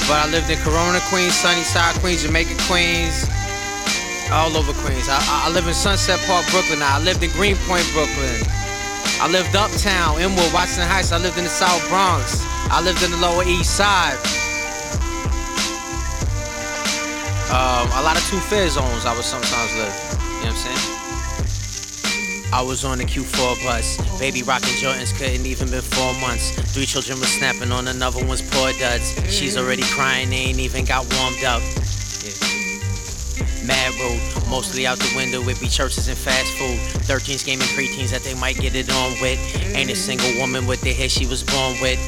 But 0.08 0.18
I 0.20 0.26
lived 0.28 0.50
in 0.50 0.58
Corona, 0.58 1.00
Queens, 1.08 1.34
Sunnyside, 1.34 1.94
Queens, 2.00 2.22
Jamaica, 2.22 2.54
Queens. 2.68 3.24
All 4.32 4.52
over 4.56 4.72
Queens. 4.84 5.08
I, 5.08 5.16
I- 5.16 5.48
I 5.48 5.50
live 5.50 5.66
in 5.66 5.74
Sunset 5.74 6.20
Park, 6.26 6.44
Brooklyn. 6.50 6.82
I 6.82 6.98
lived 7.00 7.22
in 7.22 7.30
Greenpoint, 7.32 7.86
Brooklyn. 7.92 8.36
I 9.22 9.28
lived 9.30 9.54
uptown, 9.56 10.20
Inwood, 10.20 10.52
Washington 10.52 10.88
Heights. 10.88 11.12
I 11.12 11.18
lived 11.18 11.38
in 11.38 11.44
the 11.44 11.50
South 11.50 11.80
Bronx. 11.88 12.44
I 12.70 12.80
lived 12.82 13.02
in 13.02 13.10
the 13.10 13.18
Lower 13.18 13.44
East 13.44 13.76
Side. 13.76 14.18
Um, 17.50 17.88
a 17.98 18.02
lot 18.02 18.16
of 18.16 18.24
two 18.28 18.38
fare 18.38 18.68
zones 18.68 19.04
I 19.06 19.14
would 19.14 19.24
sometimes 19.24 19.72
live. 19.76 19.94
You 20.40 20.50
know 20.50 20.52
what 20.52 20.66
I'm 20.66 20.76
saying? 20.76 20.89
I 22.52 22.62
was 22.62 22.84
on 22.84 22.98
the 22.98 23.04
Q4 23.04 23.62
bus. 23.62 23.96
Baby 24.18 24.42
rocking 24.42 24.74
Jordans 24.74 25.16
couldn't 25.16 25.46
even 25.46 25.70
been 25.70 25.82
four 25.82 26.12
months. 26.14 26.50
Three 26.72 26.84
children 26.84 27.20
were 27.20 27.26
snapping 27.26 27.70
on 27.70 27.86
another 27.86 28.24
one's 28.24 28.42
poor 28.42 28.72
duds. 28.72 29.14
She's 29.32 29.56
already 29.56 29.82
crying, 29.82 30.32
ain't 30.32 30.58
even 30.58 30.84
got 30.84 31.06
warmed 31.14 31.44
up. 31.44 31.62
Mad 33.64 33.94
road, 34.00 34.20
mostly 34.48 34.86
out 34.86 34.98
the 34.98 35.12
window. 35.14 35.40
It 35.48 35.60
be 35.60 35.68
churches 35.68 36.08
and 36.08 36.18
fast 36.18 36.52
food. 36.54 36.78
13s 37.06 37.46
gaming 37.46 37.68
preteens 37.68 38.10
that 38.10 38.22
they 38.22 38.34
might 38.34 38.56
get 38.56 38.74
it 38.74 38.90
on 38.90 39.12
with. 39.20 39.38
Ain't 39.76 39.90
a 39.90 39.96
single 39.96 40.34
woman 40.40 40.66
with 40.66 40.80
the 40.80 40.92
hair 40.92 41.08
she 41.08 41.26
was 41.26 41.44
born 41.44 41.76
with. 41.80 41.98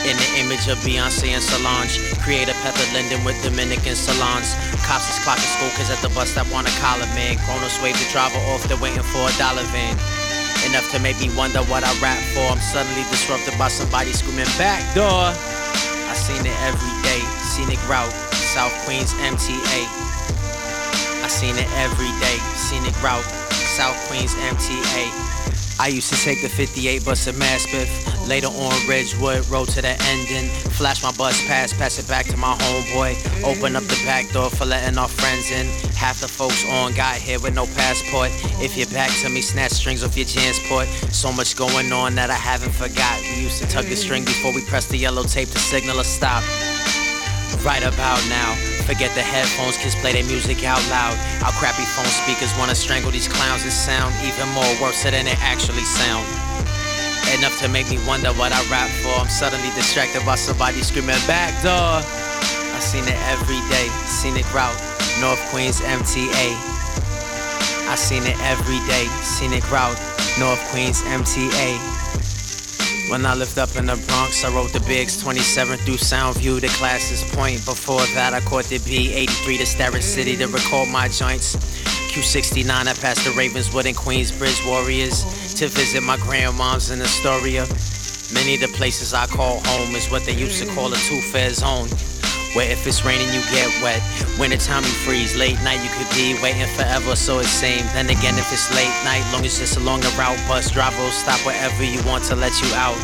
In 0.00 0.16
the 0.16 0.30
image 0.40 0.64
of 0.72 0.80
Beyonce 0.80 1.36
and 1.36 1.44
Solange, 1.44 2.00
creator 2.24 2.56
Pepper 2.64 2.88
Linden 2.96 3.20
with 3.20 3.36
Dominican 3.44 3.92
salons. 3.92 4.56
Cops 4.88 5.04
is 5.12 5.20
clocking 5.20 5.44
school 5.44 5.68
kids 5.76 5.92
at 5.92 6.00
the 6.00 6.08
bus 6.16 6.32
stop 6.32 6.48
on 6.56 6.64
a 6.64 6.72
collar 6.80 7.04
man. 7.12 7.36
Kronos 7.44 7.76
wave 7.84 7.92
the 8.00 8.08
driver 8.08 8.40
off, 8.48 8.64
they're 8.64 8.80
waiting 8.80 9.04
for 9.12 9.28
a 9.28 9.34
dollar 9.36 9.60
van. 9.76 9.92
Enough 10.64 10.88
to 10.96 10.98
make 11.04 11.20
me 11.20 11.28
wonder 11.36 11.60
what 11.68 11.84
I 11.84 11.92
rap 12.00 12.16
for. 12.32 12.48
I'm 12.48 12.64
suddenly 12.64 13.04
disrupted 13.12 13.60
by 13.60 13.68
somebody 13.68 14.16
screaming 14.16 14.48
back 14.56 14.80
door. 14.96 15.36
I 15.36 16.14
seen 16.16 16.48
it 16.48 16.56
every 16.64 16.96
day, 17.04 17.20
scenic 17.44 17.80
route, 17.84 18.12
South 18.56 18.72
Queens 18.88 19.12
MTA. 19.20 19.84
I 21.20 21.28
seen 21.28 21.60
it 21.60 21.68
every 21.76 22.10
day, 22.24 22.40
scenic 22.56 22.96
route, 23.04 23.28
South 23.52 24.00
Queens 24.08 24.32
MTA. 24.48 25.69
I 25.80 25.86
used 25.86 26.12
to 26.12 26.16
take 26.22 26.42
the 26.42 26.48
58 26.50 27.06
bus 27.06 27.24
to 27.24 27.32
Maspeth. 27.32 27.88
Later 28.28 28.48
on 28.48 28.86
Ridgewood, 28.86 29.48
road 29.48 29.66
to 29.70 29.80
the 29.80 29.96
ending. 30.12 30.50
Flash 30.76 31.02
my 31.02 31.10
bus 31.12 31.40
pass, 31.46 31.72
pass 31.72 31.98
it 31.98 32.06
back 32.06 32.26
to 32.26 32.36
my 32.36 32.54
homeboy. 32.54 33.16
Open 33.44 33.74
up 33.74 33.84
the 33.84 33.98
back 34.04 34.30
door 34.30 34.50
for 34.50 34.66
letting 34.66 34.98
our 34.98 35.08
friends 35.08 35.50
in. 35.50 35.66
Half 35.96 36.20
the 36.20 36.28
folks 36.28 36.68
on 36.68 36.92
got 36.92 37.16
here 37.16 37.40
with 37.40 37.54
no 37.54 37.64
passport. 37.64 38.28
If 38.60 38.76
you're 38.76 38.88
back 38.88 39.10
to 39.22 39.30
me, 39.30 39.40
snatch 39.40 39.72
strings 39.72 40.04
off 40.04 40.18
your 40.18 40.26
Jansport. 40.26 40.84
So 41.14 41.32
much 41.32 41.56
going 41.56 41.90
on 41.92 42.14
that 42.16 42.28
I 42.28 42.34
haven't 42.34 42.72
forgot. 42.72 43.18
We 43.34 43.40
used 43.40 43.62
to 43.62 43.66
tug 43.66 43.86
the 43.86 43.96
string 43.96 44.26
before 44.26 44.52
we 44.54 44.62
pressed 44.66 44.90
the 44.90 44.98
yellow 44.98 45.22
tape 45.22 45.48
to 45.48 45.58
signal 45.58 45.98
a 46.00 46.04
stop. 46.04 46.44
Right 47.64 47.82
about 47.82 48.20
now, 48.28 48.52
forget 48.82 49.14
the 49.14 49.22
headphones, 49.22 49.76
kids 49.76 49.94
play 49.96 50.12
their 50.12 50.24
music 50.24 50.64
out 50.64 50.82
loud. 50.90 51.16
Our 51.44 51.52
crappy 51.58 51.84
phone 51.96 52.08
speakers 52.08 52.52
wanna 52.58 52.74
strangle 52.74 53.10
these 53.10 53.28
clowns. 53.28 53.62
and 53.62 53.72
sound 53.72 54.14
even 54.24 54.48
more 54.50 54.68
worse 54.80 55.02
than 55.02 55.14
it 55.14 55.38
actually 55.40 55.84
sound. 55.84 56.26
Enough 57.38 57.58
to 57.60 57.68
make 57.68 57.88
me 57.90 57.98
wonder 58.06 58.30
what 58.34 58.52
I 58.52 58.60
rap 58.70 58.90
for. 59.02 59.14
I'm 59.20 59.28
suddenly 59.28 59.70
distracted 59.74 60.24
by 60.24 60.34
somebody 60.34 60.82
screaming 60.82 61.20
back 61.26 61.50
door. 61.62 62.02
I 62.02 62.78
seen 62.80 63.04
it 63.04 63.18
every 63.28 63.60
day, 63.68 63.88
scenic 64.06 64.46
route, 64.54 64.76
North 65.20 65.40
Queens 65.50 65.80
MTA. 65.80 66.54
I 67.90 67.94
seen 67.96 68.22
it 68.22 68.38
every 68.42 68.80
day, 68.86 69.06
scenic 69.22 69.68
route, 69.70 69.98
North 70.38 70.62
Queens 70.70 71.02
MTA. 71.02 71.89
When 73.10 73.26
I 73.26 73.34
lived 73.34 73.58
up 73.58 73.74
in 73.74 73.86
the 73.86 73.96
Bronx, 74.06 74.44
I 74.44 74.54
rode 74.54 74.70
the 74.70 74.78
BX 74.78 75.20
27 75.20 75.78
through 75.78 75.96
Soundview 75.96 76.60
to 76.60 76.68
Clason 76.68 77.28
Point. 77.36 77.64
Before 77.64 78.06
that, 78.14 78.34
I 78.34 78.40
caught 78.42 78.66
the 78.66 78.78
B83 78.78 79.58
to 79.58 79.66
Starrett 79.66 80.04
City 80.04 80.36
to 80.36 80.46
record 80.46 80.88
my 80.88 81.08
joints. 81.08 81.56
Q69, 82.14 82.70
I 82.70 82.94
passed 82.94 83.24
the 83.24 83.32
Ravenswood 83.32 83.86
and 83.86 83.96
Queensbridge 83.96 84.64
Warriors 84.64 85.24
to 85.54 85.66
visit 85.66 86.04
my 86.04 86.18
grandmoms 86.18 86.92
in 86.92 87.02
Astoria. 87.02 87.66
Many 88.32 88.54
of 88.54 88.60
the 88.60 88.76
places 88.78 89.12
I 89.12 89.26
call 89.26 89.58
home 89.64 89.96
is 89.96 90.08
what 90.08 90.22
they 90.22 90.36
used 90.36 90.62
to 90.62 90.72
call 90.72 90.92
a 90.92 90.96
two-fare 90.96 91.50
zone. 91.50 91.88
Where 92.54 92.68
if 92.68 92.84
it's 92.86 93.04
raining, 93.04 93.28
you 93.32 93.40
get 93.52 93.70
wet. 93.80 94.02
Wintertime, 94.38 94.82
you 94.82 94.90
freeze. 95.06 95.36
Late 95.36 95.54
night, 95.62 95.80
you 95.84 95.90
could 95.94 96.10
be 96.16 96.34
waiting 96.42 96.66
forever, 96.74 97.14
so 97.14 97.38
it's 97.38 97.48
same. 97.48 97.86
Then 97.94 98.10
again, 98.10 98.36
if 98.38 98.52
it's 98.52 98.74
late 98.74 98.90
night, 99.04 99.22
long 99.32 99.44
as 99.44 99.60
it's 99.60 99.76
along 99.76 100.00
the 100.00 100.12
route, 100.18 100.36
bus 100.48 100.70
driver 100.70 101.00
will 101.00 101.10
stop 101.10 101.38
wherever 101.46 101.84
you 101.84 102.02
want 102.04 102.24
to 102.24 102.34
let 102.34 102.52
you 102.60 102.66
out. 102.74 102.96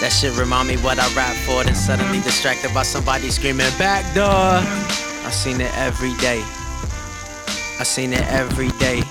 That 0.00 0.12
shit 0.12 0.36
remind 0.38 0.68
me 0.68 0.76
what 0.76 0.98
I 1.00 1.12
rap 1.14 1.34
for, 1.44 1.64
then 1.64 1.74
suddenly 1.74 2.20
distracted 2.20 2.72
by 2.72 2.84
somebody 2.84 3.30
screaming 3.30 3.66
back 3.78 4.14
door. 4.14 4.24
I 4.24 5.30
seen 5.30 5.60
it 5.60 5.76
every 5.76 6.14
day. 6.18 6.40
I 7.80 7.82
seen 7.82 8.12
it 8.12 8.22
every 8.30 8.68
day. 8.78 9.02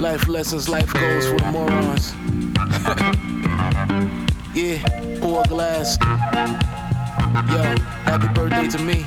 Life 0.00 0.28
lessons, 0.28 0.68
life 0.68 0.92
goals 0.94 1.26
for 1.26 1.38
morons. 1.52 2.12
yeah, 4.54 5.11
pour 5.22 5.40
a 5.40 5.44
glass. 5.44 5.96
Yo, 6.02 7.62
happy 8.04 8.28
birthday 8.34 8.68
to 8.68 8.78
me. 8.82 9.06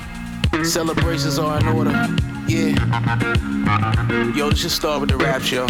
Celebrations 0.63 1.37
are 1.37 1.59
in 1.59 1.67
order. 1.67 2.34
Yeah. 2.47 2.75
Yo, 4.35 4.47
let's 4.47 4.61
just 4.61 4.75
start 4.75 5.01
with 5.01 5.09
the 5.09 5.17
rap 5.17 5.41
show. 5.41 5.67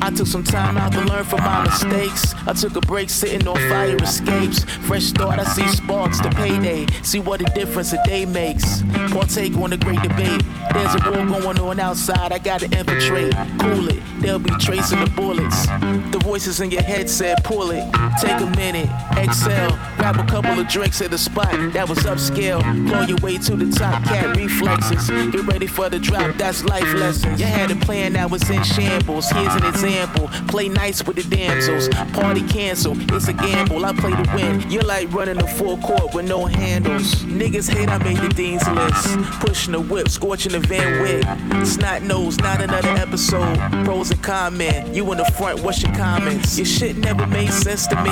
I 0.00 0.10
took 0.10 0.26
some 0.26 0.42
time 0.42 0.76
out 0.76 0.92
to 0.92 1.00
learn 1.02 1.24
from 1.24 1.40
my 1.40 1.64
mistakes. 1.64 2.34
I 2.46 2.52
took 2.52 2.74
a 2.76 2.80
break 2.80 3.10
sitting 3.10 3.46
on 3.46 3.56
fire 3.68 3.96
escapes. 3.96 4.64
Fresh 4.64 5.04
start, 5.04 5.38
I 5.38 5.44
see 5.44 5.66
sparks 5.68 6.20
to 6.20 6.30
payday. 6.30 6.86
See 7.02 7.20
what 7.20 7.40
a 7.40 7.44
difference 7.54 7.92
a 7.92 8.02
day 8.04 8.24
makes. 8.24 8.82
Partake 9.10 9.56
on 9.56 9.70
the 9.70 9.76
great 9.76 10.02
debate. 10.02 10.42
There's 10.72 10.94
a 10.94 11.10
war 11.10 11.40
going 11.40 11.58
on 11.60 11.78
outside, 11.78 12.32
I 12.32 12.38
gotta 12.38 12.66
infiltrate. 12.66 13.34
Cool 13.60 13.88
it, 13.88 14.02
they'll 14.20 14.38
be 14.38 14.50
tracing 14.58 15.00
the 15.00 15.10
bullets. 15.10 15.66
The 15.66 16.20
voices 16.22 16.60
in 16.60 16.70
your 16.70 16.82
head 16.82 17.08
said, 17.08 17.44
pull 17.44 17.70
it. 17.70 17.84
Take 18.20 18.40
a 18.40 18.50
minute, 18.56 18.88
exhale. 19.16 19.78
Grab 19.98 20.16
a 20.16 20.24
couple 20.24 20.58
of 20.58 20.66
drinks 20.68 21.00
at 21.00 21.10
the 21.10 21.18
spot 21.18 21.52
that 21.72 21.88
was 21.88 21.98
upscale. 21.98 22.60
Claw 22.88 23.02
your 23.02 23.18
way 23.18 23.38
to 23.38 23.56
the 23.56 23.70
top, 23.70 24.02
cat 24.04 24.36
reflexes. 24.36 25.08
Get 25.30 25.41
ready 25.42 25.66
for 25.66 25.88
the 25.88 25.98
drop, 25.98 26.36
that's 26.36 26.64
life 26.64 26.92
lessons. 26.94 27.40
You 27.40 27.46
had 27.46 27.70
a 27.70 27.76
plan 27.76 28.14
that 28.14 28.30
was 28.30 28.48
in 28.50 28.62
shambles. 28.62 29.30
Here's 29.30 29.54
an 29.54 29.64
example. 29.64 30.28
Play 30.48 30.68
nice 30.68 31.04
with 31.04 31.16
the 31.16 31.36
damsels. 31.36 31.88
Party 32.12 32.46
cancel, 32.48 32.94
it's 33.12 33.28
a 33.28 33.32
gamble. 33.32 33.84
I 33.84 33.92
play 33.92 34.10
to 34.10 34.30
win. 34.34 34.70
You're 34.70 34.82
like 34.82 35.12
running 35.12 35.40
a 35.40 35.46
full 35.46 35.78
court 35.78 36.14
with 36.14 36.28
no 36.28 36.46
handles. 36.46 37.14
Niggas 37.24 37.68
hate 37.72 37.88
I 37.88 37.98
made 37.98 38.18
the 38.18 38.28
dean's 38.28 38.66
list. 38.68 39.18
Pushing 39.40 39.72
the 39.72 39.80
whip, 39.80 40.08
scorching 40.08 40.52
the 40.52 40.60
van 40.60 41.02
wig. 41.02 41.66
Snot 41.66 42.02
nose, 42.02 42.38
not 42.38 42.60
another 42.60 42.90
episode. 42.90 43.58
Pros 43.84 44.10
and 44.10 44.22
comment. 44.22 44.94
You 44.94 45.10
in 45.12 45.18
the 45.18 45.24
front, 45.32 45.60
what's 45.62 45.82
your 45.82 45.94
comments? 45.94 46.56
Your 46.58 46.66
shit 46.66 46.96
never 46.96 47.26
made 47.26 47.52
sense 47.52 47.86
to 47.88 47.96
me. 47.96 48.10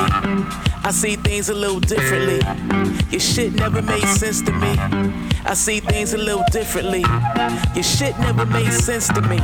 I 0.83 0.91
see 0.93 1.17
things 1.17 1.49
a 1.49 1.55
little 1.55 1.81
differently. 1.81 2.41
Your 3.11 3.21
shit 3.21 3.53
never 3.53 3.83
made 3.83 4.07
sense 4.07 4.43
to 4.43 4.53
me. 4.53 4.77
I 5.45 5.55
see 5.55 5.81
things 5.81 6.13
a 6.13 6.19
little 6.19 6.45
differently. 6.51 7.03
Your 7.75 7.85
shit 7.85 8.19
never 8.19 8.47
made 8.47 8.73
sense 8.73 9.09
to 9.09 9.21
me. 9.23 9.39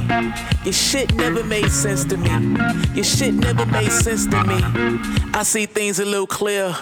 Your 0.64 0.72
shit 0.72 1.14
never 1.14 1.44
made 1.44 1.70
sense 1.70 2.04
to 2.06 2.16
me. 2.16 2.30
Your 2.94 3.04
shit 3.04 3.34
never 3.34 3.66
made 3.66 3.92
sense 3.92 4.26
to 4.26 4.44
me. 4.44 4.60
I 5.32 5.42
see 5.42 5.66
things 5.66 5.98
a 6.00 6.04
little 6.04 6.26
clear. 6.26 6.74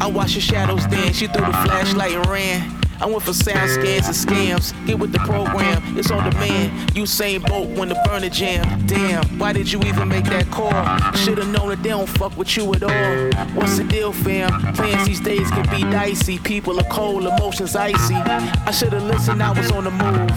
I 0.00 0.10
watch 0.12 0.34
your 0.34 0.42
shadows 0.42 0.86
dance. 0.86 1.20
You 1.20 1.28
threw 1.28 1.46
the 1.46 1.52
flashlight 1.52 2.12
and 2.12 2.26
ran. 2.26 2.87
I 3.00 3.06
went 3.06 3.22
for 3.22 3.32
sound 3.32 3.70
scans 3.70 4.06
and 4.06 4.16
scams. 4.16 4.86
Get 4.86 4.98
with 4.98 5.12
the 5.12 5.20
program, 5.20 5.96
it's 5.96 6.10
on 6.10 6.28
demand. 6.30 6.90
Usain 6.90 7.46
Bolt 7.46 7.68
when 7.70 7.88
the 7.88 7.94
burner 8.04 8.28
jam. 8.28 8.86
Damn, 8.86 9.24
why 9.38 9.52
did 9.52 9.70
you 9.70 9.80
even 9.82 10.08
make 10.08 10.24
that 10.26 10.50
call? 10.50 10.72
Should've 11.14 11.48
known 11.48 11.68
that 11.68 11.82
they 11.82 11.90
don't 11.90 12.08
fuck 12.08 12.36
with 12.36 12.56
you 12.56 12.74
at 12.74 12.82
all. 12.82 13.44
What's 13.54 13.78
the 13.78 13.84
deal, 13.84 14.12
fam? 14.12 14.50
Plans 14.74 15.06
these 15.06 15.20
days 15.20 15.48
can 15.50 15.68
be 15.70 15.82
dicey. 15.90 16.38
People 16.38 16.78
are 16.80 16.88
cold, 16.90 17.24
emotions 17.24 17.76
icy. 17.76 18.14
I 18.14 18.70
should've 18.72 19.04
listened, 19.04 19.42
I 19.42 19.52
was 19.52 19.70
on 19.70 19.84
the 19.84 19.90
move. 19.90 20.28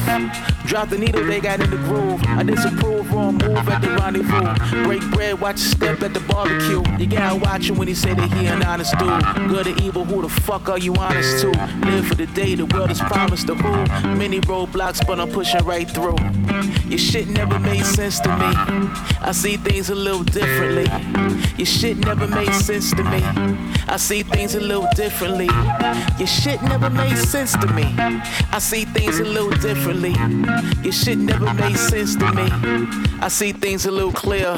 Drop 0.67 0.89
the 0.89 0.97
needle, 0.97 1.25
they 1.25 1.39
got 1.41 1.59
in 1.59 1.69
the 1.69 1.77
groove. 1.77 2.21
I 2.27 2.43
disapprove, 2.43 3.11
wrong 3.11 3.37
move 3.37 3.67
at 3.67 3.81
the 3.81 3.89
rendezvous. 3.89 4.83
Break 4.83 5.01
bread, 5.11 5.41
watch 5.41 5.57
step 5.57 6.01
at 6.03 6.13
the 6.13 6.19
barbecue. 6.21 6.83
You 6.97 7.07
gotta 7.07 7.35
watch 7.37 7.69
him 7.69 7.77
when 7.77 7.87
he 7.87 7.95
say 7.95 8.13
that 8.13 8.31
he 8.33 8.45
an 8.45 8.63
honest 8.63 8.97
dude. 8.99 9.49
Good 9.49 9.67
or 9.67 9.83
evil, 9.83 10.05
who 10.05 10.21
the 10.21 10.29
fuck 10.29 10.69
are 10.69 10.77
you 10.77 10.93
honest 10.95 11.41
to? 11.41 11.49
Live 11.85 12.07
for 12.07 12.15
the 12.15 12.27
day 12.27 12.50
the 12.55 12.65
world 12.65 12.91
is 12.91 12.99
promised 12.99 13.47
to 13.47 13.55
who? 13.55 13.71
Many 14.15 14.39
roadblocks, 14.41 15.05
but 15.05 15.19
I'm 15.19 15.29
pushing 15.29 15.63
right 15.63 15.89
through. 15.89 16.17
Your 16.89 16.97
shit 16.97 17.27
never 17.27 17.59
made 17.59 17.85
sense 17.85 18.19
to 18.21 18.29
me. 18.29 18.51
I 19.21 19.31
see 19.31 19.57
things 19.57 19.89
a 19.89 19.95
little 19.95 20.23
differently. 20.23 20.85
Your 21.57 21.65
shit 21.65 21.97
never 21.97 22.27
made 22.27 22.53
sense 22.53 22.91
to 22.91 23.03
me. 23.03 23.21
I 23.87 23.97
see 23.97 24.23
things 24.23 24.55
a 24.55 24.59
little 24.59 24.87
differently. 24.95 25.49
Your 26.17 26.27
shit 26.27 26.61
never 26.63 26.89
made 26.89 27.17
sense 27.17 27.53
to 27.53 27.67
me. 27.73 27.85
I 27.97 28.59
see 28.59 28.85
things 28.85 29.19
a 29.19 29.25
little 29.25 29.51
differently. 29.51 30.15
Your 30.83 30.93
shit 30.93 31.17
never 31.17 31.53
made 31.53 31.77
sense 31.77 32.15
to 32.15 32.31
me. 32.33 32.47
I 33.21 33.27
see 33.29 33.51
things 33.51 33.85
a 33.85 33.91
little 33.91 34.11
clear. 34.13 34.57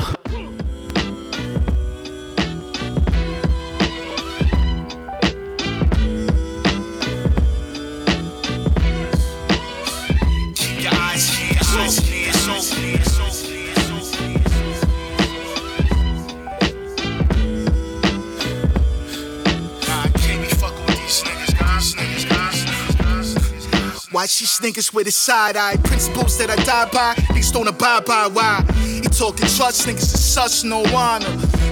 Snickers 24.54 24.94
with 24.94 25.08
his 25.08 25.16
side 25.16 25.58
eye? 25.58 25.78
Principles 25.78 26.38
that 26.38 26.52
I 26.52 26.56
die 26.58 26.88
by, 26.92 27.16
niggas 27.34 27.52
don't 27.52 27.68
abide 27.68 28.06
by. 28.06 28.28
Why? 28.28 28.64
He 28.84 29.02
talking 29.02 29.48
trust, 29.48 29.88
niggas 29.88 30.14
is 30.14 30.24
such 30.24 30.64
no 30.64 30.86
honor. 30.96 31.26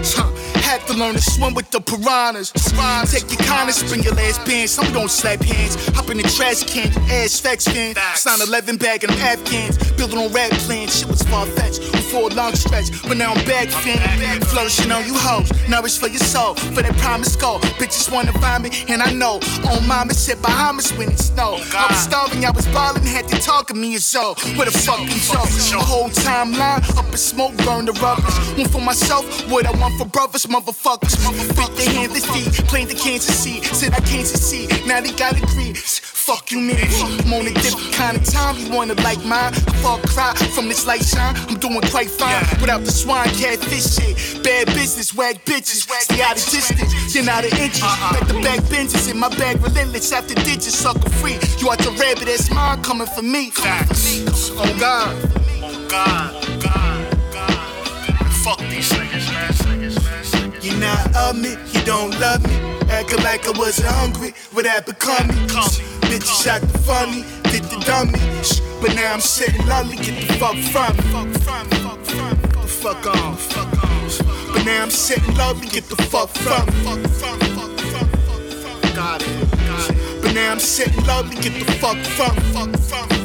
Huh. 0.04 0.31
Had 0.72 0.88
to 0.88 0.94
learn 0.94 1.16
to 1.16 1.22
swim 1.22 1.54
with 1.54 1.70
the 1.70 1.82
piranhas. 1.82 2.54
Take 3.12 3.30
your 3.30 3.46
kindness, 3.46 3.84
bring 3.84 4.04
your 4.04 4.14
last 4.14 4.46
bands. 4.46 4.72
Some 4.72 4.90
don't 4.94 5.12
slap 5.12 5.42
hands. 5.42 5.76
Hop 5.98 6.10
in 6.10 6.16
the 6.16 6.24
trash 6.24 6.64
can, 6.64 6.88
ass 7.12 7.42
facts 7.42 7.68
fan. 7.68 7.92
It's 7.92 8.24
9-11 8.24 8.80
bag 8.80 9.04
and 9.04 9.12
I'm 9.12 9.20
Afghans. 9.20 9.92
Building 9.98 10.18
on 10.18 10.32
rap 10.32 10.50
plans, 10.64 10.98
shit 10.98 11.10
was 11.10 11.24
far 11.24 11.46
fetched. 11.46 11.82
Before 11.92 12.32
a 12.32 12.34
long 12.34 12.56
stretch, 12.56 12.90
but 13.04 13.18
now 13.18 13.34
I'm 13.34 13.46
back 13.46 13.68
fan. 13.68 14.00
Flourishing 14.44 14.94
on 14.94 15.06
you 15.06 15.14
hoes, 15.14 15.52
nourish 15.68 15.98
for 15.98 16.08
your 16.08 16.20
soul. 16.20 16.56
For 16.56 16.82
that 16.82 16.96
promise 17.00 17.36
go. 17.36 17.60
Bitches 17.76 18.10
wanna 18.10 18.32
find 18.40 18.64
me, 18.64 18.70
and 18.88 19.02
I 19.04 19.12
know. 19.12 19.42
On 19.68 19.86
mama 19.86 20.14
said 20.14 20.42
Bahamas 20.42 20.94
when 20.94 21.12
it 21.12 21.20
snow. 21.20 21.58
Oh, 21.60 21.78
I 21.78 21.88
was 21.90 22.00
starving, 22.00 22.46
I 22.46 22.52
was 22.52 22.66
ballin', 22.68 23.04
had 23.04 23.28
to 23.28 23.38
talk 23.42 23.68
to 23.68 23.74
me 23.74 23.96
as 23.96 24.06
so. 24.06 24.36
With 24.58 24.70
a 24.70 24.72
fucking 24.72 25.20
joke. 25.20 25.52
The 25.68 25.84
whole 25.84 26.10
timeline, 26.10 26.80
up 26.98 27.12
in 27.12 27.18
smoke, 27.18 27.58
burn 27.58 27.88
the 27.88 27.94
rubbish. 28.00 28.58
One 28.58 28.70
for 28.70 28.80
myself, 28.80 29.26
what 29.52 29.66
I 29.66 29.72
want 29.78 29.98
for 29.98 30.06
brothers, 30.06 30.48
motherfuckers. 30.62 31.18
Beat 31.58 31.76
the 31.76 31.92
hand, 31.92 32.12
the 32.12 32.22
feet, 32.22 32.68
playing 32.68 32.88
the 32.88 32.96
Kansas 32.96 33.36
City. 33.36 33.62
Said 33.74 33.94
I 33.94 34.00
can't 34.02 34.28
succeed, 34.28 34.70
now 34.86 35.02
they 35.02 35.12
got 35.12 35.38
agree. 35.38 35.74
Fuck 35.74 36.52
you, 36.52 36.60
man. 36.60 36.78
I'm 37.02 37.34
on 37.34 37.48
a 37.48 37.54
different 37.54 37.94
kind 37.94 38.18
of 38.18 38.24
time. 38.24 38.58
You 38.58 38.72
wanna 38.72 38.94
like 39.02 39.24
mine? 39.26 39.54
Far 39.82 40.00
cry 40.08 40.34
from 40.56 40.68
this 40.68 40.86
light 40.86 41.04
shine. 41.04 41.36
I'm 41.50 41.58
doing 41.60 41.82
quite 41.90 42.10
fine 42.10 42.46
without 42.62 42.84
the 42.86 42.92
swine 42.92 43.30
catfish 43.30 43.96
shit. 43.96 44.44
Bad 44.44 44.68
business, 44.68 45.14
wag 45.16 45.44
bitches. 45.46 45.90
Stay 46.02 46.22
out 46.22 46.38
of 46.38 46.46
distance. 46.46 47.16
You're 47.16 47.26
not 47.26 47.44
an 47.44 47.58
inch. 47.58 47.82
Uh-uh. 47.82 48.14
Back 48.14 48.28
the 48.28 48.34
back 48.42 48.70
benches 48.70 49.08
in 49.08 49.18
my 49.18 49.30
bag, 49.30 49.62
relentless 49.62 50.12
after 50.12 50.36
digits. 50.36 50.76
Sucker 50.76 51.10
free. 51.10 51.38
You 51.58 51.72
out 51.72 51.80
the 51.80 51.92
rabbit, 52.00 52.26
that's 52.26 52.52
mine 52.52 52.82
coming 52.84 53.08
for 53.08 53.24
me. 53.24 53.50
Facts. 53.50 54.52
Oh 54.54 54.78
God. 54.80 55.18
Oh 55.64 55.88
God. 55.90 56.32
Oh, 56.34 56.60
God. 56.62 56.64
God. 56.64 56.81
Man. 60.92 61.06
You 61.08 61.12
not 61.12 61.30
of 61.30 61.42
me, 61.42 61.52
you 61.74 61.86
don't 61.86 62.20
love 62.20 62.44
me. 62.48 62.56
Acting 62.90 63.24
like 63.24 63.48
I 63.48 63.52
wasn't 63.58 63.88
hungry, 63.88 64.34
what 64.52 64.66
that 64.66 64.86
become 64.86 65.28
me? 65.28 65.36
Bitches 66.08 66.44
shot 66.44 66.62
the 66.62 66.78
funny, 66.80 67.24
did 67.52 67.64
the 67.64 67.78
dummy. 67.86 68.20
But 68.82 68.96
now 68.96 69.14
I'm 69.14 69.22
sitting 69.22 69.66
lovely, 69.68 69.96
get 69.98 70.28
the 70.28 70.34
fuck 70.34 70.58
from 70.72 70.96
me. 70.98 71.34
The 71.34 72.68
fuck 72.68 73.04
fuck 73.04 73.06
on. 73.08 73.38
But 74.54 74.66
now 74.66 74.84
I'm 74.84 74.90
sitting 74.90 75.36
lovely, 75.36 75.68
get 75.68 75.86
the 75.86 75.96
fuck 76.04 76.30
from 76.30 76.66
me. 76.68 77.04
Got 78.96 79.22
it. 79.22 80.22
But 80.22 80.34
now 80.34 80.52
I'm 80.52 80.60
sitting 80.60 81.06
lovely, 81.06 81.36
get 81.38 81.66
the 81.66 81.72
fuck 81.74 81.98
from 82.18 82.72
me. 82.72 83.21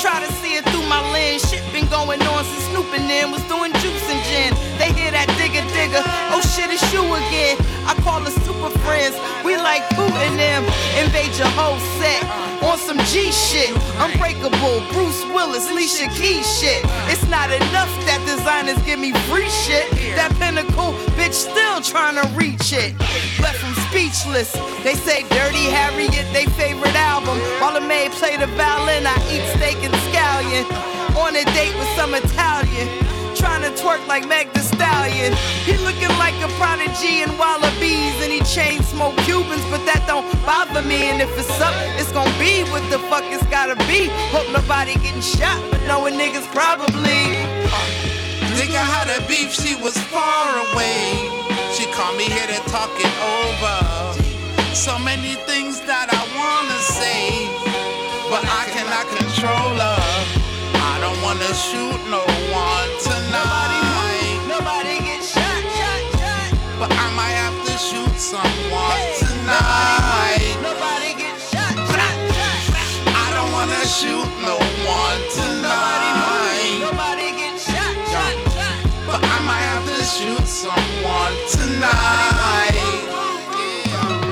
Try 0.00 0.18
to 0.24 0.32
see 0.40 0.56
it 0.56 0.64
through 0.72 0.86
my 0.88 1.00
lens. 1.12 1.44
Shit 1.44 1.60
been 1.72 1.86
going 1.88 2.22
on 2.22 2.44
since 2.44 2.64
Snoop 2.72 2.88
and 2.96 3.32
was 3.32 3.44
doing 3.52 3.72
juice 3.84 4.06
and 4.08 4.20
gin. 4.24 4.56
They 4.80 4.96
hear 4.96 5.12
that 5.12 5.28
digger 5.36 5.60
digger, 5.76 6.00
oh 6.32 6.40
shit, 6.40 6.72
it's 6.72 6.80
you 6.88 7.04
again. 7.04 7.60
I 7.84 7.92
call 8.00 8.24
us 8.24 8.34
super 8.48 8.72
friends, 8.80 9.12
we 9.44 9.56
like 9.60 9.84
Putin 9.92 10.36
them. 10.40 10.64
Invade 10.96 11.36
your 11.36 11.52
whole 11.52 11.76
set 12.00 12.24
on 12.64 12.78
some 12.78 12.98
G 13.12 13.28
shit. 13.28 13.68
Unbreakable, 14.00 14.80
Bruce 14.92 15.20
Willis, 15.36 15.68
Alicia 15.68 16.08
Keys 16.16 16.48
shit. 16.48 16.80
It's 17.12 17.26
not 17.28 17.52
enough 17.52 17.92
that 18.08 18.24
designers 18.24 18.80
give 18.88 18.98
me 18.98 19.12
free 19.28 19.48
shit. 19.48 19.90
That 20.16 20.32
pinnacle, 20.40 20.96
bitch, 21.20 21.34
still 21.34 21.80
trying 21.82 22.16
to 22.16 22.26
reach 22.34 22.72
it. 22.72 22.96
Left 23.40 23.58
from 23.60 23.74
speechless. 23.88 24.52
They 24.82 24.94
say 24.94 25.28
Dirty 25.28 25.68
Harriet, 25.68 26.26
they 26.32 26.46
favorite 26.56 26.96
album. 26.96 27.36
While 27.60 27.74
the 27.74 27.84
maid 27.84 28.12
play 28.12 28.36
the 28.38 28.46
violin, 28.56 29.04
I 29.06 29.16
eat 29.28 29.44
steak 29.56 29.76
and 29.84 29.92
scallion. 30.08 30.64
On 31.20 31.36
a 31.36 31.44
date 31.52 31.76
with 31.76 31.88
some 31.96 32.14
Italian. 32.14 32.88
Trying 33.36 33.62
to 33.62 33.72
twerk 33.80 34.06
like 34.06 34.26
Meg 34.28 34.52
the 34.52 34.60
Stallion. 34.60 35.32
He 35.64 35.76
looking 35.78 36.12
like 36.18 36.34
a 36.42 36.48
prodigy 36.58 37.22
in 37.22 37.30
wallabies, 37.38 38.16
and 38.24 38.32
he 38.32 38.40
chain 38.40 38.82
smoke 38.82 39.16
Cubans, 39.24 39.64
but 39.70 39.84
that 39.86 40.04
don't 40.06 40.26
bother 40.44 40.82
me. 40.82 41.08
And 41.08 41.22
if 41.22 41.30
it's 41.38 41.60
up, 41.60 41.74
it's 41.96 42.12
gonna 42.12 42.28
be 42.38 42.64
what 42.70 42.84
the 42.90 42.98
fuck 43.08 43.24
it's 43.28 43.46
gotta 43.46 43.76
be. 43.88 44.08
Hope 44.34 44.50
nobody 44.52 44.94
getting 44.94 45.22
shot, 45.22 45.56
but 45.70 45.80
knowing 45.86 46.14
niggas 46.14 46.44
probably. 46.52 47.39
Nigga 48.80 48.96
had 48.96 49.22
a 49.22 49.28
beef, 49.28 49.52
she 49.52 49.74
was 49.76 49.96
far 50.08 50.48
away. 50.72 51.12
She 51.76 51.84
called 51.92 52.16
me 52.16 52.24
here 52.24 52.46
to 52.46 52.60
talk 52.70 52.88
it 52.96 53.14
over. 53.36 53.76
So 54.74 54.98
many 54.98 55.34
things 55.44 55.80
that 55.82 56.08
I 56.08 56.22
wanna 56.32 56.80
say, 56.80 57.44
but 58.32 58.40
I 58.40 58.64
cannot 58.72 59.04
control 59.20 59.76
her. 59.76 60.00
I 60.80 60.96
don't 61.04 61.20
wanna 61.20 61.52
shoot 61.52 62.00
no 62.08 62.24
one 62.56 62.90
tonight. 63.04 64.48
Nobody 64.48 64.96
get 65.04 65.22
shot, 65.28 65.62
shot, 65.76 66.02
shot. 66.16 66.48
But 66.80 66.90
I 66.90 67.12
might 67.12 67.36
have 67.36 67.58
to 67.68 67.76
shoot 67.76 68.16
someone 68.16 69.04
tonight. 69.20 70.56
Nobody 70.64 71.20
get 71.20 71.36
shot, 71.36 71.76
shot, 71.92 72.16
shot. 72.32 72.88
I 73.12 73.28
don't 73.36 73.52
wanna 73.52 73.84
shoot 73.84 74.30
no 74.48 74.59
someone 80.60 81.32
tonight. 81.48 82.76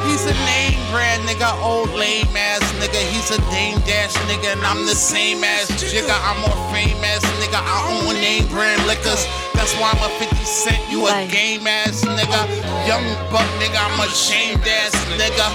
He's 0.05 0.29
a 0.29 0.37
name 0.45 0.77
brand 0.93 1.25
nigga, 1.25 1.49
old 1.65 1.89
lame 1.97 2.37
ass 2.37 2.61
nigga. 2.77 3.01
He's 3.01 3.31
a 3.31 3.41
Dame 3.49 3.81
Dash 3.89 4.13
nigga, 4.29 4.53
and 4.53 4.61
I'm 4.61 4.85
the 4.85 4.95
same 4.95 5.43
ass 5.43 5.73
jigga. 5.81 6.13
I'm 6.13 6.37
more 6.45 6.61
famous 6.69 7.25
nigga. 7.41 7.57
I 7.57 7.79
own 7.89 8.13
name 8.21 8.47
brand 8.49 8.85
liquors. 8.87 9.25
That's 9.55 9.73
why 9.81 9.89
I'm 9.89 10.05
a 10.05 10.13
50 10.21 10.37
cent. 10.45 10.77
You 10.93 11.09
a 11.09 11.27
game 11.33 11.67
ass 11.67 12.05
nigga. 12.05 12.41
Young 12.85 13.09
buck 13.33 13.49
nigga, 13.57 13.81
I'm 13.81 13.97
a 13.97 14.09
shamed 14.13 14.69
ass 14.69 14.93
nigga. 15.17 15.49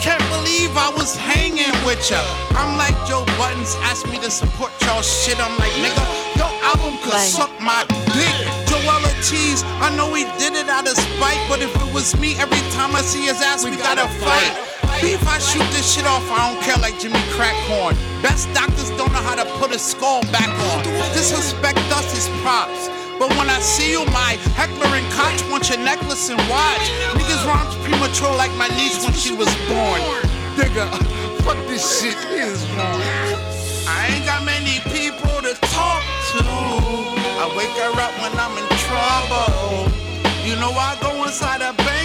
Can't 0.00 0.24
believe 0.32 0.72
I 0.80 0.88
was 0.96 1.14
hanging 1.14 1.76
with 1.84 2.00
ya. 2.08 2.24
I'm 2.56 2.78
like 2.78 2.96
Joe 3.04 3.26
Buttons 3.36 3.76
asked 3.84 4.08
me 4.08 4.16
to 4.24 4.30
support 4.30 4.72
y'all 4.80 5.02
shit. 5.02 5.36
I'm 5.38 5.52
like, 5.58 5.76
nigga, 5.84 6.04
your 6.40 6.52
album 6.64 6.96
could 7.04 7.20
suck 7.20 7.52
my 7.60 7.84
dick. 8.16 8.59
Joel 8.90 9.06
Ortiz, 9.06 9.62
I 9.78 9.94
know 9.94 10.12
he 10.14 10.24
did 10.42 10.58
it 10.58 10.68
out 10.68 10.82
of 10.82 10.98
spite, 10.98 11.38
but 11.48 11.62
if 11.62 11.70
it 11.70 11.94
was 11.94 12.18
me, 12.18 12.34
every 12.42 12.58
time 12.74 12.90
I 12.96 13.02
see 13.02 13.22
his 13.22 13.40
ass, 13.40 13.64
we 13.64 13.76
gotta 13.76 14.08
fight. 14.18 14.50
Beef, 15.00 15.22
I 15.30 15.38
shoot 15.38 15.62
this 15.70 15.86
shit 15.94 16.06
off, 16.06 16.26
I 16.26 16.50
don't 16.50 16.60
care 16.62 16.74
like 16.82 16.98
Jimmy 16.98 17.22
Crack 17.30 17.54
Corn. 17.70 17.94
Best 18.20 18.52
doctors 18.52 18.90
don't 18.98 19.12
know 19.12 19.22
how 19.22 19.36
to 19.38 19.46
put 19.62 19.70
a 19.70 19.78
skull 19.78 20.22
back 20.34 20.50
on. 20.74 20.82
Disrespect 21.14 21.78
us 21.94 22.10
is 22.18 22.26
props. 22.42 22.90
But 23.18 23.30
when 23.38 23.48
I 23.48 23.60
see 23.60 23.92
you, 23.92 24.04
my 24.06 24.34
Heckler 24.58 24.90
and 24.90 25.06
Koch 25.14 25.38
want 25.52 25.70
your 25.70 25.78
necklace 25.78 26.28
and 26.28 26.40
watch. 26.50 26.84
Niggas 27.14 27.46
rhymes 27.46 27.76
premature 27.86 28.34
like 28.34 28.52
my 28.58 28.66
niece 28.74 29.04
when 29.04 29.14
she 29.14 29.30
was 29.30 29.50
born. 29.70 30.00
Nigga, 30.58 30.90
fuck 31.46 31.58
this 31.70 31.84
shit 32.00 32.18
is 32.34 32.66
wrong. 32.74 33.00
I 33.86 34.10
ain't 34.10 34.26
got 34.26 34.42
many 34.42 34.82
people 34.90 35.38
to 35.46 35.54
talk 35.78 36.02
to. 36.34 36.42
I 37.38 37.46
wake 37.56 37.72
her 37.78 37.94
up 38.00 38.12
when 38.20 38.34
I'm 38.36 38.58
in 38.58 38.69
You 40.46 40.56
know 40.56 40.72
I 40.72 40.96
go 41.00 41.24
inside 41.24 41.60
a 41.60 41.72
bank. 41.74 41.99